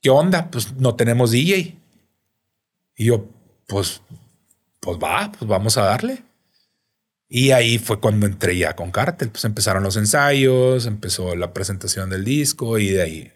¿qué 0.03 0.11
onda? 0.11 0.51
Pues 0.51 0.75
no 0.75 0.95
tenemos 0.95 1.31
DJ. 1.31 1.75
Y 2.97 3.07
yo, 3.07 3.27
pues, 3.67 4.03
pues 4.79 4.99
va, 4.99 5.33
pues 5.33 5.49
vamos 5.49 5.79
a 5.79 5.85
darle. 5.85 6.23
Y 7.31 7.53
ahí 7.53 7.79
fue 7.79 7.99
cuando 7.99 8.27
entré 8.27 8.59
ya 8.59 8.77
con 8.77 8.91
Cartel. 8.91 9.31
Pues 9.31 9.47
empezaron 9.47 9.83
los 9.83 9.97
ensayos, 9.97 10.85
empezó 10.85 11.35
la 11.35 11.55
presentación 11.55 12.11
del 12.11 12.25
disco 12.25 12.79
y 12.79 12.91
de 12.91 13.03
ahí. 13.03 13.33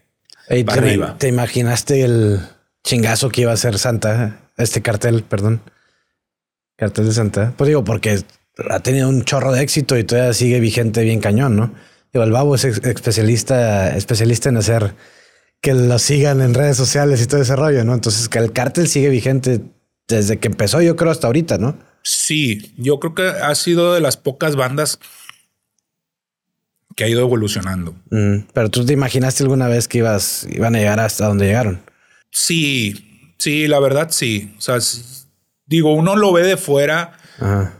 te, 0.48 0.64
arriba. 0.68 1.16
¿Te 1.16 1.28
imaginaste 1.28 2.02
el 2.02 2.40
chingazo 2.84 3.30
que 3.30 3.40
iba 3.40 3.52
a 3.52 3.56
ser 3.56 3.78
Santa? 3.78 4.42
Este 4.58 4.82
cartel, 4.82 5.22
perdón. 5.22 5.62
Cartel 6.80 7.04
de 7.04 7.12
Santa. 7.12 7.52
Pues 7.58 7.68
digo, 7.68 7.84
porque 7.84 8.18
ha 8.70 8.80
tenido 8.80 9.08
un 9.08 9.22
chorro 9.22 9.52
de 9.52 9.62
éxito 9.62 9.98
y 9.98 10.04
todavía 10.04 10.32
sigue 10.32 10.60
vigente 10.60 11.04
bien 11.04 11.20
cañón, 11.20 11.54
¿no? 11.54 11.74
Digo, 12.10 12.24
el 12.24 12.32
Babo 12.32 12.54
es 12.54 12.64
especialista, 12.64 13.94
especialista 13.94 14.48
en 14.48 14.56
hacer 14.56 14.94
que 15.60 15.74
lo 15.74 15.98
sigan 15.98 16.40
en 16.40 16.54
redes 16.54 16.78
sociales 16.78 17.22
y 17.22 17.26
todo 17.26 17.42
ese 17.42 17.54
rollo, 17.54 17.84
¿no? 17.84 17.92
Entonces, 17.92 18.30
que 18.30 18.38
el 18.38 18.52
cartel 18.52 18.88
sigue 18.88 19.10
vigente 19.10 19.60
desde 20.08 20.38
que 20.38 20.48
empezó, 20.48 20.80
yo 20.80 20.96
creo, 20.96 21.10
hasta 21.12 21.26
ahorita, 21.26 21.58
¿no? 21.58 21.78
Sí, 22.02 22.72
yo 22.78 22.98
creo 22.98 23.14
que 23.14 23.28
ha 23.28 23.54
sido 23.54 23.92
de 23.92 24.00
las 24.00 24.16
pocas 24.16 24.56
bandas 24.56 24.98
que 26.96 27.04
ha 27.04 27.08
ido 27.08 27.20
evolucionando. 27.20 27.94
Mm, 28.10 28.46
pero 28.54 28.70
tú 28.70 28.86
te 28.86 28.94
imaginaste 28.94 29.42
alguna 29.42 29.68
vez 29.68 29.86
que 29.86 29.98
ibas, 29.98 30.46
iban 30.50 30.74
a 30.74 30.78
llegar 30.78 30.98
hasta 30.98 31.26
donde 31.26 31.44
llegaron. 31.44 31.82
Sí, 32.30 33.34
sí, 33.38 33.68
la 33.68 33.80
verdad 33.80 34.08
sí. 34.10 34.54
O 34.56 34.60
sea, 34.62 34.78
digo, 35.70 35.94
uno 35.94 36.16
lo 36.16 36.32
ve 36.32 36.42
de 36.42 36.56
fuera 36.58 37.12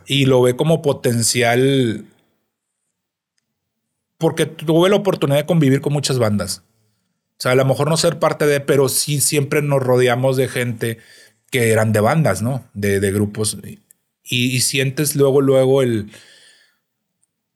y 0.07 0.25
lo 0.25 0.41
ve 0.41 0.57
como 0.57 0.81
potencial 0.81 2.07
porque 4.17 4.47
tuve 4.47 4.89
la 4.89 4.97
oportunidad 4.97 5.39
de 5.39 5.47
convivir 5.47 5.81
con 5.81 5.93
muchas 5.93 6.19
bandas. 6.19 6.63
O 7.33 7.43
sea, 7.43 7.53
a 7.53 7.55
lo 7.57 7.65
mejor 7.65 7.89
no 7.89 7.97
ser 7.97 8.19
parte 8.19 8.47
de, 8.47 8.61
pero 8.61 8.89
sí 8.89 9.21
siempre 9.21 9.61
nos 9.61 9.83
rodeamos 9.83 10.37
de 10.37 10.47
gente 10.47 10.99
que 11.51 11.73
eran 11.73 11.93
de 11.93 12.01
bandas, 12.01 12.43
¿no? 12.43 12.65
De, 12.75 13.01
grupos. 13.11 13.59
Y, 14.23 14.61
sientes 14.61 15.17
luego, 15.17 15.41
luego 15.41 15.83
el 15.83 16.13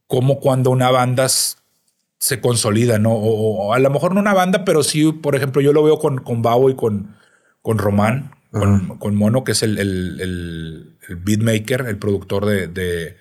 cómo 0.07 0.41
cuando 0.41 0.71
una 0.71 0.91
banda 0.91 1.29
se 1.29 2.41
consolida, 2.41 2.99
¿no? 2.99 3.13
O, 3.13 3.73
a 3.73 3.79
lo 3.79 3.91
mejor 3.91 4.15
no 4.15 4.21
una 4.21 4.35
banda, 4.35 4.65
pero 4.65 4.83
sí, 4.83 5.13
por 5.13 5.37
ejemplo, 5.37 5.63
yo 5.63 5.73
lo 5.73 5.85
veo 5.85 5.99
con, 5.99 6.19
con 6.19 6.43
Babo 6.43 6.71
y 6.71 6.75
con, 6.75 7.15
con 7.63 7.79
Román, 7.79 8.33
con, 8.55 9.15
Mono, 9.17 9.45
que 9.45 9.53
es 9.53 9.63
el, 9.63 9.79
el, 9.79 10.97
beatmaker, 11.09 11.87
el 11.89 11.99
productor 11.99 12.47
de, 12.47 12.69
de, 12.69 13.17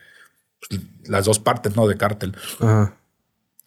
las 1.06 1.26
dos 1.26 1.40
partes, 1.40 1.76
¿no? 1.76 1.88
De 1.88 1.98
Cartel. 1.98 2.36
Ajá 2.60 2.98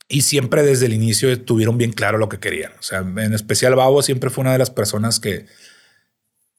y 0.08 0.22
siempre 0.22 0.62
desde 0.62 0.86
el 0.86 0.92
inicio 0.92 1.40
tuvieron 1.42 1.78
bien 1.78 1.92
claro 1.92 2.18
lo 2.18 2.28
que 2.28 2.38
querían. 2.38 2.72
O 2.78 2.82
sea, 2.82 3.00
en 3.00 3.34
especial 3.34 3.74
Babo 3.74 4.02
siempre 4.02 4.30
fue 4.30 4.42
una 4.42 4.52
de 4.52 4.58
las 4.58 4.70
personas 4.70 5.18
que 5.18 5.46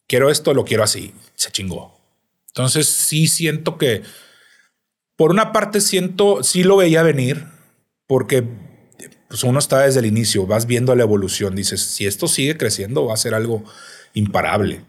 quiero 0.07 0.29
esto, 0.29 0.53
lo 0.53 0.65
quiero 0.65 0.83
así. 0.83 1.13
Se 1.35 1.51
chingó. 1.51 1.97
Entonces 2.47 2.87
sí 2.87 3.27
siento 3.27 3.77
que, 3.77 4.03
por 5.15 5.31
una 5.31 5.53
parte 5.53 5.79
siento, 5.79 6.43
sí 6.43 6.63
lo 6.63 6.77
veía 6.77 7.03
venir, 7.03 7.45
porque 8.05 8.43
pues 9.29 9.43
uno 9.43 9.59
está 9.59 9.81
desde 9.81 9.99
el 9.99 10.05
inicio, 10.05 10.45
vas 10.45 10.65
viendo 10.65 10.95
la 10.95 11.03
evolución, 11.03 11.55
dices, 11.55 11.81
si 11.81 12.05
esto 12.05 12.27
sigue 12.27 12.57
creciendo 12.57 13.05
va 13.05 13.13
a 13.13 13.17
ser 13.17 13.33
algo 13.33 13.63
imparable. 14.13 14.81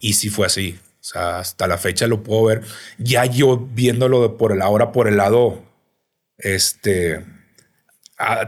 Y 0.00 0.14
sí 0.14 0.30
fue 0.30 0.46
así. 0.46 0.78
O 1.00 1.04
sea, 1.04 1.38
hasta 1.38 1.66
la 1.66 1.78
fecha 1.78 2.06
lo 2.06 2.22
puedo 2.22 2.44
ver. 2.44 2.62
Ya 2.98 3.24
yo 3.24 3.56
viéndolo 3.56 4.36
por 4.36 4.52
el 4.52 4.62
ahora 4.62 4.92
por 4.92 5.08
el 5.08 5.16
lado, 5.16 5.62
este 6.38 7.24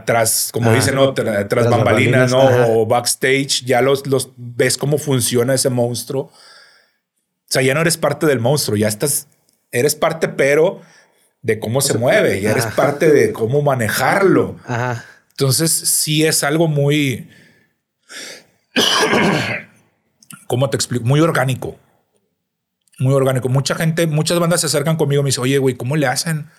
tras, 0.05 0.49
como 0.51 0.71
dicen, 0.71 0.95
¿no? 0.95 1.13
tras, 1.13 1.69
bambalinas, 1.69 2.31
¿no? 2.31 2.41
O 2.67 2.85
backstage, 2.85 3.63
ya 3.65 3.81
los, 3.81 4.05
los 4.05 4.29
ves 4.37 4.77
cómo 4.77 4.97
funciona 4.97 5.55
ese 5.55 5.69
monstruo. 5.69 6.23
O 6.25 6.31
sea, 7.49 7.61
ya 7.61 7.73
no 7.73 7.81
eres 7.81 7.97
parte 7.97 8.25
del 8.25 8.39
monstruo, 8.39 8.77
ya 8.77 8.87
estás, 8.87 9.27
eres 9.71 9.95
parte, 9.95 10.27
pero 10.27 10.81
de 11.41 11.59
cómo 11.59 11.81
se, 11.81 11.97
mueve, 11.97 12.39
ya 12.39 12.51
eres 12.51 12.65
parte 12.67 13.11
de 13.11 13.33
cómo 13.33 13.61
manejarlo. 13.61 14.57
Entonces, 15.31 15.71
sí 15.71 16.25
es 16.25 16.43
algo 16.43 16.67
muy, 16.67 17.29
¿cómo 20.47 20.69
te 20.69 20.77
explico? 20.77 21.05
Muy 21.05 21.19
orgánico. 21.19 21.77
Muy 22.99 23.13
orgánico. 23.13 23.49
Mucha 23.49 23.75
gente, 23.75 24.07
muchas 24.07 24.39
bandas 24.39 24.61
se 24.61 24.67
acercan 24.67 24.97
conmigo 24.97 25.21
y 25.21 25.23
me 25.23 25.27
dicen, 25.29 25.43
oye, 25.43 25.57
güey, 25.57 25.75
¿cómo 25.75 25.95
le 25.95 26.07
hacen? 26.07 26.49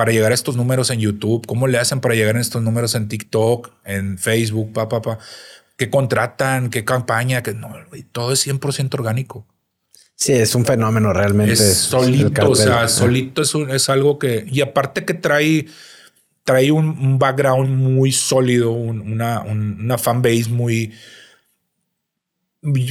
para 0.00 0.12
llegar 0.12 0.32
a 0.32 0.34
estos 0.34 0.56
números 0.56 0.88
en 0.88 1.00
YouTube? 1.00 1.46
¿Cómo 1.46 1.66
le 1.66 1.76
hacen 1.76 2.00
para 2.00 2.14
llegar 2.14 2.36
a 2.36 2.40
estos 2.40 2.62
números 2.62 2.94
en 2.94 3.08
TikTok, 3.08 3.70
en 3.84 4.16
Facebook, 4.16 4.72
pa, 4.72 4.88
pa, 4.88 5.02
pa? 5.02 5.18
¿Qué 5.76 5.90
contratan? 5.90 6.70
¿Qué 6.70 6.86
campaña? 6.86 7.42
Que 7.42 7.52
no, 7.52 7.70
todo 8.10 8.32
es 8.32 8.46
100% 8.46 8.94
orgánico. 8.94 9.46
Sí, 10.14 10.32
es 10.32 10.54
un 10.54 10.64
fenómeno 10.64 11.12
realmente. 11.12 11.52
Es 11.52 11.76
solito, 11.76 12.50
o 12.50 12.54
sea, 12.54 12.88
solito 12.88 13.42
es, 13.42 13.54
es 13.54 13.88
algo 13.88 14.18
que, 14.18 14.46
y 14.50 14.60
aparte 14.60 15.04
que 15.04 15.14
trae, 15.14 15.66
trae 16.44 16.72
un, 16.72 17.18
background 17.18 17.68
muy 17.68 18.12
sólido, 18.12 18.70
una, 18.72 19.40
una 19.42 19.98
fanbase 19.98 20.48
muy, 20.48 20.94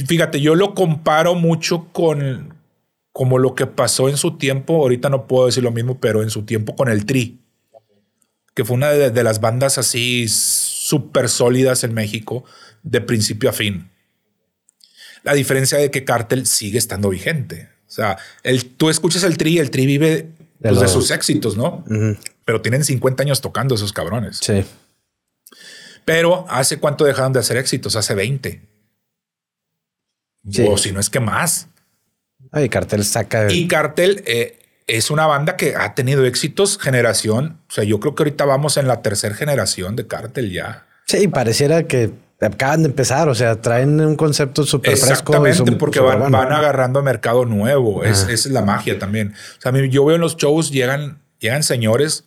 fíjate, 0.06 0.40
yo 0.40 0.54
lo 0.54 0.74
comparo 0.74 1.34
mucho 1.34 1.88
con, 1.92 2.54
como 3.12 3.38
lo 3.38 3.54
que 3.54 3.66
pasó 3.66 4.08
en 4.08 4.16
su 4.16 4.36
tiempo, 4.36 4.76
ahorita 4.76 5.08
no 5.08 5.26
puedo 5.26 5.46
decir 5.46 5.62
lo 5.62 5.72
mismo, 5.72 6.00
pero 6.00 6.22
en 6.22 6.30
su 6.30 6.44
tiempo 6.44 6.76
con 6.76 6.88
el 6.88 7.06
Tri, 7.06 7.40
que 8.54 8.64
fue 8.64 8.76
una 8.76 8.90
de, 8.90 9.22
las 9.22 9.40
bandas 9.40 9.78
así 9.78 10.26
súper 10.28 11.28
sólidas 11.28 11.84
en 11.84 11.94
México, 11.94 12.44
de 12.82 13.00
principio 13.00 13.50
a 13.50 13.52
fin. 13.52 13.90
La 15.22 15.34
diferencia 15.34 15.78
de 15.78 15.90
que 15.90 16.04
Cartel 16.04 16.46
sigue 16.46 16.78
estando 16.78 17.10
vigente. 17.10 17.68
O 17.86 17.92
sea, 17.92 18.18
el, 18.42 18.64
tú 18.64 18.88
escuchas 18.88 19.22
el 19.22 19.36
Tri, 19.36 19.58
el 19.58 19.70
Tri 19.70 19.86
vive 19.86 20.30
de, 20.58 20.72
pues, 20.72 20.90
sus 20.90 21.10
éxitos, 21.10 21.56
¿no? 21.56 21.84
Pero 22.44 22.62
tienen 22.62 22.84
50 22.84 23.22
años 23.22 23.40
tocando 23.40 23.74
esos 23.74 23.92
cabrones. 23.92 24.38
Sí. 24.38 24.64
Pero 26.04 26.46
¿hace 26.48 26.78
cuánto 26.78 27.04
dejaron 27.04 27.32
de 27.32 27.40
hacer 27.40 27.56
éxitos? 27.56 27.96
Hace 27.96 28.14
20. 28.14 28.69
O 30.68 30.78
si 30.78 30.92
no 30.92 31.00
es 31.00 31.10
que 31.10 31.20
más. 31.20 31.68
Y 32.54 32.68
Cartel 32.68 33.04
saca. 33.04 33.50
Y 33.52 33.68
Cartel 33.68 34.22
eh, 34.26 34.58
es 34.86 35.10
una 35.10 35.26
banda 35.26 35.56
que 35.56 35.76
ha 35.76 35.94
tenido 35.94 36.24
éxitos 36.24 36.78
generación. 36.78 37.58
O 37.68 37.72
sea, 37.72 37.84
yo 37.84 38.00
creo 38.00 38.14
que 38.14 38.22
ahorita 38.22 38.44
vamos 38.44 38.76
en 38.76 38.88
la 38.88 39.02
tercera 39.02 39.34
generación 39.34 39.96
de 39.96 40.06
Cartel 40.06 40.52
ya. 40.52 40.86
Sí, 41.06 41.28
pareciera 41.28 41.84
que 41.84 42.10
acaban 42.40 42.82
de 42.82 42.88
empezar. 42.88 43.28
O 43.28 43.34
sea, 43.34 43.60
traen 43.60 44.00
un 44.00 44.16
concepto 44.16 44.64
súper 44.64 44.96
fresco. 44.96 45.32
Exactamente, 45.34 45.72
porque 45.72 46.00
van, 46.00 46.34
agarrando 46.34 47.02
mercado 47.02 47.44
nuevo. 47.44 48.04
Es, 48.04 48.26
es, 48.28 48.46
la 48.46 48.62
magia 48.62 48.98
también. 48.98 49.34
O 49.58 49.60
sea, 49.60 49.72
yo 49.86 50.04
veo 50.04 50.16
en 50.16 50.22
los 50.22 50.36
shows 50.36 50.70
llegan, 50.70 51.20
llegan 51.38 51.62
señores 51.62 52.24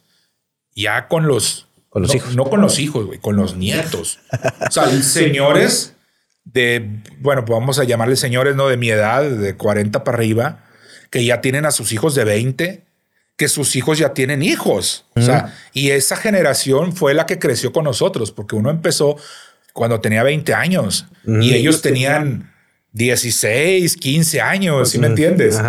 ya 0.75 1.07
con 1.07 1.27
los. 1.27 1.67
Con 1.89 2.01
los 2.01 2.11
no, 2.11 2.17
hijos. 2.17 2.35
No 2.35 2.45
con 2.45 2.61
los 2.61 2.79
hijos, 2.79 3.05
güey, 3.05 3.19
con 3.19 3.35
los 3.35 3.55
nietos. 3.55 4.19
o 4.67 4.71
sea, 4.71 4.89
señores 5.01 5.92
de, 6.45 7.01
bueno, 7.19 7.45
pues 7.45 7.57
vamos 7.57 7.79
a 7.79 7.83
llamarle 7.83 8.15
señores, 8.15 8.55
¿no? 8.55 8.67
De 8.67 8.77
mi 8.77 8.89
edad, 8.89 9.23
de 9.23 9.55
40 9.55 10.03
para 10.03 10.17
arriba, 10.17 10.63
que 11.09 11.23
ya 11.23 11.41
tienen 11.41 11.65
a 11.65 11.71
sus 11.71 11.91
hijos 11.91 12.15
de 12.15 12.25
20, 12.25 12.83
que 13.35 13.47
sus 13.47 13.75
hijos 13.75 13.97
ya 13.97 14.13
tienen 14.13 14.43
hijos. 14.43 15.05
O 15.15 15.21
sea, 15.21 15.53
y 15.73 15.91
esa 15.91 16.15
generación 16.15 16.95
fue 16.95 17.13
la 17.13 17.25
que 17.25 17.39
creció 17.39 17.71
con 17.71 17.85
nosotros, 17.85 18.31
porque 18.31 18.55
uno 18.55 18.69
empezó 18.69 19.17
cuando 19.73 20.01
tenía 20.01 20.23
20 20.23 20.53
años 20.53 21.07
y 21.25 21.53
ellos 21.53 21.81
tenían 21.81 22.53
16, 22.91 23.97
15 23.97 24.41
años, 24.41 24.89
¿sí 24.89 24.99
me 24.99 25.07
entiendes? 25.07 25.59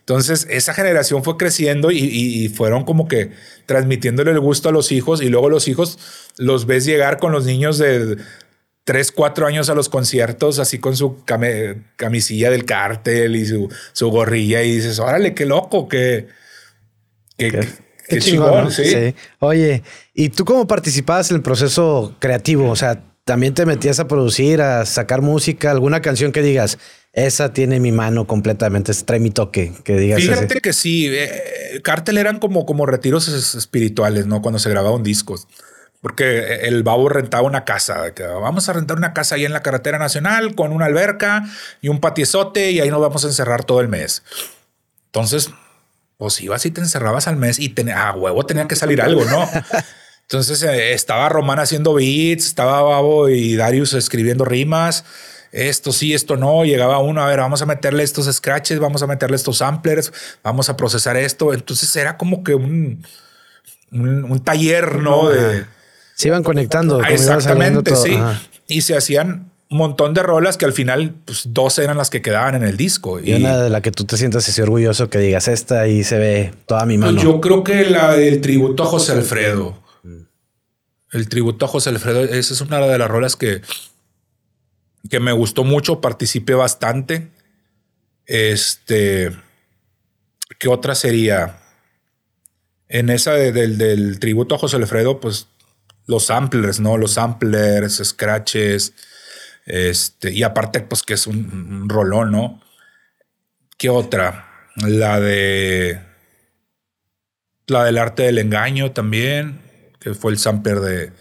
Entonces, 0.00 0.46
esa 0.50 0.74
generación 0.74 1.24
fue 1.24 1.38
creciendo 1.38 1.90
y, 1.90 1.96
y, 1.96 2.50
fueron 2.50 2.84
como 2.84 3.08
que 3.08 3.30
transmitiéndole 3.64 4.32
el 4.32 4.40
gusto 4.40 4.68
a 4.68 4.72
los 4.72 4.92
hijos 4.92 5.22
y 5.22 5.30
luego 5.30 5.48
los 5.48 5.66
hijos 5.66 5.98
los 6.36 6.66
ves 6.66 6.84
llegar 6.84 7.16
con 7.16 7.32
los 7.32 7.46
niños 7.46 7.78
de 7.78 8.18
tres, 8.84 9.10
cuatro 9.10 9.46
años 9.46 9.70
a 9.70 9.74
los 9.74 9.88
conciertos, 9.88 10.58
así 10.58 10.78
con 10.78 10.96
su 10.96 11.22
camisilla 11.96 12.50
del 12.50 12.64
cártel 12.64 13.34
y 13.34 13.46
su, 13.46 13.68
su, 13.92 14.10
gorrilla, 14.10 14.62
y 14.62 14.76
dices, 14.76 14.98
órale, 14.98 15.34
qué 15.34 15.46
loco, 15.46 15.88
qué, 15.88 16.28
qué, 17.36 17.66
qué, 18.08 18.18
chingón. 18.18 18.70
¿sí? 18.70 19.14
Oye, 19.40 19.82
¿y 20.12 20.28
tú 20.28 20.44
cómo 20.44 20.66
participabas 20.66 21.30
en 21.30 21.38
el 21.38 21.42
proceso 21.42 22.14
creativo? 22.18 22.70
O 22.70 22.76
sea, 22.76 23.02
¿también 23.24 23.54
te 23.54 23.64
metías 23.64 24.00
a 24.00 24.06
producir, 24.06 24.60
a 24.60 24.84
sacar 24.84 25.22
música, 25.22 25.70
alguna 25.70 26.02
canción 26.02 26.30
que 26.30 26.42
digas, 26.42 26.78
esa 27.14 27.54
tiene 27.54 27.80
mi 27.80 27.90
mano 27.90 28.26
completamente, 28.26 28.92
trae 28.92 29.20
mi 29.20 29.30
toque, 29.30 29.72
que 29.84 29.96
digas. 29.96 30.20
Fíjate 30.20 30.60
que 30.60 30.72
sí, 30.74 31.06
eh, 31.06 31.80
Cártel 31.82 32.18
eran 32.18 32.38
como, 32.38 32.66
como 32.66 32.84
retiros 32.84 33.28
espirituales, 33.54 34.26
¿no? 34.26 34.42
Cuando 34.42 34.58
se 34.58 34.68
grababan 34.68 35.02
discos 35.02 35.46
porque 36.04 36.56
el 36.64 36.82
babo 36.82 37.08
rentaba 37.08 37.44
una 37.44 37.64
casa. 37.64 38.12
Que 38.12 38.24
vamos 38.24 38.68
a 38.68 38.74
rentar 38.74 38.98
una 38.98 39.14
casa 39.14 39.36
ahí 39.36 39.46
en 39.46 39.54
la 39.54 39.62
carretera 39.62 39.98
nacional 39.98 40.54
con 40.54 40.70
una 40.70 40.84
alberca 40.84 41.44
y 41.80 41.88
un 41.88 41.98
patiezote 41.98 42.72
y 42.72 42.80
ahí 42.80 42.90
nos 42.90 43.00
vamos 43.00 43.24
a 43.24 43.28
encerrar 43.28 43.64
todo 43.64 43.80
el 43.80 43.88
mes. 43.88 44.22
Entonces, 45.06 45.48
pues 46.18 46.42
ibas 46.42 46.66
y 46.66 46.72
te 46.72 46.82
encerrabas 46.82 47.26
al 47.26 47.36
mes 47.36 47.58
y 47.58 47.74
a 47.90 48.12
huevo 48.12 48.44
tenía 48.44 48.68
que 48.68 48.76
salir 48.76 49.00
algo, 49.00 49.24
¿no? 49.24 49.48
Entonces 50.28 50.62
eh, 50.62 50.92
estaba 50.92 51.30
Román 51.30 51.58
haciendo 51.58 51.94
beats, 51.94 52.44
estaba 52.44 52.82
Babo 52.82 53.30
y 53.30 53.56
Darius 53.56 53.94
escribiendo 53.94 54.44
rimas. 54.44 55.06
Esto 55.52 55.90
sí, 55.90 56.12
esto 56.12 56.36
no. 56.36 56.66
Llegaba 56.66 56.98
uno, 56.98 57.22
a 57.22 57.28
ver, 57.28 57.38
vamos 57.38 57.62
a 57.62 57.66
meterle 57.66 58.02
estos 58.02 58.30
scratches, 58.30 58.78
vamos 58.78 59.02
a 59.02 59.06
meterle 59.06 59.36
estos 59.36 59.56
samplers, 59.56 60.12
vamos 60.42 60.68
a 60.68 60.76
procesar 60.76 61.16
esto. 61.16 61.54
Entonces 61.54 61.96
era 61.96 62.18
como 62.18 62.44
que 62.44 62.54
un, 62.54 63.06
un, 63.90 64.44
taller, 64.44 64.98
¿no? 64.98 65.30
De, 65.30 65.64
se 66.14 66.28
iban 66.28 66.42
conectando. 66.42 67.02
exactamente, 67.02 67.96
sí. 67.96 68.16
Y 68.66 68.82
se 68.82 68.96
hacían 68.96 69.50
un 69.70 69.78
montón 69.78 70.14
de 70.14 70.22
rolas 70.22 70.56
que 70.56 70.64
al 70.64 70.72
final 70.72 71.14
pues, 71.24 71.48
dos 71.48 71.78
eran 71.78 71.96
las 71.96 72.10
que 72.10 72.22
quedaban 72.22 72.54
en 72.54 72.62
el 72.62 72.76
disco. 72.76 73.20
Y, 73.20 73.32
una 73.34 73.58
de 73.58 73.70
la 73.70 73.80
que 73.80 73.90
tú 73.90 74.04
te 74.04 74.16
sientas 74.16 74.48
así 74.48 74.60
orgulloso 74.60 75.10
que 75.10 75.18
digas 75.18 75.48
esta 75.48 75.88
y 75.88 76.04
se 76.04 76.18
ve 76.18 76.54
toda 76.66 76.86
mi 76.86 76.96
mano. 76.98 77.20
yo 77.20 77.40
creo 77.40 77.64
que 77.64 77.84
la 77.84 78.14
del 78.14 78.40
tributo 78.40 78.84
a 78.84 78.86
José 78.86 79.12
Alfredo. 79.12 79.82
El 81.10 81.28
tributo 81.28 81.66
a 81.66 81.68
José 81.68 81.90
Alfredo, 81.90 82.24
esa 82.24 82.54
es 82.54 82.60
una 82.60 82.80
de 82.80 82.98
las 82.98 83.08
rolas 83.08 83.36
que, 83.36 83.62
que 85.08 85.20
me 85.20 85.32
gustó 85.32 85.62
mucho, 85.62 86.00
participé 86.00 86.54
bastante. 86.54 87.30
Este, 88.26 89.30
¿qué 90.58 90.68
otra 90.68 90.94
sería? 90.94 91.58
En 92.88 93.10
esa 93.10 93.32
del, 93.34 93.78
del 93.78 94.18
tributo 94.18 94.56
a 94.56 94.58
José 94.58 94.76
Alfredo, 94.76 95.20
pues 95.20 95.46
los 96.06 96.26
samplers, 96.26 96.80
¿no? 96.80 96.96
Los 96.96 97.12
samplers, 97.12 98.00
scratches, 98.04 98.94
este, 99.66 100.32
y 100.32 100.42
aparte, 100.42 100.80
pues 100.80 101.02
que 101.02 101.14
es 101.14 101.26
un, 101.26 101.88
rolón, 101.88 102.32
¿no? 102.32 102.60
¿Qué 103.78 103.88
otra? 103.88 104.46
La 104.76 105.20
de. 105.20 106.00
La 107.66 107.84
del 107.84 107.96
arte 107.96 108.24
del 108.24 108.38
engaño 108.38 108.92
también, 108.92 109.62
que 109.98 110.12
fue 110.12 110.32
el 110.32 110.38
sampler 110.38 110.80
de, 110.80 111.12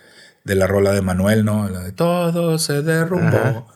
de 0.43 0.55
la 0.55 0.67
rola 0.67 0.91
de 0.91 1.01
Manuel, 1.01 1.45
¿no? 1.45 1.69
La 1.69 1.79
de 1.79 1.93
todo 1.93 2.59
se 2.59 2.81
derrumbó. 2.81 3.71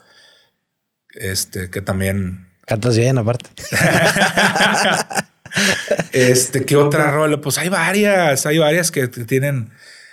Este, 1.11 1.69
que 1.69 1.81
también. 1.81 2.49
Cantas 2.65 2.97
bien, 2.97 3.17
aparte. 3.17 3.49
este, 6.11 6.65
¿qué 6.65 6.75
otra 6.75 7.11
rola? 7.11 7.39
Pues 7.39 7.57
hay 7.57 7.69
varias, 7.69 8.45
hay 8.45 8.57
varias 8.57 8.91
que 8.91 9.07
tienen. 9.07 9.71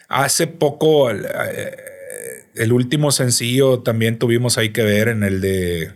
Hace 0.09 0.47
poco. 0.47 1.11
Eh, 1.11 1.77
el 2.55 2.73
último 2.73 3.11
sencillo 3.11 3.81
también 3.81 4.19
tuvimos 4.19 4.59
ahí 4.59 4.71
que 4.71 4.83
ver 4.83 5.09
en 5.09 5.23
el 5.23 5.41
de. 5.41 5.95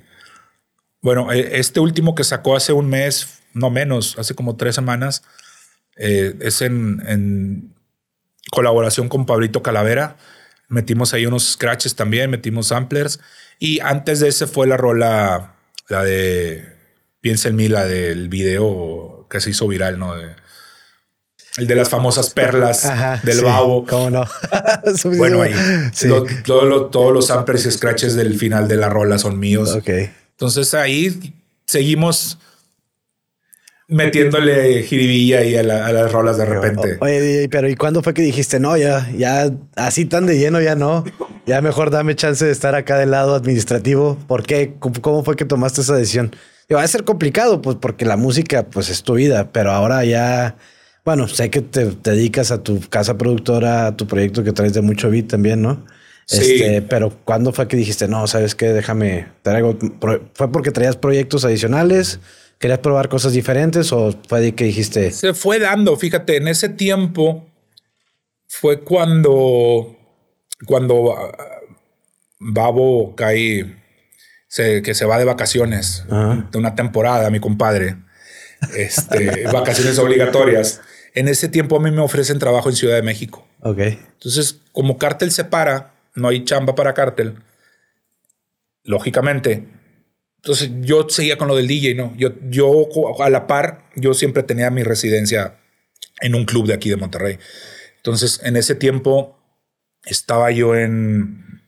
Bueno, 1.00 1.32
e, 1.32 1.58
este 1.58 1.80
último 1.80 2.14
que 2.14 2.24
sacó 2.24 2.56
hace 2.56 2.72
un 2.72 2.88
mes, 2.88 3.40
no 3.54 3.70
menos, 3.70 4.18
hace 4.18 4.34
como 4.34 4.56
tres 4.56 4.74
semanas, 4.74 5.22
eh, 5.96 6.34
es 6.40 6.62
en, 6.62 7.74
colaboración 8.50 9.08
con 9.08 9.26
Pablito 9.26 9.62
Calavera. 9.62 10.16
Metimos 10.68 11.14
ahí 11.14 11.26
unos 11.26 11.52
scratches 11.52 11.94
también, 11.96 12.30
metimos 12.30 12.68
samplers. 12.68 13.20
Y 13.58 13.80
antes 13.80 14.20
de 14.20 14.28
ese 14.28 14.46
fue 14.46 14.66
la 14.66 14.76
rola, 14.76 15.54
la 15.88 16.04
de 16.04 16.76
Piensa 17.20 17.48
en 17.48 17.56
mí, 17.56 17.68
la 17.68 17.84
del 17.84 18.28
video 18.28 19.26
que 19.28 19.40
se 19.40 19.50
hizo 19.50 19.66
viral, 19.66 19.98
¿no? 19.98 20.14
El 21.58 21.66
de 21.66 21.74
las 21.74 21.88
famosas 21.88 22.30
perlas 22.30 22.88
del 23.22 23.42
babo. 23.42 23.84
¿Cómo 23.84 24.10
no? 24.10 24.24
bueno, 25.16 25.42
ahí 25.42 25.52
todos 26.44 27.12
los 27.12 27.26
samplers 27.26 27.66
y 27.66 27.70
scratches 27.70 28.14
del 28.14 28.38
final 28.38 28.68
de 28.68 28.76
la 28.76 28.88
rola 28.88 29.18
son 29.18 29.38
míos. 29.38 29.74
Ok. 29.74 29.90
Entonces 30.30 30.72
ahí 30.74 31.34
seguimos 31.66 32.38
metiéndole 33.88 34.82
jiribilla 34.82 35.38
ahí 35.40 35.56
a, 35.56 35.62
las 35.62 36.12
rolas 36.12 36.36
de 36.36 36.44
repente. 36.44 36.98
Oye, 37.00 37.48
pero 37.50 37.68
¿y 37.68 37.74
cuándo 37.74 38.02
fue 38.02 38.14
que 38.14 38.22
dijiste, 38.22 38.60
no, 38.60 38.76
ya, 38.76 39.10
ya 39.16 39.50
así 39.76 40.04
tan 40.04 40.26
de 40.26 40.38
lleno, 40.38 40.60
ya 40.60 40.76
no? 40.76 41.04
Ya 41.46 41.62
mejor 41.62 41.90
dame 41.90 42.14
chance 42.14 42.44
de 42.44 42.52
estar 42.52 42.74
acá 42.74 42.98
del 42.98 43.10
lado 43.10 43.34
administrativo. 43.34 44.18
¿Por 44.26 44.44
qué? 44.44 44.74
¿Cómo 44.78 45.24
fue 45.24 45.36
que 45.36 45.44
tomaste 45.44 45.80
esa 45.80 45.96
decisión? 45.96 46.30
va 46.74 46.82
a 46.82 46.88
ser 46.88 47.04
complicado, 47.04 47.62
pues 47.62 47.78
porque 47.80 48.04
la 48.04 48.18
música, 48.18 48.64
pues 48.64 48.90
es 48.90 49.02
tu 49.02 49.14
vida, 49.14 49.50
pero 49.52 49.72
ahora 49.72 50.04
ya 50.04 50.56
bueno, 51.08 51.26
sé 51.26 51.48
que 51.48 51.62
te, 51.62 51.86
dedicas 51.86 52.50
a 52.50 52.62
tu 52.62 52.80
casa 52.80 53.16
productora, 53.16 53.86
a 53.86 53.96
tu 53.96 54.06
proyecto 54.06 54.44
que 54.44 54.52
traes 54.52 54.74
de 54.74 54.82
mucho 54.82 55.08
beat 55.08 55.26
también, 55.26 55.62
¿no? 55.62 55.86
Sí. 56.26 56.36
Este, 56.36 56.82
pero 56.82 57.08
¿cuándo 57.24 57.50
fue 57.50 57.66
que 57.66 57.78
dijiste, 57.78 58.08
no, 58.08 58.26
sabes 58.26 58.54
qué, 58.54 58.74
déjame, 58.74 59.26
traigo, 59.40 59.78
fue 60.34 60.52
porque 60.52 60.70
traías 60.70 60.96
proyectos 60.96 61.46
adicionales? 61.46 62.20
¿Querías 62.58 62.80
probar 62.80 63.08
cosas 63.08 63.32
diferentes 63.32 63.90
o 63.90 64.14
fue 64.28 64.42
de 64.42 64.54
que 64.54 64.64
dijiste? 64.64 65.10
Se 65.10 65.32
fue 65.32 65.58
dando, 65.58 65.96
fíjate, 65.96 66.36
en 66.36 66.46
ese 66.46 66.68
tiempo 66.68 67.46
fue 68.46 68.80
cuando, 68.82 69.96
cuando 70.66 71.16
ah, 71.16 71.34
Babo 72.38 73.16
cae, 73.16 73.78
que 74.54 74.94
se 74.94 75.06
va 75.06 75.18
de 75.18 75.24
vacaciones, 75.24 76.04
de 76.52 76.58
una 76.58 76.74
temporada, 76.74 77.30
mi 77.30 77.40
compadre, 77.40 77.96
este, 78.76 79.44
vacaciones 79.50 79.98
obligatorias. 79.98 80.82
En 81.18 81.26
ese 81.26 81.48
tiempo 81.48 81.76
a 81.76 81.80
mí 81.80 81.90
me 81.90 82.00
ofrecen 82.00 82.38
trabajo 82.38 82.68
en 82.68 82.76
Ciudad 82.76 82.94
de 82.94 83.02
México. 83.02 83.44
Ok. 83.62 83.78
Entonces, 83.78 84.60
como 84.70 84.98
Cártel 84.98 85.32
se 85.32 85.44
para, 85.44 85.92
no 86.14 86.28
hay 86.28 86.44
chamba 86.44 86.76
para 86.76 86.94
Cártel, 86.94 87.34
lógicamente. 88.84 89.66
Entonces 90.36 90.70
yo 90.80 91.08
seguía 91.08 91.36
con 91.36 91.48
lo 91.48 91.56
del 91.56 91.66
DJ, 91.66 91.96
¿no? 91.96 92.14
Yo, 92.16 92.34
yo 92.48 92.86
a 93.20 93.30
la 93.30 93.48
par, 93.48 93.90
yo 93.96 94.14
siempre 94.14 94.44
tenía 94.44 94.70
mi 94.70 94.84
residencia 94.84 95.58
en 96.20 96.36
un 96.36 96.44
club 96.44 96.68
de 96.68 96.74
aquí 96.74 96.88
de 96.88 96.96
Monterrey. 96.96 97.40
Entonces, 97.96 98.40
en 98.44 98.56
ese 98.56 98.76
tiempo 98.76 99.36
estaba 100.04 100.52
yo 100.52 100.76
en, 100.76 101.62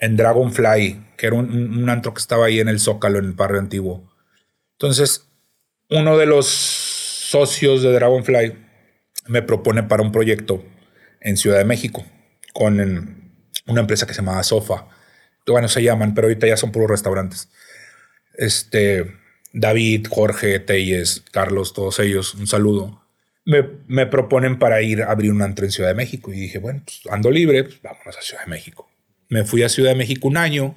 en 0.00 0.16
Dragonfly, 0.16 1.12
que 1.16 1.28
era 1.28 1.36
un, 1.36 1.78
un 1.78 1.88
antro 1.90 2.12
que 2.12 2.20
estaba 2.20 2.46
ahí 2.46 2.58
en 2.58 2.66
el 2.66 2.80
Zócalo, 2.80 3.20
en 3.20 3.26
el 3.26 3.32
barrio 3.34 3.60
antiguo. 3.60 4.12
Entonces, 4.72 5.28
uno 5.90 6.18
de 6.18 6.26
los 6.26 6.85
socios 7.26 7.82
de 7.82 7.92
Dragonfly 7.92 8.54
me 9.26 9.42
propone 9.42 9.82
para 9.82 10.02
un 10.02 10.12
proyecto 10.12 10.64
en 11.20 11.36
Ciudad 11.36 11.58
de 11.58 11.64
México 11.64 12.04
con 12.52 12.78
una 13.66 13.80
empresa 13.80 14.06
que 14.06 14.14
se 14.14 14.22
llama 14.22 14.42
Sofa. 14.42 14.86
Bueno, 15.46 15.68
se 15.68 15.82
llaman, 15.82 16.14
pero 16.14 16.28
ahorita 16.28 16.46
ya 16.46 16.56
son 16.56 16.72
puros 16.72 16.88
restaurantes. 16.88 17.48
Este, 18.34 19.12
David, 19.52 20.06
Jorge, 20.08 20.60
Telles, 20.60 21.24
Carlos, 21.32 21.72
todos 21.72 21.98
ellos, 21.98 22.34
un 22.34 22.46
saludo. 22.46 23.02
Me, 23.44 24.06
proponen 24.06 24.58
para 24.58 24.82
ir 24.82 25.02
a 25.02 25.10
abrir 25.10 25.30
un 25.32 25.42
antro 25.42 25.64
en 25.64 25.72
Ciudad 25.72 25.90
de 25.90 25.94
México. 25.94 26.32
Y 26.32 26.40
dije, 26.40 26.58
bueno, 26.58 26.82
pues 26.84 27.00
ando 27.10 27.30
libre, 27.30 27.64
pues 27.64 27.82
vámonos 27.82 28.16
a 28.16 28.22
Ciudad 28.22 28.44
de 28.44 28.50
México. 28.50 28.88
Me 29.28 29.44
fui 29.44 29.62
a 29.62 29.68
Ciudad 29.68 29.90
de 29.90 29.96
México 29.96 30.28
un 30.28 30.36
año 30.36 30.76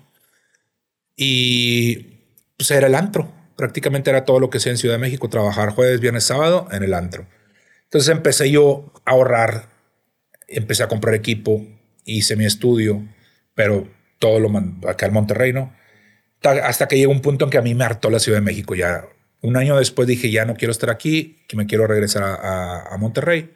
y 1.15 2.17
pues 2.57 2.71
era 2.71 2.87
el 2.87 2.95
antro 2.95 3.38
prácticamente 3.59 4.09
era 4.09 4.23
todo 4.23 4.39
lo 4.39 4.49
que 4.49 4.61
sea 4.61 4.71
en 4.71 4.77
Ciudad 4.77 4.95
de 4.95 4.99
México, 4.99 5.27
trabajar 5.27 5.71
jueves, 5.71 5.99
viernes, 5.99 6.23
sábado 6.23 6.69
en 6.71 6.81
el 6.81 6.93
antro. 6.93 7.27
Entonces 7.83 8.09
empecé 8.09 8.49
yo 8.49 8.93
a 9.03 9.11
ahorrar, 9.11 9.67
empecé 10.47 10.83
a 10.83 10.87
comprar 10.87 11.13
equipo, 11.13 11.67
hice 12.05 12.37
mi 12.37 12.45
estudio, 12.45 13.03
pero 13.55 13.85
todo 14.17 14.39
lo 14.39 14.49
acá 14.87 15.07
en 15.07 15.13
Monterrey, 15.13 15.51
¿no? 15.51 15.75
Hasta 16.41 16.87
que 16.87 16.97
llegó 16.97 17.11
un 17.11 17.21
punto 17.21 17.43
en 17.43 17.51
que 17.51 17.57
a 17.57 17.61
mí 17.61 17.75
me 17.75 17.83
hartó 17.83 18.09
la 18.09 18.19
Ciudad 18.19 18.37
de 18.37 18.45
México. 18.45 18.75
Ya 18.75 19.03
un 19.41 19.57
año 19.57 19.77
después 19.77 20.07
dije, 20.07 20.31
ya 20.31 20.45
no 20.45 20.55
quiero 20.55 20.71
estar 20.71 20.89
aquí, 20.89 21.43
que 21.49 21.57
me 21.57 21.65
quiero 21.65 21.85
regresar 21.85 22.23
a, 22.23 22.95
Monterrey. 22.97 23.53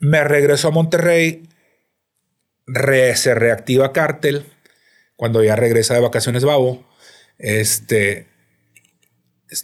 Me 0.00 0.24
regreso 0.24 0.66
a 0.66 0.72
Monterrey, 0.72 1.48
se 3.14 3.34
reactiva 3.36 3.92
Cártel, 3.92 4.44
cuando 5.14 5.44
ya 5.44 5.54
regresa 5.54 5.94
de 5.94 6.00
vacaciones 6.00 6.44
Babo, 6.44 6.84
este, 7.38 8.29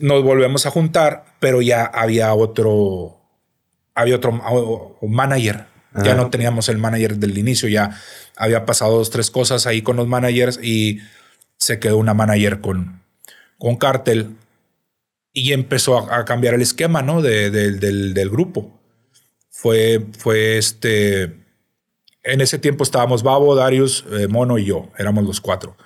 nos 0.01 0.23
volvemos 0.23 0.67
a 0.67 0.71
juntar, 0.71 1.25
pero 1.41 1.63
ya 1.63 1.85
había 1.85 2.35
otro, 2.35 3.21
había 3.95 4.17
otro 4.17 4.99
manager. 5.03 5.67
Ya 6.05 6.15
no 6.15 6.29
teníamos 6.29 6.69
el 6.69 6.77
manager 6.77 7.17
del 7.17 7.39
inicio, 7.39 7.71
ya 7.71 7.99
había 8.37 8.67
pasado 8.67 8.99
dos, 8.99 9.09
tres 9.09 9.31
cosas 9.31 9.67
ahí 9.67 9.81
con 9.81 9.97
los 9.97 10.07
managers 10.07 10.61
y 10.63 11.01
se 11.57 11.79
quedó 11.79 11.97
una 11.97 12.13
manager 12.13 12.61
con, 12.61 13.01
con 13.57 13.77
Cartel 13.77 14.37
y 15.37 15.53
empezó 15.53 16.11
a, 16.11 16.25
cambiar 16.25 16.55
el 16.55 16.63
esquema 16.63 17.03
¿no? 17.03 17.21
De, 17.21 17.51
del, 17.51 18.15
del, 18.15 18.31
grupo. 18.31 18.79
Fue, 19.51 20.07
fue 20.19 20.57
este. 20.57 21.45
En 22.23 22.41
ese 22.41 22.59
tiempo 22.59 22.85
estábamos 22.85 23.23
Babo, 23.23 23.55
Darius, 23.55 24.05
eh, 24.13 24.29
Mono 24.29 24.59
y 24.59 24.65
yo, 24.65 24.91
éramos 24.99 25.25
los 25.25 25.41
cuatro. 25.41 25.77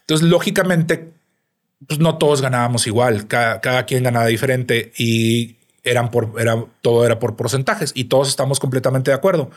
Entonces, 0.00 0.28
lógicamente, 0.28 1.12
pues 1.86 2.00
no 2.00 2.18
todos 2.18 2.40
ganábamos 2.40 2.86
igual, 2.86 3.26
cada, 3.26 3.86
quien 3.86 4.04
ganaba 4.04 4.26
diferente 4.26 4.92
y 4.96 5.56
eran 5.84 6.10
por, 6.10 6.40
era, 6.40 6.64
todo 6.80 7.04
era 7.04 7.18
por 7.18 7.36
porcentajes 7.36 7.92
y 7.94 8.04
todos 8.04 8.28
estamos 8.28 8.58
completamente 8.58 9.10
de 9.10 9.16
acuerdo. 9.16 9.50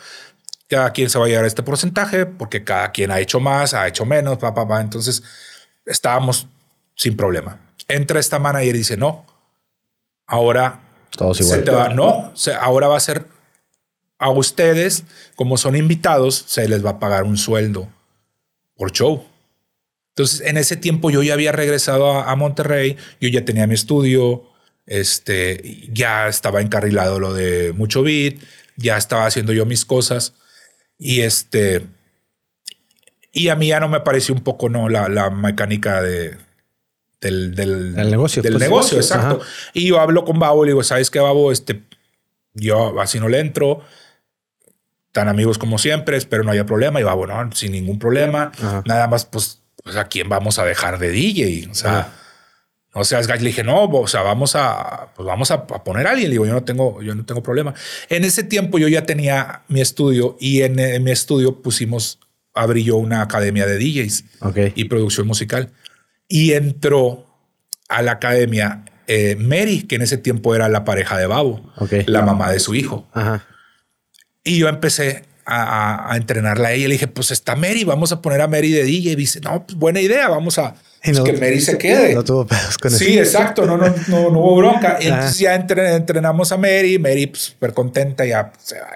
Cada 0.68 0.92
quien 0.92 1.10
se 1.10 1.18
va 1.18 1.26
a 1.26 1.28
llegar 1.28 1.46
a 1.46 1.48
este 1.48 1.64
porcentaje 1.64 2.26
porque 2.26 2.64
cada 2.64 2.92
quien 2.92 3.12
ha 3.12 3.20
hecho 3.20 3.40
más, 3.40 3.74
ha 3.74 3.88
hecho 3.88 4.06
menos, 4.06 4.38
pa, 4.38 4.54
pa, 4.54 4.68
pa. 4.68 4.82
Entonces 4.82 5.24
estábamos 5.86 6.48
sin 6.96 7.16
problema. 7.16 7.60
Entra 7.88 8.20
esta 8.20 8.38
manager 8.38 8.76
y 8.76 8.80
dice, 8.80 8.98
no, 8.98 9.26
ahora 10.28 10.82
todos 11.10 11.40
igual. 11.42 11.60
Se 11.60 11.66
te 11.66 11.72
va, 11.72 11.90
no, 11.90 12.32
ahora 12.62 12.88
va 12.88 12.98
a 12.98 13.00
ser 13.00 13.26
a 14.20 14.30
ustedes, 14.30 15.06
como 15.36 15.58
son 15.58 15.76
invitados, 15.76 16.44
se 16.46 16.68
les 16.68 16.86
va 16.86 16.92
a 16.92 17.00
pagar 17.00 17.24
un 17.24 17.38
sueldo 17.38 17.88
por 18.76 18.92
show. 18.92 19.26
Entonces, 20.10 20.42
en 20.42 20.58
ese 20.58 20.76
tiempo 20.76 21.10
yo 21.10 21.24
ya 21.24 21.34
había 21.34 21.52
regresado 21.52 22.12
a, 22.12 22.36
Monterrey, 22.36 22.98
yo 23.22 23.30
ya 23.30 23.46
tenía 23.46 23.68
mi 23.68 23.76
estudio, 23.76 24.44
este, 24.86 25.88
ya 25.92 26.28
estaba 26.28 26.62
encarrilado 26.62 27.20
lo 27.20 27.34
de 27.34 27.74
mucho 27.74 28.04
beat, 28.04 28.36
ya 28.76 28.98
estaba 28.98 29.26
haciendo 29.26 29.54
yo 29.54 29.66
mis 29.66 29.86
cosas 29.86 30.34
y 30.98 31.22
este, 31.22 31.86
y 33.32 33.50
a 33.50 33.56
mí 33.56 33.68
ya 33.68 33.80
no 33.80 33.88
me 33.88 34.02
pareció 34.02 34.36
un 34.36 34.42
poco 34.42 34.68
no 34.68 34.90
la, 34.90 35.08
la 35.08 35.30
mecánica 35.30 36.02
de, 36.02 36.36
del, 37.22 37.56
del, 37.56 37.94
negocio. 37.94 38.42
Del 38.42 38.58
negocio, 38.58 38.98
pues, 38.98 39.12
exacto. 39.12 39.42
Y 39.74 39.88
yo 39.88 40.00
hablo 40.00 40.26
con 40.26 40.40
Babo 40.40 40.64
y 40.64 40.68
le 40.68 40.72
digo, 40.74 40.84
¿sabes 40.84 41.10
qué, 41.10 41.20
Babo? 41.20 41.52
Este, 41.52 41.84
yo 42.54 43.00
así 43.00 43.20
no 43.20 43.30
le 43.30 43.40
entro 43.40 43.82
tan 45.12 45.28
amigos 45.28 45.58
como 45.58 45.78
siempre, 45.78 46.18
espero 46.18 46.44
no 46.44 46.52
haya 46.52 46.66
problema. 46.66 47.00
Y 47.00 47.04
va, 47.04 47.14
bueno, 47.14 47.50
sin 47.54 47.72
ningún 47.72 48.00
problema. 48.00 48.52
Nada 48.86 49.08
más, 49.08 49.26
pues 49.26 49.59
pues 49.84 49.96
a 49.96 50.08
quién 50.08 50.30
vamos 50.30 50.60
a 50.60 50.66
dejar 50.66 51.00
de 51.00 51.10
DJ. 51.12 51.68
O 51.70 51.74
sea, 51.74 52.14
no 52.94 53.04
seas 53.04 53.28
Le 53.28 53.38
dije, 53.38 53.64
no, 53.64 53.86
o 53.86 54.08
sea, 54.08 54.22
vamos 54.22 54.56
a, 54.56 55.14
pues 55.16 55.26
vamos 55.26 55.52
a, 55.52 55.68
poner 55.68 56.08
a 56.08 56.12
alguien. 56.12 56.30
Le 56.30 56.34
digo, 56.34 56.46
yo 56.46 56.54
no 56.54 56.64
tengo, 56.64 57.02
yo 57.02 57.16
no 57.16 57.26
tengo 57.26 57.44
problema. 57.44 57.74
En 58.10 58.24
ese 58.24 58.44
tiempo 58.44 58.78
yo 58.78 58.88
ya 58.88 59.06
tenía 59.06 59.64
mi 59.68 59.82
estudio 59.82 60.38
y 60.40 60.62
en, 60.62 61.04
mi 61.04 61.12
estudio 61.12 61.62
pusimos, 61.62 62.20
abrí 62.54 62.84
yo 62.84 62.98
una 62.98 63.22
academia 63.22 63.66
de 63.66 63.78
DJs 63.78 64.24
y 64.76 64.86
producción 64.86 65.28
musical. 65.28 65.72
Y 66.28 66.54
entró 66.54 67.26
a 67.88 68.02
la 68.02 68.14
academia 68.14 68.86
eh, 69.08 69.36
Mary, 69.36 69.84
que 69.84 69.96
en 69.96 70.04
ese 70.04 70.18
tiempo 70.18 70.54
era 70.54 70.70
la 70.70 70.86
pareja 70.86 71.18
de 71.18 71.26
Babo, 71.26 71.74
la 72.06 72.22
mamá 72.22 72.52
de 72.52 72.60
su 72.60 72.76
hijo. 72.76 73.08
Y 74.44 74.60
yo 74.60 74.68
empecé 74.68 75.29
a, 75.50 76.16
entrenarla 76.16 76.70
a 76.70 76.74
ella. 76.74 76.88
Le 76.88 76.94
dije, 76.94 77.08
pues 77.08 77.32
está 77.32 77.56
Mary, 77.56 77.84
vamos 77.84 78.12
a 78.12 78.22
poner 78.22 78.42
a 78.42 78.48
Mary 78.48 78.72
de 78.72 78.84
DJ. 78.84 79.12
Y 79.12 79.16
dice, 79.16 79.42
no, 79.42 79.66
pues 79.66 79.78
buena 79.78 80.00
idea, 80.00 80.30
vamos 80.30 80.58
a 80.58 80.76
pues, 81.04 81.20
que 81.22 81.34
Mary 81.34 81.60
se 81.62 81.78
quede. 81.78 82.14
No 82.14 82.24
tuvo 82.24 82.46
pedos 82.46 82.78
con 82.78 82.94
eso. 82.94 83.04
Sí, 83.04 83.18
exacto, 83.18 83.66
no, 83.66 83.78
no, 83.78 83.94
no, 84.08 84.30
hubo 84.30 84.56
bronca. 84.56 84.90
Ah. 85.00 85.02
Entonces 85.02 85.40
ya 85.40 85.56
entrenamos 85.56 86.52
a 86.52 86.58
Mary, 86.58 87.00
Mary 87.00 87.28
pues, 87.28 87.44
súper 87.44 87.74
contenta, 87.74 88.26
ya, 88.26 88.52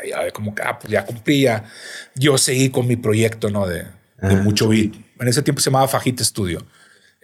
ya 0.07 0.31
como 0.31 0.53
que 0.53 0.61
ah, 0.61 0.77
pues, 0.79 0.91
ya 0.91 1.05
cumplía. 1.05 1.63
Yo 2.15 2.37
seguí 2.37 2.69
con 2.69 2.87
mi 2.87 2.95
proyecto, 2.95 3.49
¿no? 3.49 3.67
De, 3.67 3.79
de 3.79 3.87
ah. 4.21 4.41
mucho 4.43 4.67
beat. 4.67 4.93
En 5.19 5.27
ese 5.27 5.41
tiempo 5.41 5.61
se 5.61 5.69
llamaba 5.69 5.87
Fajita 5.87 6.23
Studio. 6.23 6.65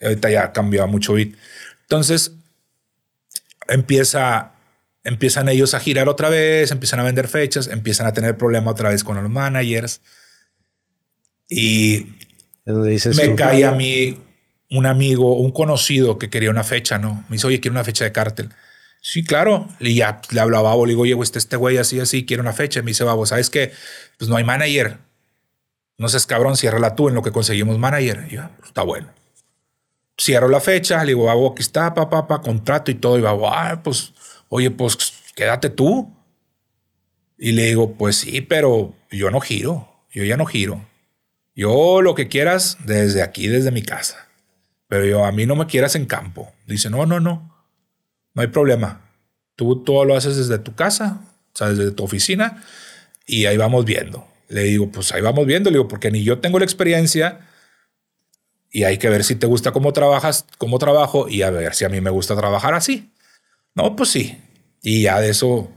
Ahorita 0.01 0.29
ya 0.29 0.51
cambió 0.51 0.83
a 0.83 0.87
mucho 0.87 1.13
beat. 1.13 1.29
Entonces 1.81 2.31
empieza 3.67 4.51
empiezan 5.03 5.49
ellos 5.49 5.73
a 5.73 5.79
girar 5.79 6.09
otra 6.09 6.29
vez, 6.29 6.71
empiezan 6.71 6.99
a 6.99 7.03
vender 7.03 7.27
fechas, 7.27 7.67
empiezan 7.67 8.07
a 8.07 8.13
tener 8.13 8.37
problema 8.37 8.71
otra 8.71 8.89
vez 8.89 9.03
con 9.03 9.21
los 9.21 9.29
managers. 9.29 10.01
Y 11.47 12.07
me 12.65 13.35
cae 13.35 13.65
a 13.65 13.71
mí 13.71 14.19
un 14.69 14.85
amigo, 14.85 15.35
un 15.35 15.51
conocido 15.51 16.17
que 16.17 16.29
quería 16.29 16.51
una 16.51 16.63
fecha, 16.63 16.99
¿no? 16.99 17.25
Me 17.29 17.35
dice, 17.35 17.47
oye, 17.47 17.59
quiero 17.59 17.73
una 17.73 17.83
fecha 17.83 18.05
de 18.05 18.11
cártel. 18.11 18.49
Sí, 19.01 19.23
claro. 19.23 19.67
Y 19.79 19.95
ya 19.95 20.21
le 20.29 20.39
hablaba 20.39 20.69
a 20.69 20.71
Babo, 20.73 20.85
le 20.85 20.91
digo, 20.91 21.03
oye, 21.03 21.15
este, 21.23 21.39
este 21.39 21.55
güey 21.55 21.77
así, 21.77 21.99
así, 21.99 22.25
quiere 22.25 22.41
una 22.41 22.53
fecha. 22.53 22.81
Me 22.81 22.91
dice, 22.91 23.03
Babo, 23.03 23.25
¿sabes 23.25 23.49
qué? 23.49 23.71
Pues 24.17 24.29
no 24.29 24.35
hay 24.35 24.43
manager. 24.43 24.97
No 25.97 26.07
seas 26.07 26.25
cabrón, 26.25 26.55
ciérrala 26.55 26.95
tú 26.95 27.09
en 27.09 27.15
lo 27.15 27.23
que 27.23 27.31
conseguimos 27.31 27.79
manager. 27.79 28.27
Y 28.29 28.35
yo, 28.35 28.43
ah, 28.43 28.51
pues, 28.57 28.69
está 28.69 28.83
bueno. 28.83 29.11
Cierro 30.19 30.49
la 30.49 30.59
fecha, 30.59 31.01
le 31.03 31.11
digo, 31.11 31.25
Babo, 31.25 31.51
aquí 31.51 31.61
está, 31.61 31.93
papá, 31.93 32.27
papá, 32.27 32.41
contrato 32.41 32.91
y 32.91 32.95
todo. 32.95 33.17
Y 33.17 33.21
Babo, 33.21 33.49
ah, 33.51 33.81
pues 33.83 34.13
oye, 34.49 34.71
pues 34.71 35.13
quédate 35.35 35.69
tú. 35.69 36.13
Y 37.37 37.53
le 37.53 37.67
digo, 37.67 37.93
pues 37.93 38.17
sí, 38.17 38.41
pero 38.41 38.93
yo 39.09 39.31
no 39.31 39.39
giro, 39.39 39.87
yo 40.11 40.25
ya 40.25 40.35
no 40.35 40.45
giro. 40.45 40.85
Yo 41.55 42.01
lo 42.01 42.15
que 42.15 42.27
quieras 42.27 42.77
desde 42.85 43.21
aquí, 43.21 43.47
desde 43.47 43.71
mi 43.71 43.81
casa. 43.81 44.27
Pero 44.87 45.05
yo, 45.05 45.23
a 45.23 45.31
mí 45.31 45.45
no 45.45 45.55
me 45.55 45.67
quieras 45.67 45.95
en 45.95 46.05
campo. 46.05 46.51
Dice, 46.65 46.89
no, 46.89 47.05
no, 47.05 47.19
no, 47.19 47.55
no 48.33 48.41
hay 48.41 48.47
problema. 48.47 49.09
Tú 49.55 49.83
todo 49.83 50.03
lo 50.03 50.15
haces 50.15 50.35
desde 50.35 50.59
tu 50.59 50.75
casa, 50.75 51.21
o 51.53 51.57
sea, 51.57 51.69
desde 51.69 51.91
tu 51.91 52.03
oficina, 52.03 52.63
y 53.25 53.45
ahí 53.45 53.57
vamos 53.57 53.85
viendo. 53.85 54.27
Le 54.47 54.63
digo, 54.63 54.89
pues 54.89 55.11
ahí 55.11 55.21
vamos 55.21 55.45
viendo, 55.45 55.69
le 55.69 55.77
digo, 55.77 55.87
porque 55.87 56.11
ni 56.11 56.23
yo 56.23 56.39
tengo 56.39 56.59
la 56.59 56.65
experiencia 56.65 57.41
y 58.71 58.83
hay 58.83 58.97
que 58.97 59.09
ver 59.09 59.23
si 59.23 59.35
te 59.35 59.47
gusta 59.47 59.71
cómo 59.71 59.93
trabajas, 59.93 60.45
cómo 60.57 60.79
trabajo 60.79 61.27
y 61.29 61.43
a 61.43 61.51
ver 61.51 61.75
si 61.75 61.85
a 61.85 61.89
mí 61.89 62.01
me 62.01 62.09
gusta 62.09 62.35
trabajar 62.35 62.73
así. 62.73 63.11
No, 63.79 63.95
pues 63.95 64.09
sí. 64.09 64.37
Y 64.81 65.03
ya 65.03 65.21
de 65.21 65.29
eso, 65.29 65.71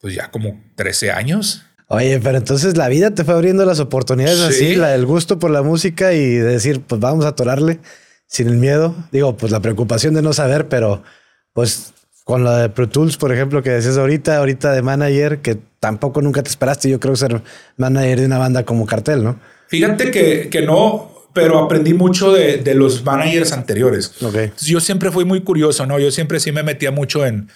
pues 0.00 0.12
ya 0.14 0.28
como 0.32 0.60
13 0.74 1.12
años. 1.12 1.62
Oye, 1.86 2.18
pero 2.18 2.36
entonces 2.36 2.76
la 2.76 2.88
vida 2.88 3.14
te 3.14 3.22
fue 3.22 3.34
abriendo 3.34 3.64
las 3.64 3.78
oportunidades 3.78 4.40
así, 4.40 4.74
la 4.74 4.88
del 4.88 5.06
gusto 5.06 5.38
por 5.38 5.52
la 5.52 5.62
música 5.62 6.12
y 6.12 6.34
de 6.34 6.42
decir, 6.42 6.80
pues 6.80 7.00
vamos 7.00 7.24
a 7.24 7.28
atorarle 7.28 7.78
sin 8.26 8.48
el 8.48 8.56
miedo. 8.56 8.92
Digo, 9.12 9.36
pues 9.36 9.52
la 9.52 9.60
preocupación 9.60 10.14
de 10.14 10.22
no 10.22 10.32
saber, 10.32 10.68
pero 10.68 11.04
pues 11.52 11.92
con 12.24 12.42
la 12.42 12.58
de 12.58 12.68
Pro 12.70 12.88
Tools, 12.88 13.16
por 13.16 13.32
ejemplo, 13.32 13.62
que 13.62 13.70
decías 13.70 13.96
ahorita, 13.98 14.36
ahorita 14.36 14.72
de 14.72 14.82
manager, 14.82 15.38
que 15.38 15.58
tampoco 15.78 16.20
nunca 16.20 16.42
te 16.42 16.50
esperaste, 16.50 16.90
yo 16.90 16.98
creo 16.98 17.14
ser 17.14 17.40
manager 17.76 18.18
de 18.18 18.26
una 18.26 18.38
banda 18.38 18.64
como 18.64 18.84
Cartel, 18.84 19.22
¿no? 19.22 19.38
Fíjate 19.68 20.10
que, 20.10 20.48
que 20.50 20.62
no, 20.62 21.17
pero 21.38 21.60
aprendí 21.60 21.94
mucho 21.94 22.32
de, 22.32 22.58
de 22.58 22.74
los 22.74 23.04
managers 23.04 23.52
anteriores. 23.52 24.12
Okay. 24.20 24.52
Yo 24.60 24.80
siempre 24.80 25.12
fui 25.12 25.24
muy 25.24 25.42
curioso, 25.42 25.86
¿no? 25.86 26.00
Yo 26.00 26.10
siempre 26.10 26.40
sí 26.40 26.50
me 26.50 26.64
metía 26.64 26.90
mucho 26.90 27.24
en, 27.24 27.48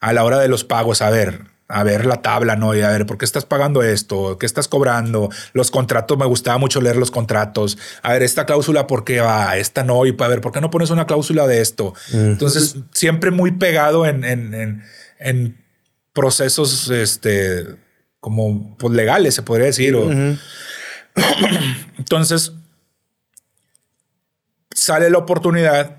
a 0.00 0.12
la 0.12 0.24
hora 0.24 0.38
de 0.38 0.48
los 0.48 0.64
pagos, 0.64 1.00
a 1.00 1.08
ver, 1.08 1.44
a 1.68 1.82
ver 1.82 2.04
la 2.04 2.20
tabla, 2.20 2.56
¿no? 2.56 2.74
Y 2.74 2.82
a 2.82 2.90
ver, 2.90 3.06
¿por 3.06 3.16
qué 3.16 3.24
estás 3.24 3.46
pagando 3.46 3.82
esto? 3.82 4.36
¿Qué 4.38 4.44
estás 4.44 4.68
cobrando? 4.68 5.30
Los 5.54 5.70
contratos, 5.70 6.18
me 6.18 6.26
gustaba 6.26 6.58
mucho 6.58 6.82
leer 6.82 6.96
los 6.96 7.10
contratos. 7.10 7.78
A 8.02 8.12
ver, 8.12 8.22
esta 8.22 8.44
cláusula, 8.44 8.86
¿por 8.86 9.04
qué 9.04 9.20
va? 9.20 9.56
Esta 9.56 9.84
no. 9.84 10.04
Y 10.04 10.14
a 10.18 10.28
ver, 10.28 10.42
¿por 10.42 10.52
qué 10.52 10.60
no 10.60 10.70
pones 10.70 10.90
una 10.90 11.06
cláusula 11.06 11.46
de 11.46 11.62
esto? 11.62 11.94
Entonces, 12.12 12.76
siempre 12.92 13.30
muy 13.30 13.52
pegado 13.52 14.04
en, 14.04 14.24
en, 14.24 14.84
en, 15.18 15.56
procesos, 16.12 16.90
este, 16.90 17.64
como 18.18 18.76
pues, 18.76 18.92
legales, 18.92 19.34
se 19.34 19.42
podría 19.42 19.66
decir. 19.66 19.96
Entonces, 21.98 22.52
sale 24.80 25.10
la 25.10 25.18
oportunidad 25.18 25.98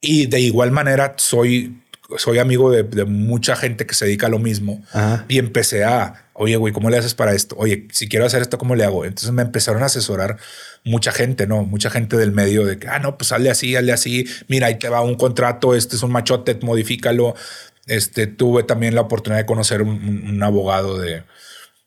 y 0.00 0.26
de 0.26 0.38
igual 0.38 0.70
manera 0.70 1.14
soy, 1.16 1.82
soy 2.18 2.38
amigo 2.38 2.70
de, 2.70 3.04
mucha 3.04 3.56
gente 3.56 3.84
que 3.84 3.94
se 3.94 4.04
dedica 4.04 4.28
a 4.28 4.30
lo 4.30 4.38
mismo 4.38 4.80
y 5.26 5.38
empecé 5.38 5.82
a, 5.82 6.26
oye, 6.32 6.54
güey, 6.54 6.72
¿cómo 6.72 6.88
le 6.88 6.98
haces 6.98 7.14
para 7.14 7.32
esto? 7.32 7.56
Oye, 7.58 7.88
si 7.90 8.08
quiero 8.08 8.24
hacer 8.24 8.40
esto, 8.40 8.58
¿cómo 8.58 8.76
le 8.76 8.84
hago? 8.84 9.04
Entonces 9.04 9.32
me 9.32 9.42
empezaron 9.42 9.82
a 9.82 9.86
asesorar 9.86 10.36
mucha 10.84 11.10
gente, 11.10 11.48
¿no? 11.48 11.64
Mucha 11.64 11.90
gente 11.90 12.16
del 12.16 12.30
medio 12.30 12.64
de 12.64 12.78
que, 12.78 12.86
ah, 12.86 13.00
no, 13.00 13.18
pues 13.18 13.32
hazle 13.32 13.50
así, 13.50 13.74
hazle 13.74 13.92
así, 13.92 14.24
mira, 14.46 14.68
ahí 14.68 14.78
te 14.78 14.88
va 14.88 15.00
un 15.00 15.16
contrato, 15.16 15.74
este 15.74 15.96
es 15.96 16.02
un 16.04 16.12
machote, 16.12 16.56
modifícalo. 16.62 17.34
Este, 17.88 18.28
tuve 18.28 18.62
también 18.62 18.94
la 18.94 19.00
oportunidad 19.00 19.40
de 19.40 19.46
conocer 19.46 19.82
un 19.82 20.40
abogado 20.44 20.98
de, 20.98 21.24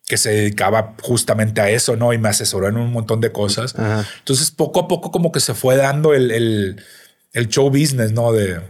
que 0.06 0.18
se 0.18 0.32
dedicaba 0.32 0.94
justamente 1.02 1.62
a 1.62 1.70
eso, 1.70 1.96
¿no? 1.96 2.14
Y 2.14 2.18
me 2.18 2.30
asesoró 2.30 2.68
en 2.68 2.78
un 2.78 2.92
montón 2.92 3.22
de 3.22 3.32
cosas. 3.32 3.76
Entonces, 4.20 4.52
poco 4.52 4.82
a 4.82 4.88
poco 4.88 5.12
como 5.12 5.32
que 5.32 5.40
se 5.40 5.54
fue 5.54 5.78
dando 5.78 6.14
el, 6.14 6.32
el, 6.32 6.84
el, 7.34 7.48
show 7.50 7.70
business, 7.70 8.12
¿no? 8.12 8.32
De... 8.32 8.62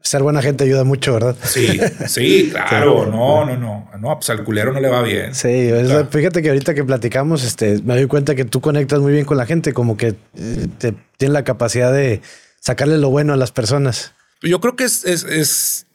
Ser 0.00 0.22
buena 0.22 0.42
gente 0.42 0.64
ayuda 0.64 0.82
mucho, 0.82 1.12
¿verdad? 1.14 1.36
Sí, 1.44 1.80
sí, 2.08 2.50
claro. 2.52 3.06
No, 3.06 3.44
no, 3.44 3.56
no. 3.56 3.90
No, 4.00 4.14
pues 4.16 4.30
al 4.30 4.42
culero 4.42 4.72
no 4.72 4.80
le 4.80 4.88
va 4.88 5.02
bien. 5.02 5.34
Sí, 5.34 5.70
fíjate 6.10 6.42
que 6.42 6.48
ahorita 6.48 6.74
que 6.74 6.84
platicamos, 6.84 7.44
este, 7.44 7.80
me 7.82 7.94
doy 7.94 8.06
cuenta 8.06 8.34
que 8.34 8.44
tú 8.44 8.60
conectas 8.60 8.98
muy 8.98 9.12
bien 9.12 9.24
con 9.24 9.36
la 9.36 9.46
gente, 9.46 9.72
como 9.72 9.96
que 9.96 10.14
eh, 10.36 10.66
te, 10.78 10.94
tienes 11.16 11.32
la 11.32 11.44
capacidad 11.44 11.92
de 11.92 12.20
sacarle 12.60 12.98
lo 12.98 13.10
bueno 13.10 13.32
a 13.32 13.36
las 13.36 13.52
personas. 13.52 14.12
Yo 14.42 14.60
creo 14.60 14.74
que 14.74 14.84
es, 14.84 15.04
es, 15.04 15.24
es 15.24 15.86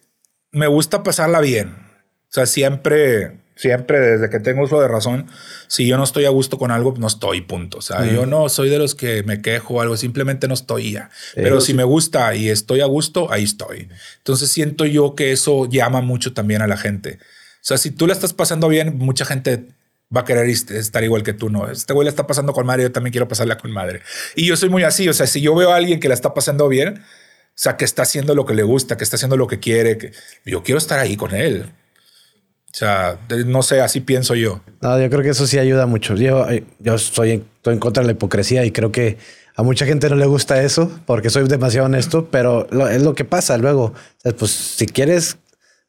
me 0.52 0.68
gusta 0.68 1.04
pasarla 1.04 1.42
bien. 1.42 1.70
O 1.70 2.34
sea, 2.34 2.46
siempre 2.46 3.43
Siempre 3.64 3.98
desde 3.98 4.30
que 4.30 4.42
tengo 4.42 4.64
uso 4.64 4.82
de 4.82 4.90
razón, 4.90 5.28
si 5.68 5.88
yo 5.88 5.96
no 5.96 6.04
estoy 6.04 6.26
a 6.26 6.30
gusto 6.30 6.58
con 6.58 6.70
algo, 6.70 6.94
no 6.98 7.08
estoy, 7.08 7.40
punto. 7.40 7.78
O 7.78 7.82
sea, 7.82 8.06
yo 8.06 8.26
no 8.26 8.50
soy 8.50 8.68
de 8.68 8.78
los 8.78 8.94
que 8.94 9.24
me 9.24 9.42
quejo 9.42 9.76
o 9.76 9.82
algo, 9.82 9.96
simplemente 9.96 10.50
no 10.50 10.54
estoy 10.54 10.92
ya. 10.92 11.10
Pero 11.34 11.62
si 11.62 11.74
me 11.74 11.86
gusta 11.86 12.36
y 12.36 12.50
estoy 12.50 12.82
a 12.82 12.86
gusto, 12.88 13.32
ahí 13.32 13.46
estoy. 13.46 13.88
Entonces 14.18 14.50
siento 14.50 14.86
yo 14.86 15.16
que 15.16 15.32
eso 15.32 15.66
llama 15.70 16.02
mucho 16.02 16.34
también 16.34 16.62
a 16.62 16.68
la 16.68 16.76
gente. 16.76 17.20
O 17.22 17.62
sea, 17.62 17.78
si 17.78 17.92
tú 17.92 18.06
la 18.06 18.12
estás 18.12 18.34
pasando 18.34 18.68
bien, 18.68 18.98
mucha 18.98 19.24
gente 19.24 19.68
va 20.14 20.22
a 20.22 20.26
querer 20.26 20.50
estar 20.50 21.02
igual 21.02 21.24
que 21.24 21.32
tú, 21.32 21.50
¿no? 21.50 21.72
Este 21.72 21.94
güey 21.94 22.04
la 22.04 22.10
está 22.10 22.28
pasando 22.28 22.52
con 22.52 22.66
madre, 22.66 22.84
yo 22.84 22.92
también 22.92 23.14
quiero 23.14 23.30
pasarla 23.30 23.58
con 23.58 23.72
madre. 23.72 24.02
Y 24.36 24.46
yo 24.46 24.58
soy 24.58 24.68
muy 24.68 24.84
así, 24.84 25.08
o 25.08 25.14
sea, 25.14 25.26
si 25.26 25.40
yo 25.40 25.56
veo 25.56 25.72
a 25.72 25.78
alguien 25.78 26.02
que 26.02 26.10
la 26.10 26.16
está 26.16 26.34
pasando 26.34 26.68
bien, 26.68 26.98
o 26.98 27.02
sea, 27.56 27.78
que 27.78 27.86
está 27.86 28.02
haciendo 28.02 28.36
lo 28.36 28.46
que 28.46 28.56
le 28.56 28.64
gusta, 28.64 28.98
que 28.98 29.06
está 29.06 29.16
haciendo 29.16 29.38
lo 29.38 29.48
que 29.48 29.62
quiere, 29.62 29.98
que 29.98 30.12
yo 30.44 30.64
quiero 30.64 30.80
estar 30.80 31.00
ahí 31.00 31.16
con 31.16 31.34
él. 31.34 31.72
O 32.74 32.76
sea, 32.76 33.20
no 33.46 33.62
sé, 33.62 33.82
así 33.82 34.00
pienso 34.00 34.34
yo. 34.34 34.62
No, 34.82 35.00
yo 35.00 35.08
creo 35.12 35.22
que 35.22 35.30
eso 35.30 35.46
sí 35.46 35.60
ayuda 35.60 35.86
mucho. 35.86 36.16
Yo, 36.16 36.50
eh, 36.50 36.64
yo 36.80 36.98
soy, 36.98 37.44
estoy 37.58 37.74
en 37.76 37.80
contra 37.80 38.02
de 38.02 38.08
la 38.08 38.14
hipocresía 38.14 38.66
y 38.66 38.72
creo 38.72 38.92
que 38.92 39.20
a 39.56 39.62
mucha 39.62 39.86
gente 39.86 40.10
no 40.10 40.16
le 40.16 40.26
gusta 40.26 40.60
eso 40.64 40.92
porque 41.06 41.30
soy 41.30 41.48
demasiado 41.48 41.86
honesto, 41.86 42.30
pero 42.32 42.68
es 42.90 43.04
lo 43.04 43.14
que 43.14 43.26
pasa 43.26 43.60
luego. 43.60 43.94
Pues 44.40 44.50
si 44.50 44.88
quieres 44.88 45.38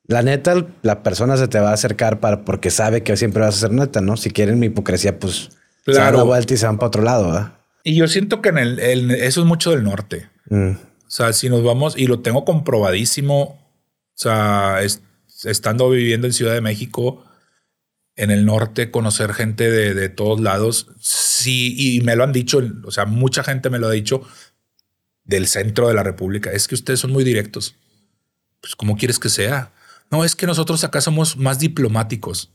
la 0.06 0.20
neta, 0.20 0.66
la 0.82 1.02
persona 1.02 1.38
se 1.38 1.48
te 1.48 1.58
va 1.58 1.70
a 1.70 1.72
acercar 1.72 2.20
para 2.20 2.44
porque 2.44 2.70
sabe 2.70 3.02
que 3.02 3.16
siempre 3.16 3.40
vas 3.40 3.56
a 3.56 3.60
ser 3.60 3.70
neta, 3.72 4.02
¿no? 4.02 4.18
Si 4.18 4.30
quieren 4.30 4.58
mi 4.58 4.66
hipocresía, 4.66 5.18
pues 5.18 5.48
se 5.86 5.92
dan 5.92 6.14
la 6.14 6.22
vuelta 6.22 6.52
y 6.52 6.58
se 6.58 6.66
van 6.66 6.76
para 6.76 6.88
otro 6.88 7.02
lado, 7.02 7.28
¿verdad? 7.28 7.54
Y 7.82 7.96
yo 7.96 8.08
siento 8.08 8.42
que 8.42 8.50
en 8.50 8.58
el, 8.58 9.10
eso 9.10 9.40
es 9.40 9.46
mucho 9.46 9.70
del 9.70 9.84
norte. 9.84 10.28
Mm. 10.50 10.72
O 10.72 11.10
sea, 11.10 11.32
si 11.32 11.48
nos 11.48 11.64
vamos, 11.64 11.96
y 11.96 12.06
lo 12.06 12.20
tengo 12.20 12.44
comprobadísimo, 12.44 13.40
o 13.42 13.58
sea, 14.14 14.82
estando 15.44 15.90
viviendo 15.90 16.26
en 16.26 16.32
Ciudad 16.32 16.54
de 16.54 16.60
México, 16.60 17.24
en 18.16 18.30
el 18.30 18.46
norte, 18.46 18.90
conocer 18.90 19.34
gente 19.34 19.70
de, 19.70 19.94
de, 19.94 20.08
todos 20.08 20.40
lados, 20.40 20.88
sí, 21.00 21.74
y 21.76 22.00
me 22.02 22.14
lo 22.16 22.24
han 22.24 22.32
dicho, 22.32 22.62
o 22.84 22.90
sea, 22.90 23.06
mucha 23.06 23.42
gente 23.42 23.70
me 23.70 23.78
lo 23.78 23.88
ha 23.88 23.92
dicho 23.92 24.22
del 25.24 25.46
centro 25.46 25.88
de 25.88 25.94
la 25.94 26.02
República, 26.02 26.50
es 26.52 26.68
que 26.68 26.74
ustedes 26.74 27.00
son 27.00 27.12
muy 27.12 27.24
directos. 27.24 27.74
Pues, 28.60 28.76
¿cómo 28.76 28.96
quieres 28.96 29.18
que 29.18 29.28
sea? 29.28 29.72
No, 30.10 30.24
es 30.24 30.36
que 30.36 30.46
nosotros 30.46 30.84
acá 30.84 31.00
somos 31.00 31.36
más 31.36 31.58
diplomáticos. 31.58 32.50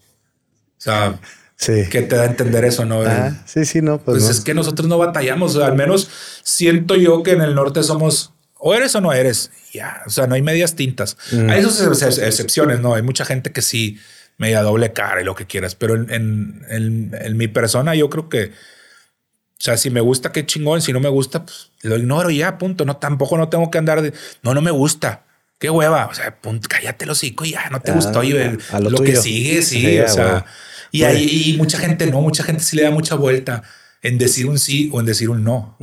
O 0.77 0.81
sea, 0.81 1.19
sí. 1.55 1.83
¿qué 1.91 2.01
te 2.03 2.15
da 2.15 2.23
a 2.23 2.25
entender 2.25 2.63
eso? 2.65 2.85
No, 2.85 3.01
ah, 3.01 3.43
sí, 3.45 3.65
sí, 3.65 3.81
no. 3.81 3.99
Pues, 3.99 4.23
pues 4.23 4.37
es 4.37 4.43
que 4.43 4.53
nosotros 4.53 4.87
no 4.87 4.97
batallamos. 4.97 5.55
al 5.57 5.75
menos 5.75 6.09
siento 6.43 6.95
yo 6.95 7.21
que 7.21 7.31
en 7.31 7.41
el 7.41 7.53
norte 7.53 7.83
somos 7.83 8.33
o 8.59 8.75
eres 8.75 8.93
o 8.93 9.01
no 9.01 9.11
eres. 9.11 9.51
Ya, 9.73 10.03
o 10.05 10.09
sea, 10.09 10.27
no 10.27 10.35
hay 10.35 10.41
medias 10.41 10.75
tintas. 10.75 11.17
Mm. 11.31 11.49
Hay 11.49 11.61
esas 11.61 12.19
excepciones, 12.19 12.79
no. 12.79 12.93
Hay 12.93 13.01
mucha 13.01 13.25
gente 13.25 13.51
que 13.51 13.61
sí 13.61 13.97
media 14.37 14.61
doble 14.61 14.93
cara 14.93 15.21
y 15.21 15.25
lo 15.25 15.35
que 15.35 15.45
quieras, 15.45 15.75
pero 15.75 15.95
en, 15.95 16.63
en, 16.69 17.37
mi 17.37 17.47
persona 17.49 17.93
yo 17.93 18.09
creo 18.09 18.29
que, 18.29 18.45
o 18.45 19.61
sea, 19.61 19.75
si 19.75 19.89
me 19.89 19.99
gusta, 19.99 20.31
qué 20.31 20.45
chingón. 20.45 20.81
Si 20.81 20.93
no 20.93 20.99
me 20.99 21.09
gusta, 21.09 21.45
pues 21.45 21.71
lo 21.81 21.97
ignoro 21.97 22.29
ya, 22.29 22.57
punto. 22.57 22.85
No, 22.85 22.97
tampoco 22.97 23.37
no 23.37 23.49
tengo 23.49 23.71
que 23.71 23.77
andar 23.77 24.01
de, 24.01 24.13
no, 24.43 24.53
no 24.53 24.61
me 24.61 24.71
gusta 24.71 25.23
qué 25.57 25.69
hueva. 25.69 26.07
O 26.07 26.13
sea, 26.13 26.37
cállate 26.67 27.05
los 27.05 27.17
hocico 27.17 27.45
y 27.45 27.51
ya 27.51 27.69
no 27.69 27.81
te 27.81 27.91
gustó 27.91 28.23
y 28.23 28.31
lo, 28.31 29.03
que 29.03 29.15
sigue, 29.15 29.61
sí. 29.61 29.99
o 29.99 30.07
sea, 30.07 30.45
y 30.91 31.03
hay 31.03 31.55
mucha 31.57 31.77
gente 31.77 32.07
no, 32.07 32.21
mucha 32.21 32.43
gente 32.43 32.63
sí 32.63 32.75
le 32.75 32.83
da 32.83 32.91
mucha 32.91 33.15
vuelta 33.15 33.63
en 34.01 34.17
decir 34.17 34.47
un 34.47 34.57
sí 34.57 34.89
o 34.93 34.99
en 34.99 35.05
decir 35.05 35.29
un 35.29 35.43
no. 35.43 35.77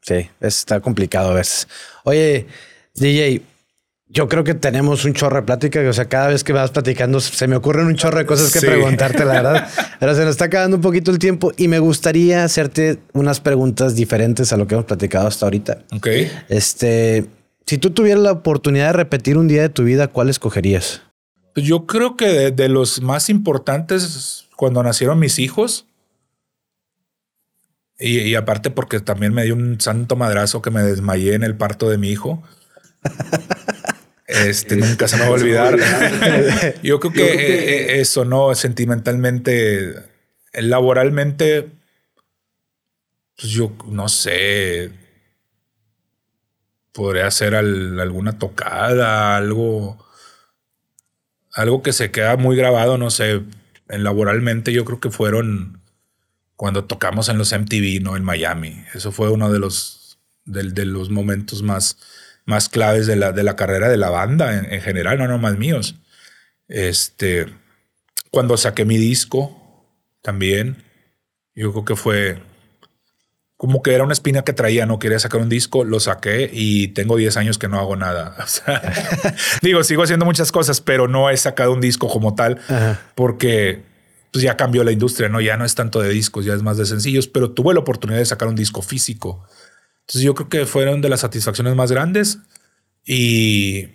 Sí, 0.00 0.28
está 0.40 0.80
complicado 0.80 1.30
a 1.30 1.34
veces. 1.34 1.68
Oye, 2.04 2.46
DJ, 2.94 3.42
yo 4.10 4.28
creo 4.28 4.42
que 4.42 4.54
tenemos 4.54 5.04
un 5.04 5.12
chorro 5.12 5.36
de 5.36 5.42
plática. 5.42 5.80
O 5.88 5.92
sea, 5.92 6.06
cada 6.06 6.28
vez 6.28 6.42
que 6.42 6.52
vas 6.52 6.70
platicando, 6.70 7.20
se 7.20 7.46
me 7.46 7.56
ocurren 7.56 7.86
un 7.86 7.96
chorro 7.96 8.18
de 8.18 8.26
cosas 8.26 8.52
que 8.52 8.60
preguntarte, 8.60 9.24
la 9.24 9.32
verdad. 9.34 9.68
Pero 10.00 10.14
se 10.14 10.22
nos 10.22 10.30
está 10.30 10.46
acabando 10.46 10.76
un 10.76 10.82
poquito 10.82 11.10
el 11.10 11.18
tiempo 11.18 11.52
y 11.56 11.68
me 11.68 11.78
gustaría 11.78 12.44
hacerte 12.44 13.00
unas 13.12 13.40
preguntas 13.40 13.94
diferentes 13.94 14.52
a 14.52 14.56
lo 14.56 14.66
que 14.66 14.74
hemos 14.74 14.86
platicado 14.86 15.28
hasta 15.28 15.46
ahorita. 15.46 15.84
Ok. 15.92 16.08
Este, 16.48 17.26
si 17.66 17.76
tú 17.76 17.90
tuvieras 17.90 18.22
la 18.22 18.32
oportunidad 18.32 18.86
de 18.86 18.92
repetir 18.94 19.36
un 19.36 19.46
día 19.46 19.62
de 19.62 19.68
tu 19.68 19.84
vida, 19.84 20.08
¿cuál 20.08 20.30
escogerías? 20.30 21.02
Yo 21.54 21.86
creo 21.86 22.16
que 22.16 22.50
de, 22.50 22.68
los 22.68 23.02
más 23.02 23.28
importantes 23.28 24.46
cuando 24.56 24.82
nacieron 24.82 25.18
mis 25.18 25.38
hijos, 25.38 25.86
y, 27.98 28.34
aparte 28.36 28.70
porque 28.70 29.00
también 29.00 29.34
me 29.34 29.44
dio 29.44 29.54
un 29.54 29.80
santo 29.80 30.14
madrazo 30.14 30.62
que 30.62 30.70
me 30.70 30.82
desmayé 30.82 31.34
en 31.34 31.42
el 31.42 31.56
parto 31.56 31.90
de 31.90 31.98
mi 31.98 32.10
hijo. 32.10 32.42
Este 34.26 34.76
nunca 34.76 35.08
se 35.08 35.16
me 35.16 35.22
va 35.22 35.28
a 35.28 35.32
olvidar. 35.32 35.76
Yo 36.82 37.00
creo 37.00 37.12
que, 37.12 37.32
eh, 37.32 37.94
eh, 37.96 38.00
eso, 38.00 38.26
¿no? 38.26 38.54
Sentimentalmente, 38.54 39.94
laboralmente, 40.52 41.70
pues 43.36 43.50
yo 43.50 43.72
no 43.86 44.08
sé 44.08 44.92
podría 46.98 47.30
ser 47.30 47.54
alguna 47.54 48.40
tocada, 48.40 49.36
algo, 49.36 50.04
algo 51.52 51.80
que 51.80 51.92
se 51.92 52.10
queda 52.10 52.36
muy 52.36 52.56
grabado, 52.56 52.98
no 52.98 53.10
sé, 53.10 53.42
en 53.88 54.02
laboralmente 54.02 54.72
yo 54.72 54.84
creo 54.84 54.98
que 54.98 55.10
fueron 55.10 55.80
cuando 56.58 56.84
tocamos 56.84 57.28
en 57.28 57.38
los 57.38 57.52
MTV, 57.52 58.02
¿no? 58.02 58.16
En 58.16 58.24
Miami. 58.24 58.84
Eso 58.92 59.12
fue 59.12 59.30
uno 59.30 59.52
de 59.52 59.60
los, 59.60 60.18
de, 60.44 60.84
los 60.84 61.08
momentos 61.08 61.62
más, 61.62 61.98
más 62.46 62.68
claves 62.68 63.06
de 63.06 63.14
la, 63.14 63.30
de 63.30 63.44
la 63.44 63.54
carrera 63.54 63.88
de 63.88 63.96
la 63.96 64.10
banda 64.10 64.58
en, 64.58 64.80
general, 64.80 65.18
no 65.18 65.28
nomás 65.28 65.56
míos. 65.56 65.94
Este, 66.66 67.46
cuando 68.32 68.56
saqué 68.56 68.84
mi 68.84 68.98
disco 68.98 69.86
también, 70.20 70.82
yo 71.54 71.70
creo 71.70 71.84
que 71.84 71.94
fue 71.94 72.42
como 73.56 73.80
que 73.80 73.94
era 73.94 74.02
una 74.02 74.12
espina 74.12 74.42
que 74.42 74.52
traía, 74.52 74.84
no 74.84 74.98
quería 74.98 75.20
sacar 75.20 75.40
un 75.40 75.48
disco, 75.48 75.84
lo 75.84 76.00
saqué 76.00 76.50
y 76.52 76.88
tengo 76.88 77.16
10 77.16 77.36
años 77.36 77.58
que 77.58 77.68
no 77.68 77.78
hago 77.78 77.94
nada. 77.94 78.36
digo, 79.62 79.84
sigo 79.84 80.02
haciendo 80.02 80.24
muchas 80.24 80.50
cosas, 80.50 80.80
pero 80.80 81.06
no 81.06 81.30
he 81.30 81.36
sacado 81.36 81.72
un 81.72 81.80
disco 81.80 82.08
como 82.08 82.34
tal 82.34 82.58
porque 83.14 83.86
pues, 84.32 84.42
ya 84.42 84.56
cambió 84.56 84.84
la 84.84 84.92
industria, 84.92 85.28
no 85.28 85.40
ya 85.40 85.56
no 85.56 85.64
es 85.64 85.74
tanto 85.74 86.00
de 86.00 86.10
discos, 86.10 86.44
ya 86.44 86.54
es 86.54 86.62
más 86.62 86.76
de 86.76 86.86
sencillos, 86.86 87.28
pero 87.28 87.50
tuve 87.50 87.74
la 87.74 87.80
oportunidad 87.80 88.18
de 88.18 88.26
sacar 88.26 88.48
un 88.48 88.56
disco 88.56 88.82
físico. 88.82 89.44
Entonces 90.00 90.22
yo 90.22 90.34
creo 90.34 90.48
que 90.48 90.66
fueron 90.66 91.00
de 91.00 91.08
las 91.08 91.20
satisfacciones 91.20 91.74
más 91.74 91.92
grandes 91.92 92.38
y 93.04 93.88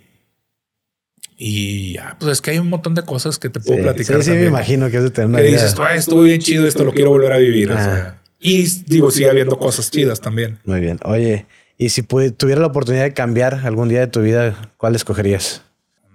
y 1.36 1.94
ya, 1.94 2.16
pues 2.20 2.32
es 2.32 2.40
que 2.40 2.52
hay 2.52 2.58
un 2.58 2.68
montón 2.68 2.94
de 2.94 3.02
cosas 3.02 3.38
que 3.38 3.50
te 3.50 3.58
puedo 3.58 3.82
platicar. 3.82 4.22
Sí, 4.22 4.30
sí, 4.30 4.36
me 4.36 4.46
imagino 4.46 4.88
que 4.88 4.98
es 4.98 5.02
de 5.02 5.10
tener 5.10 5.42
que 5.42 5.50
dices, 5.50 5.74
estuvo 5.96 6.22
bien 6.22 6.40
chido, 6.40 6.66
esto 6.66 6.84
lo 6.84 6.92
quiero 6.92 7.10
volver 7.10 7.32
a 7.32 7.38
vivir. 7.38 7.72
O 7.72 7.74
sea, 7.74 8.20
y 8.38 8.64
digo, 8.86 9.10
sigue 9.10 9.30
habiendo 9.30 9.58
cosas 9.58 9.90
chidas 9.90 10.20
también. 10.20 10.58
Muy 10.64 10.80
bien. 10.80 11.00
Oye, 11.04 11.46
y 11.76 11.88
si 11.88 12.02
tuviera 12.02 12.60
la 12.60 12.68
oportunidad 12.68 13.02
de 13.02 13.14
cambiar 13.14 13.54
algún 13.64 13.88
día 13.88 14.00
de 14.00 14.06
tu 14.06 14.20
vida, 14.20 14.72
¿cuál 14.76 14.94
escogerías? 14.94 15.62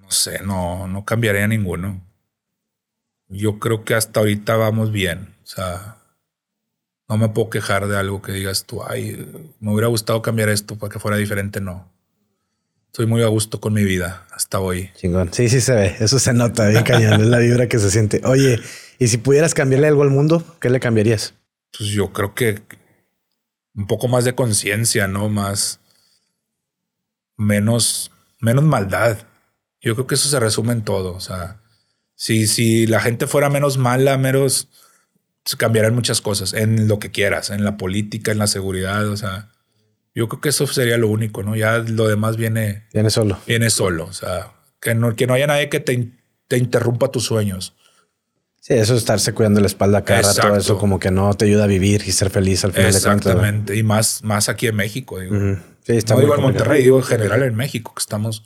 No 0.01 0.11
sé, 0.11 0.39
no, 0.43 0.88
no 0.88 1.03
cambiaría 1.03 1.47
ninguno. 1.47 2.01
Yo 3.30 3.59
creo 3.59 3.86
que 3.86 3.93
hasta 3.93 4.19
ahorita 4.19 4.57
vamos 4.57 4.91
bien. 4.91 5.36
O 5.43 5.47
sea, 5.47 5.97
no 7.07 7.17
me 7.17 7.30
puedo 7.30 7.49
quejar 7.49 7.88
de 7.88 7.97
algo 7.97 8.21
que 8.21 8.32
digas 8.32 8.65
tú, 8.65 8.84
ay, 8.84 9.25
me 9.59 9.71
hubiera 9.71 9.88
gustado 9.88 10.21
cambiar 10.21 10.49
esto 10.49 10.77
para 10.77 10.91
que 10.91 10.99
fuera 10.99 11.17
diferente. 11.17 11.61
No. 11.61 11.91
Estoy 12.88 13.05
muy 13.05 13.21
a 13.21 13.27
gusto 13.27 13.61
con 13.61 13.73
mi 13.73 13.84
vida 13.84 14.25
hasta 14.32 14.59
hoy. 14.59 14.89
Chingón. 14.95 15.32
Sí, 15.32 15.47
sí 15.47 15.61
se 15.61 15.73
ve. 15.73 15.95
Eso 15.99 16.19
se 16.19 16.34
nota 16.34 16.67
bien 16.67 16.84
cañón. 16.84 17.21
es 17.21 17.27
la 17.27 17.39
vibra 17.39 17.67
que 17.67 17.80
se 17.80 17.91
siente. 17.91 18.21
Oye, 18.25 18.59
y 18.97 19.07
si 19.07 19.17
pudieras 19.17 19.53
cambiarle 19.53 19.88
algo 19.88 20.01
al 20.01 20.09
mundo, 20.09 20.43
¿qué 20.59 20.69
le 20.69 20.80
cambiarías? 20.80 21.34
pues 21.77 21.89
yo 21.89 22.11
creo 22.11 22.34
que 22.34 22.61
un 23.73 23.88
poco 23.88 24.07
más 24.07 24.25
de 24.25 24.36
conciencia, 24.36 25.07
¿no? 25.07 25.30
Más, 25.30 25.80
menos, 27.38 28.11
menos 28.39 28.63
maldad. 28.63 29.17
Yo 29.82 29.95
creo 29.95 30.07
que 30.07 30.15
eso 30.15 30.27
se 30.27 30.39
resume 30.39 30.73
en 30.73 30.84
todo. 30.84 31.13
O 31.13 31.19
sea, 31.19 31.61
si, 32.20 32.47
si 32.47 32.86
la 32.86 32.99
gente 32.99 33.28
fuera 33.28 33.49
menos 33.49 33.78
mala, 33.78 34.17
menos, 34.17 34.67
se 35.45 35.55
cambiarían 35.55 35.95
muchas 35.95 36.20
cosas 36.20 36.51
en 36.51 36.89
lo 36.89 36.99
que 36.99 37.11
quieras, 37.11 37.49
en 37.49 37.63
la 37.63 37.78
política, 37.78 38.34
en 38.34 38.39
la 38.39 38.47
seguridad. 38.47 39.07
O 39.07 39.15
sea, 39.15 39.47
yo 40.13 40.28
creo 40.28 40.41
que 40.41 40.49
eso 40.49 40.67
sería 40.67 40.97
lo 40.97 41.07
único, 41.07 41.43
¿no? 41.43 41.55
Ya 41.55 41.78
lo 41.78 42.09
demás 42.09 42.36
viene. 42.36 42.84
Viene 42.93 43.09
solo. 43.09 43.39
Viene 43.47 43.70
solo. 43.70 44.03
O 44.03 44.11
sea, 44.11 44.51
que 44.82 44.95
no, 44.95 45.15
que 45.15 45.28
no 45.28 45.34
haya 45.34 45.47
nadie 45.47 45.70
que 45.70 45.80
te, 45.80 46.11
te 46.49 46.57
interrumpa 46.57 47.09
tus 47.09 47.24
sueños. 47.24 47.74
Sí, 48.59 48.74
eso 48.74 48.95
es 48.95 48.99
estarse 48.99 49.34
cuidando 49.34 49.61
la 49.61 49.67
espalda 49.67 50.03
cada 50.03 50.34
todo 50.34 50.57
eso 50.57 50.78
como 50.78 50.99
que 50.99 51.11
no 51.11 51.34
te 51.36 51.45
ayuda 51.45 51.63
a 51.63 51.67
vivir 51.67 52.03
y 52.05 52.11
ser 52.11 52.30
feliz 52.32 52.65
al 52.65 52.74
final 52.74 52.89
Exactamente. 52.89 53.78
y 53.78 53.84
más, 53.84 54.26
más 54.26 54.49
aquí 54.49 54.67
en 54.67 54.76
México, 54.76 55.20
digo. 55.20 55.38
Sí, 55.84 55.93
está 55.93 56.15
no 56.15 56.20
digo 56.20 56.36
en 56.36 56.41
Monterrey, 56.41 56.84
digo 56.84 56.97
en 56.97 57.05
general 57.05 57.43
en 57.43 57.55
México, 57.55 57.93
que 57.95 58.01
estamos 58.01 58.43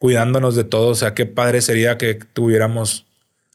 cuidándonos 0.00 0.56
de 0.56 0.64
todo. 0.64 0.88
O 0.88 0.94
sea, 0.96 1.14
qué 1.14 1.26
padre 1.26 1.62
sería 1.62 1.96
que 1.96 2.14
tuviéramos 2.14 3.06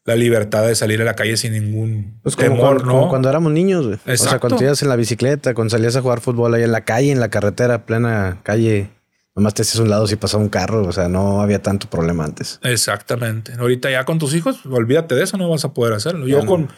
la 0.05 0.15
libertad 0.15 0.65
de 0.65 0.75
salir 0.75 1.01
a 1.01 1.05
la 1.05 1.15
calle 1.15 1.35
sin 1.35 1.51
ningún 1.51 2.19
pues 2.23 2.37
temor, 2.37 2.85
¿no? 2.85 2.91
Como 2.91 3.09
cuando 3.09 3.27
éramos 3.27 3.51
niños, 3.51 3.85
güey. 3.85 3.99
O 4.07 4.17
sea, 4.17 4.39
cuando 4.39 4.63
ibas 4.63 4.81
en 4.81 4.89
la 4.89 4.95
bicicleta, 4.95 5.53
cuando 5.53 5.71
salías 5.71 5.95
a 5.97 6.01
jugar 6.01 6.21
fútbol 6.21 6.53
ahí 6.53 6.63
en 6.63 6.71
la 6.71 6.85
calle, 6.85 7.11
en 7.11 7.19
la 7.19 7.29
carretera, 7.29 7.85
plena 7.85 8.39
calle 8.43 8.89
Nomás 9.35 9.53
te 9.53 9.63
haces 9.63 9.81
un 9.81 9.89
lado 9.89 10.07
si 10.07 10.15
pasaba 10.15 10.41
un 10.41 10.49
carro, 10.49 10.87
o 10.87 10.93
sea, 10.93 11.09
no 11.09 11.41
había 11.41 11.61
tanto 11.61 11.89
problema 11.89 12.23
antes. 12.23 12.57
Exactamente. 12.63 13.51
Ahorita 13.59 13.91
ya 13.91 14.05
con 14.05 14.17
tus 14.17 14.33
hijos, 14.33 14.65
olvídate 14.65 15.13
de 15.13 15.23
eso, 15.23 15.35
no 15.35 15.49
vas 15.49 15.65
a 15.65 15.73
poder 15.73 15.93
hacerlo. 15.93 16.25
Yo 16.25 16.45
con, 16.45 16.69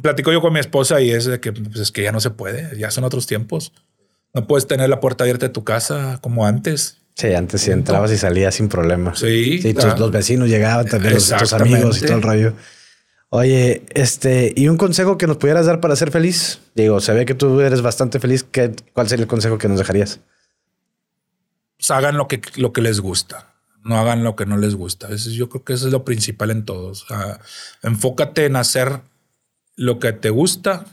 platico 0.00 0.32
yo 0.32 0.40
con 0.40 0.54
mi 0.54 0.60
esposa 0.60 1.02
y 1.02 1.10
es 1.10 1.26
de 1.26 1.40
que, 1.40 1.52
pues, 1.52 1.76
es 1.76 1.92
que 1.92 2.02
ya 2.02 2.10
no 2.10 2.20
se 2.20 2.30
puede, 2.30 2.74
ya 2.78 2.90
son 2.90 3.04
otros 3.04 3.26
tiempos. 3.26 3.74
No 4.32 4.46
puedes 4.46 4.66
tener 4.66 4.88
la 4.88 4.98
puerta 5.00 5.24
abierta 5.24 5.46
de 5.46 5.52
tu 5.52 5.62
casa 5.62 6.20
como 6.22 6.46
antes. 6.46 7.02
Sí, 7.14 7.32
antes 7.32 7.60
sí 7.60 7.70
entrabas 7.70 8.10
y 8.10 8.18
salías 8.18 8.56
sin 8.56 8.68
problema. 8.68 9.14
Sí. 9.14 9.62
Sí, 9.62 9.72
los 9.72 10.10
vecinos 10.10 10.48
llegaban 10.48 10.86
también, 10.86 11.14
los, 11.14 11.28
tus 11.28 11.52
amigos 11.52 11.98
y 12.02 12.06
todo 12.06 12.16
el 12.16 12.22
rollo. 12.22 12.54
Oye, 13.28 13.84
este, 13.90 14.52
y 14.54 14.68
un 14.68 14.76
consejo 14.76 15.18
que 15.18 15.26
nos 15.26 15.36
pudieras 15.38 15.66
dar 15.66 15.80
para 15.80 15.96
ser 15.96 16.10
feliz. 16.10 16.60
Digo, 16.74 17.00
se 17.00 17.12
ve 17.12 17.24
que 17.24 17.34
tú 17.34 17.60
eres 17.60 17.82
bastante 17.82 18.20
feliz. 18.20 18.44
¿Qué, 18.44 18.74
¿Cuál 18.92 19.08
sería 19.08 19.24
el 19.24 19.28
consejo 19.28 19.58
que 19.58 19.68
nos 19.68 19.78
dejarías? 19.78 20.20
Pues, 21.76 21.90
hagan 21.90 22.16
lo 22.16 22.28
que, 22.28 22.40
lo 22.56 22.72
que 22.72 22.80
les 22.80 23.00
gusta. 23.00 23.54
No 23.82 23.98
hagan 23.98 24.24
lo 24.24 24.36
que 24.36 24.46
no 24.46 24.56
les 24.56 24.74
gusta. 24.74 25.08
Eso, 25.08 25.30
yo 25.30 25.48
creo 25.48 25.64
que 25.64 25.74
eso 25.74 25.86
es 25.86 25.92
lo 25.92 26.04
principal 26.04 26.50
en 26.50 26.64
todos. 26.64 27.06
enfócate 27.82 28.46
en 28.46 28.56
hacer 28.56 29.00
lo 29.76 29.98
que 29.98 30.12
te 30.12 30.30
gusta 30.30 30.84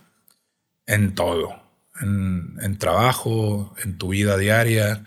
en 0.88 1.16
todo. 1.16 1.62
En, 2.02 2.58
en, 2.62 2.78
trabajo, 2.78 3.74
en 3.84 3.98
tu 3.98 4.10
vida 4.10 4.38
diaria. 4.38 5.06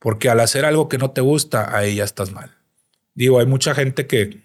Porque 0.00 0.30
al 0.30 0.40
hacer 0.40 0.64
algo 0.64 0.88
que 0.88 0.98
no 0.98 1.12
te 1.12 1.20
gusta, 1.20 1.76
ahí 1.76 1.96
ya 1.96 2.04
estás 2.04 2.32
mal. 2.32 2.56
Digo, 3.14 3.38
hay 3.38 3.46
mucha 3.46 3.74
gente 3.74 4.06
que, 4.06 4.42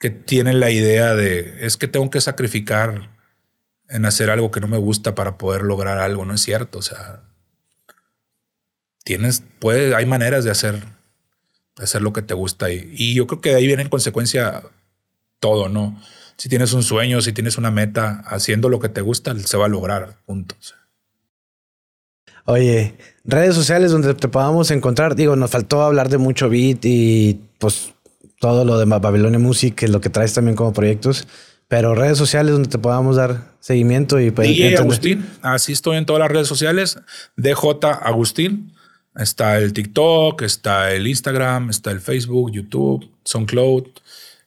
que 0.00 0.10
tiene 0.10 0.54
la 0.54 0.70
idea 0.70 1.14
de, 1.14 1.64
es 1.64 1.76
que 1.76 1.86
tengo 1.86 2.10
que 2.10 2.20
sacrificar 2.20 3.10
en 3.88 4.06
hacer 4.06 4.30
algo 4.30 4.50
que 4.50 4.60
no 4.60 4.66
me 4.66 4.78
gusta 4.78 5.14
para 5.14 5.38
poder 5.38 5.62
lograr 5.62 5.98
algo. 5.98 6.24
No 6.24 6.34
es 6.34 6.40
cierto. 6.40 6.78
O 6.78 6.82
sea, 6.82 7.22
tienes, 9.04 9.44
puede, 9.58 9.94
hay 9.94 10.06
maneras 10.06 10.44
de 10.44 10.50
hacer, 10.50 10.82
de 11.76 11.84
hacer 11.84 12.00
lo 12.00 12.14
que 12.14 12.22
te 12.22 12.34
gusta. 12.34 12.72
Y, 12.72 12.90
y 12.96 13.14
yo 13.14 13.26
creo 13.26 13.42
que 13.42 13.50
de 13.50 13.56
ahí 13.56 13.66
viene 13.66 13.82
en 13.82 13.90
consecuencia 13.90 14.62
todo, 15.38 15.68
¿no? 15.68 16.00
Si 16.38 16.48
tienes 16.48 16.72
un 16.72 16.82
sueño, 16.82 17.20
si 17.20 17.32
tienes 17.32 17.58
una 17.58 17.70
meta, 17.70 18.22
haciendo 18.24 18.70
lo 18.70 18.80
que 18.80 18.88
te 18.88 19.02
gusta, 19.02 19.38
se 19.38 19.56
va 19.58 19.66
a 19.66 19.68
lograr. 19.68 20.16
Puntos. 20.24 20.77
Oye, 22.48 22.94
redes 23.24 23.54
sociales 23.54 23.92
donde 23.92 24.14
te 24.14 24.26
podamos 24.26 24.70
encontrar. 24.70 25.14
Digo, 25.14 25.36
nos 25.36 25.50
faltó 25.50 25.82
hablar 25.82 26.08
de 26.08 26.16
mucho 26.16 26.48
beat 26.48 26.82
y 26.82 27.42
pues 27.58 27.92
todo 28.40 28.64
lo 28.64 28.78
de 28.78 28.86
Babilonia 28.86 29.38
Music, 29.38 29.74
que 29.74 29.84
es 29.84 29.90
lo 29.90 30.00
que 30.00 30.08
traes 30.08 30.32
también 30.32 30.56
como 30.56 30.72
proyectos. 30.72 31.28
Pero 31.68 31.94
redes 31.94 32.16
sociales 32.16 32.52
donde 32.52 32.70
te 32.70 32.78
podamos 32.78 33.16
dar 33.16 33.52
seguimiento 33.60 34.18
y 34.18 34.30
pues, 34.30 34.48
DJ 34.48 34.78
Agustín, 34.78 35.28
así 35.42 35.72
estoy 35.72 35.98
en 35.98 36.06
todas 36.06 36.20
las 36.20 36.30
redes 36.30 36.48
sociales. 36.48 36.98
DJ 37.36 37.54
Agustín. 38.00 38.72
Está 39.14 39.58
el 39.58 39.74
TikTok, 39.74 40.40
está 40.40 40.92
el 40.92 41.06
Instagram, 41.06 41.68
está 41.68 41.90
el 41.90 42.00
Facebook, 42.00 42.50
YouTube, 42.50 43.10
SoundCloud. 43.24 43.88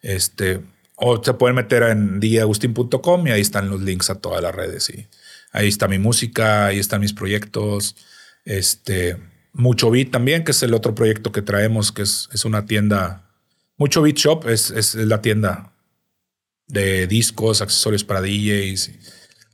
Este, 0.02 0.62
o 0.96 1.24
se 1.24 1.36
pueden 1.36 1.56
meter 1.56 1.84
en 1.84 2.20
djagustin.com 2.20 3.28
y 3.28 3.30
ahí 3.30 3.42
están 3.42 3.70
los 3.70 3.80
links 3.82 4.10
a 4.10 4.16
todas 4.16 4.42
las 4.42 4.56
redes. 4.56 4.90
Y 4.90 5.06
ahí 5.52 5.68
está 5.68 5.88
mi 5.88 6.00
música, 6.00 6.68
ahí 6.68 6.80
están 6.80 7.02
mis 7.02 7.14
proyectos. 7.14 7.96
Este, 8.46 9.18
Mucho 9.54 9.92
Beat 9.92 10.12
también, 10.12 10.44
que 10.44 10.52
es 10.52 10.64
el 10.64 10.74
otro 10.74 10.96
proyecto 10.96 11.32
que 11.32 11.42
traemos, 11.42 11.92
que 11.92 12.04
es, 12.04 12.30
es 12.34 12.46
una 12.46 12.66
tienda. 12.66 13.30
Mucho 13.78 14.02
Beat 14.02 14.18
Shop 14.18 14.48
es, 14.48 14.72
es 14.72 14.96
la 14.96 15.22
tienda 15.22 15.74
de 16.68 17.06
discos, 17.08 17.62
accesorios 17.62 18.04
para 18.04 18.22
DJs, 18.22 18.92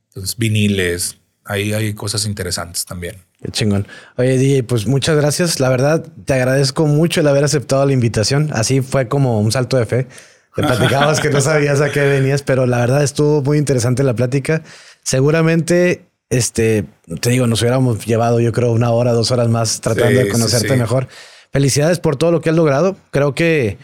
entonces, 0.09 0.37
viniles. 0.37 1.17
Ahí 1.45 1.73
hay 1.73 1.93
cosas 1.93 2.25
interesantes 2.25 2.85
también. 2.85 3.15
Qué 3.41 3.51
chingón. 3.51 3.87
Oye, 4.17 4.37
DJ, 4.37 4.63
pues 4.63 4.85
muchas 4.85 5.15
gracias. 5.15 5.59
La 5.59 5.69
verdad, 5.69 6.05
te 6.25 6.33
agradezco 6.33 6.85
mucho 6.87 7.21
el 7.21 7.27
haber 7.27 7.43
aceptado 7.43 7.85
la 7.85 7.93
invitación. 7.93 8.49
Así 8.51 8.81
fue 8.81 9.07
como 9.07 9.39
un 9.39 9.51
salto 9.51 9.77
de 9.77 9.85
fe. 9.85 10.07
Te 10.55 10.63
platicabas 10.63 11.19
que 11.19 11.29
no 11.29 11.39
sabías 11.39 11.81
a 11.81 11.91
qué 11.91 12.01
venías, 12.01 12.41
pero 12.41 12.65
la 12.65 12.79
verdad 12.79 13.03
estuvo 13.03 13.43
muy 13.43 13.59
interesante 13.59 14.01
la 14.01 14.15
plática. 14.15 14.63
Seguramente, 15.07 16.01
este, 16.29 16.83
te 17.21 17.29
digo, 17.29 17.47
nos 17.47 17.61
hubiéramos 17.61 18.05
llevado, 18.05 18.41
yo 18.41 18.51
creo, 18.51 18.73
una 18.73 18.91
hora, 18.91 19.13
dos 19.13 19.31
horas 19.31 19.47
más 19.47 19.79
tratando 19.79 20.19
de 20.19 20.27
conocerte 20.27 20.75
mejor. 20.75 21.07
Felicidades 21.53 21.99
por 21.99 22.17
todo 22.17 22.33
lo 22.33 22.41
que 22.41 22.49
has 22.49 22.55
logrado. 22.57 22.97
Creo 23.11 23.33
que 23.33 23.77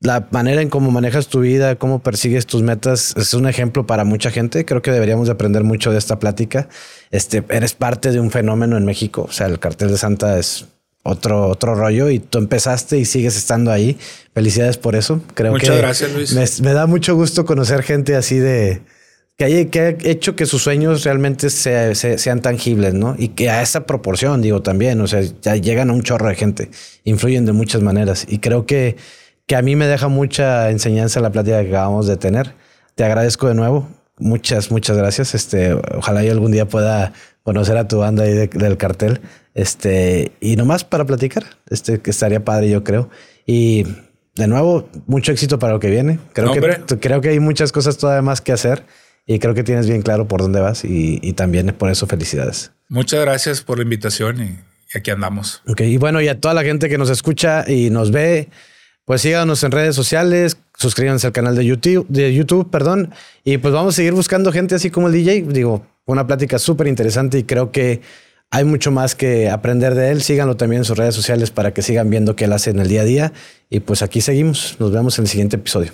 la 0.00 0.26
manera 0.30 0.62
en 0.62 0.70
cómo 0.70 0.90
manejas 0.90 1.28
tu 1.28 1.40
vida, 1.40 1.76
cómo 1.76 1.98
persigues 1.98 2.46
tus 2.46 2.62
metas, 2.62 3.14
es 3.18 3.34
un 3.34 3.46
ejemplo 3.46 3.86
para 3.86 4.04
mucha 4.04 4.30
gente. 4.30 4.64
Creo 4.64 4.80
que 4.80 4.90
deberíamos 4.90 5.26
de 5.26 5.32
aprender 5.32 5.64
mucho 5.64 5.92
de 5.92 5.98
esta 5.98 6.18
plática. 6.18 6.70
Este, 7.10 7.44
eres 7.50 7.74
parte 7.74 8.10
de 8.10 8.18
un 8.18 8.30
fenómeno 8.30 8.78
en 8.78 8.86
México. 8.86 9.26
O 9.28 9.32
sea, 9.32 9.48
el 9.48 9.58
cartel 9.58 9.90
de 9.90 9.98
Santa 9.98 10.38
es 10.38 10.64
otro, 11.02 11.48
otro 11.48 11.74
rollo 11.74 12.08
y 12.08 12.20
tú 12.20 12.38
empezaste 12.38 12.96
y 12.96 13.04
sigues 13.04 13.36
estando 13.36 13.70
ahí. 13.70 13.98
Felicidades 14.32 14.78
por 14.78 14.96
eso. 14.96 15.20
Creo 15.34 15.52
Muchas 15.52 15.76
gracias, 15.76 16.10
Luis. 16.10 16.62
Me, 16.62 16.72
da 16.72 16.86
mucho 16.86 17.14
gusto 17.16 17.44
conocer 17.44 17.82
gente 17.82 18.16
así 18.16 18.38
de 18.38 18.80
que, 19.38 19.44
haya, 19.44 19.70
que 19.70 19.80
ha 19.80 19.88
hecho 20.02 20.36
que 20.36 20.44
sus 20.44 20.62
sueños 20.62 21.04
realmente 21.04 21.48
sean 21.48 22.42
tangibles, 22.42 22.92
¿no? 22.92 23.14
Y 23.16 23.28
que 23.28 23.48
a 23.48 23.62
esa 23.62 23.86
proporción, 23.86 24.42
digo 24.42 24.60
también, 24.60 25.00
o 25.00 25.06
sea, 25.06 25.22
ya 25.40 25.56
llegan 25.56 25.88
a 25.88 25.94
un 25.94 26.02
chorro 26.02 26.28
de 26.28 26.34
gente, 26.34 26.70
influyen 27.04 27.46
de 27.46 27.52
muchas 27.52 27.80
maneras. 27.80 28.26
Y 28.28 28.40
creo 28.40 28.66
que 28.66 28.96
que 29.48 29.56
a 29.56 29.62
mí 29.62 29.74
me 29.74 29.88
deja 29.88 30.08
mucha 30.08 30.70
enseñanza 30.70 31.20
la 31.20 31.32
plática 31.32 31.62
que 31.62 31.68
acabamos 31.68 32.06
de 32.06 32.18
tener. 32.18 32.52
Te 32.94 33.04
agradezco 33.04 33.48
de 33.48 33.54
nuevo. 33.54 33.88
Muchas, 34.18 34.70
muchas 34.70 34.96
gracias. 34.96 35.34
Este, 35.34 35.72
ojalá 35.72 36.22
yo 36.22 36.32
algún 36.32 36.52
día 36.52 36.68
pueda 36.68 37.14
conocer 37.44 37.78
a 37.78 37.88
tu 37.88 37.98
banda 37.98 38.24
ahí 38.24 38.46
del 38.46 38.76
cartel. 38.76 39.22
Este, 39.54 40.32
y 40.40 40.56
nomás 40.56 40.84
para 40.84 41.06
platicar, 41.06 41.44
este, 41.70 42.00
que 42.00 42.10
estaría 42.10 42.44
padre, 42.44 42.68
yo 42.68 42.84
creo. 42.84 43.08
Y 43.46 43.86
de 44.34 44.48
nuevo, 44.48 44.86
mucho 45.06 45.32
éxito 45.32 45.58
para 45.58 45.72
lo 45.72 45.80
que 45.80 45.88
viene. 45.88 46.18
Creo, 46.34 46.52
que, 46.52 46.98
creo 46.98 47.22
que 47.22 47.30
hay 47.30 47.40
muchas 47.40 47.72
cosas 47.72 47.96
todavía 47.96 48.20
más 48.20 48.42
que 48.42 48.52
hacer 48.52 48.84
y 49.28 49.38
creo 49.38 49.54
que 49.54 49.62
tienes 49.62 49.86
bien 49.86 50.00
claro 50.00 50.26
por 50.26 50.40
dónde 50.40 50.58
vas 50.58 50.84
y, 50.84 51.20
y 51.22 51.34
también 51.34 51.72
por 51.78 51.90
eso 51.90 52.06
felicidades. 52.06 52.72
Muchas 52.88 53.20
gracias 53.20 53.60
por 53.60 53.76
la 53.76 53.84
invitación 53.84 54.40
y 54.42 54.58
aquí 54.96 55.10
andamos. 55.10 55.62
Ok, 55.68 55.82
y 55.82 55.98
bueno, 55.98 56.20
y 56.22 56.28
a 56.28 56.40
toda 56.40 56.54
la 56.54 56.64
gente 56.64 56.88
que 56.88 56.96
nos 56.96 57.10
escucha 57.10 57.70
y 57.70 57.90
nos 57.90 58.10
ve, 58.10 58.48
pues 59.04 59.20
síganos 59.20 59.62
en 59.62 59.70
redes 59.70 59.94
sociales, 59.94 60.56
suscríbanse 60.74 61.26
al 61.26 61.34
canal 61.34 61.54
de 61.54 61.66
YouTube, 61.66 62.06
de 62.08 62.34
YouTube, 62.34 62.70
perdón, 62.70 63.12
y 63.44 63.58
pues 63.58 63.74
vamos 63.74 63.94
a 63.94 63.96
seguir 63.96 64.14
buscando 64.14 64.50
gente 64.50 64.74
así 64.74 64.90
como 64.90 65.08
el 65.08 65.12
DJ. 65.12 65.42
Digo, 65.42 65.86
una 66.06 66.26
plática 66.26 66.58
súper 66.58 66.86
interesante 66.86 67.38
y 67.38 67.44
creo 67.44 67.70
que 67.70 68.00
hay 68.50 68.64
mucho 68.64 68.90
más 68.90 69.14
que 69.14 69.50
aprender 69.50 69.94
de 69.94 70.10
él. 70.10 70.22
Síganlo 70.22 70.56
también 70.56 70.80
en 70.80 70.84
sus 70.86 70.96
redes 70.96 71.14
sociales 71.14 71.50
para 71.50 71.74
que 71.74 71.82
sigan 71.82 72.08
viendo 72.08 72.34
qué 72.34 72.46
él 72.46 72.52
hace 72.54 72.70
en 72.70 72.80
el 72.80 72.88
día 72.88 73.02
a 73.02 73.04
día. 73.04 73.32
Y 73.68 73.80
pues 73.80 74.00
aquí 74.00 74.22
seguimos. 74.22 74.76
Nos 74.78 74.90
vemos 74.90 75.18
en 75.18 75.26
el 75.26 75.28
siguiente 75.28 75.56
episodio. 75.56 75.92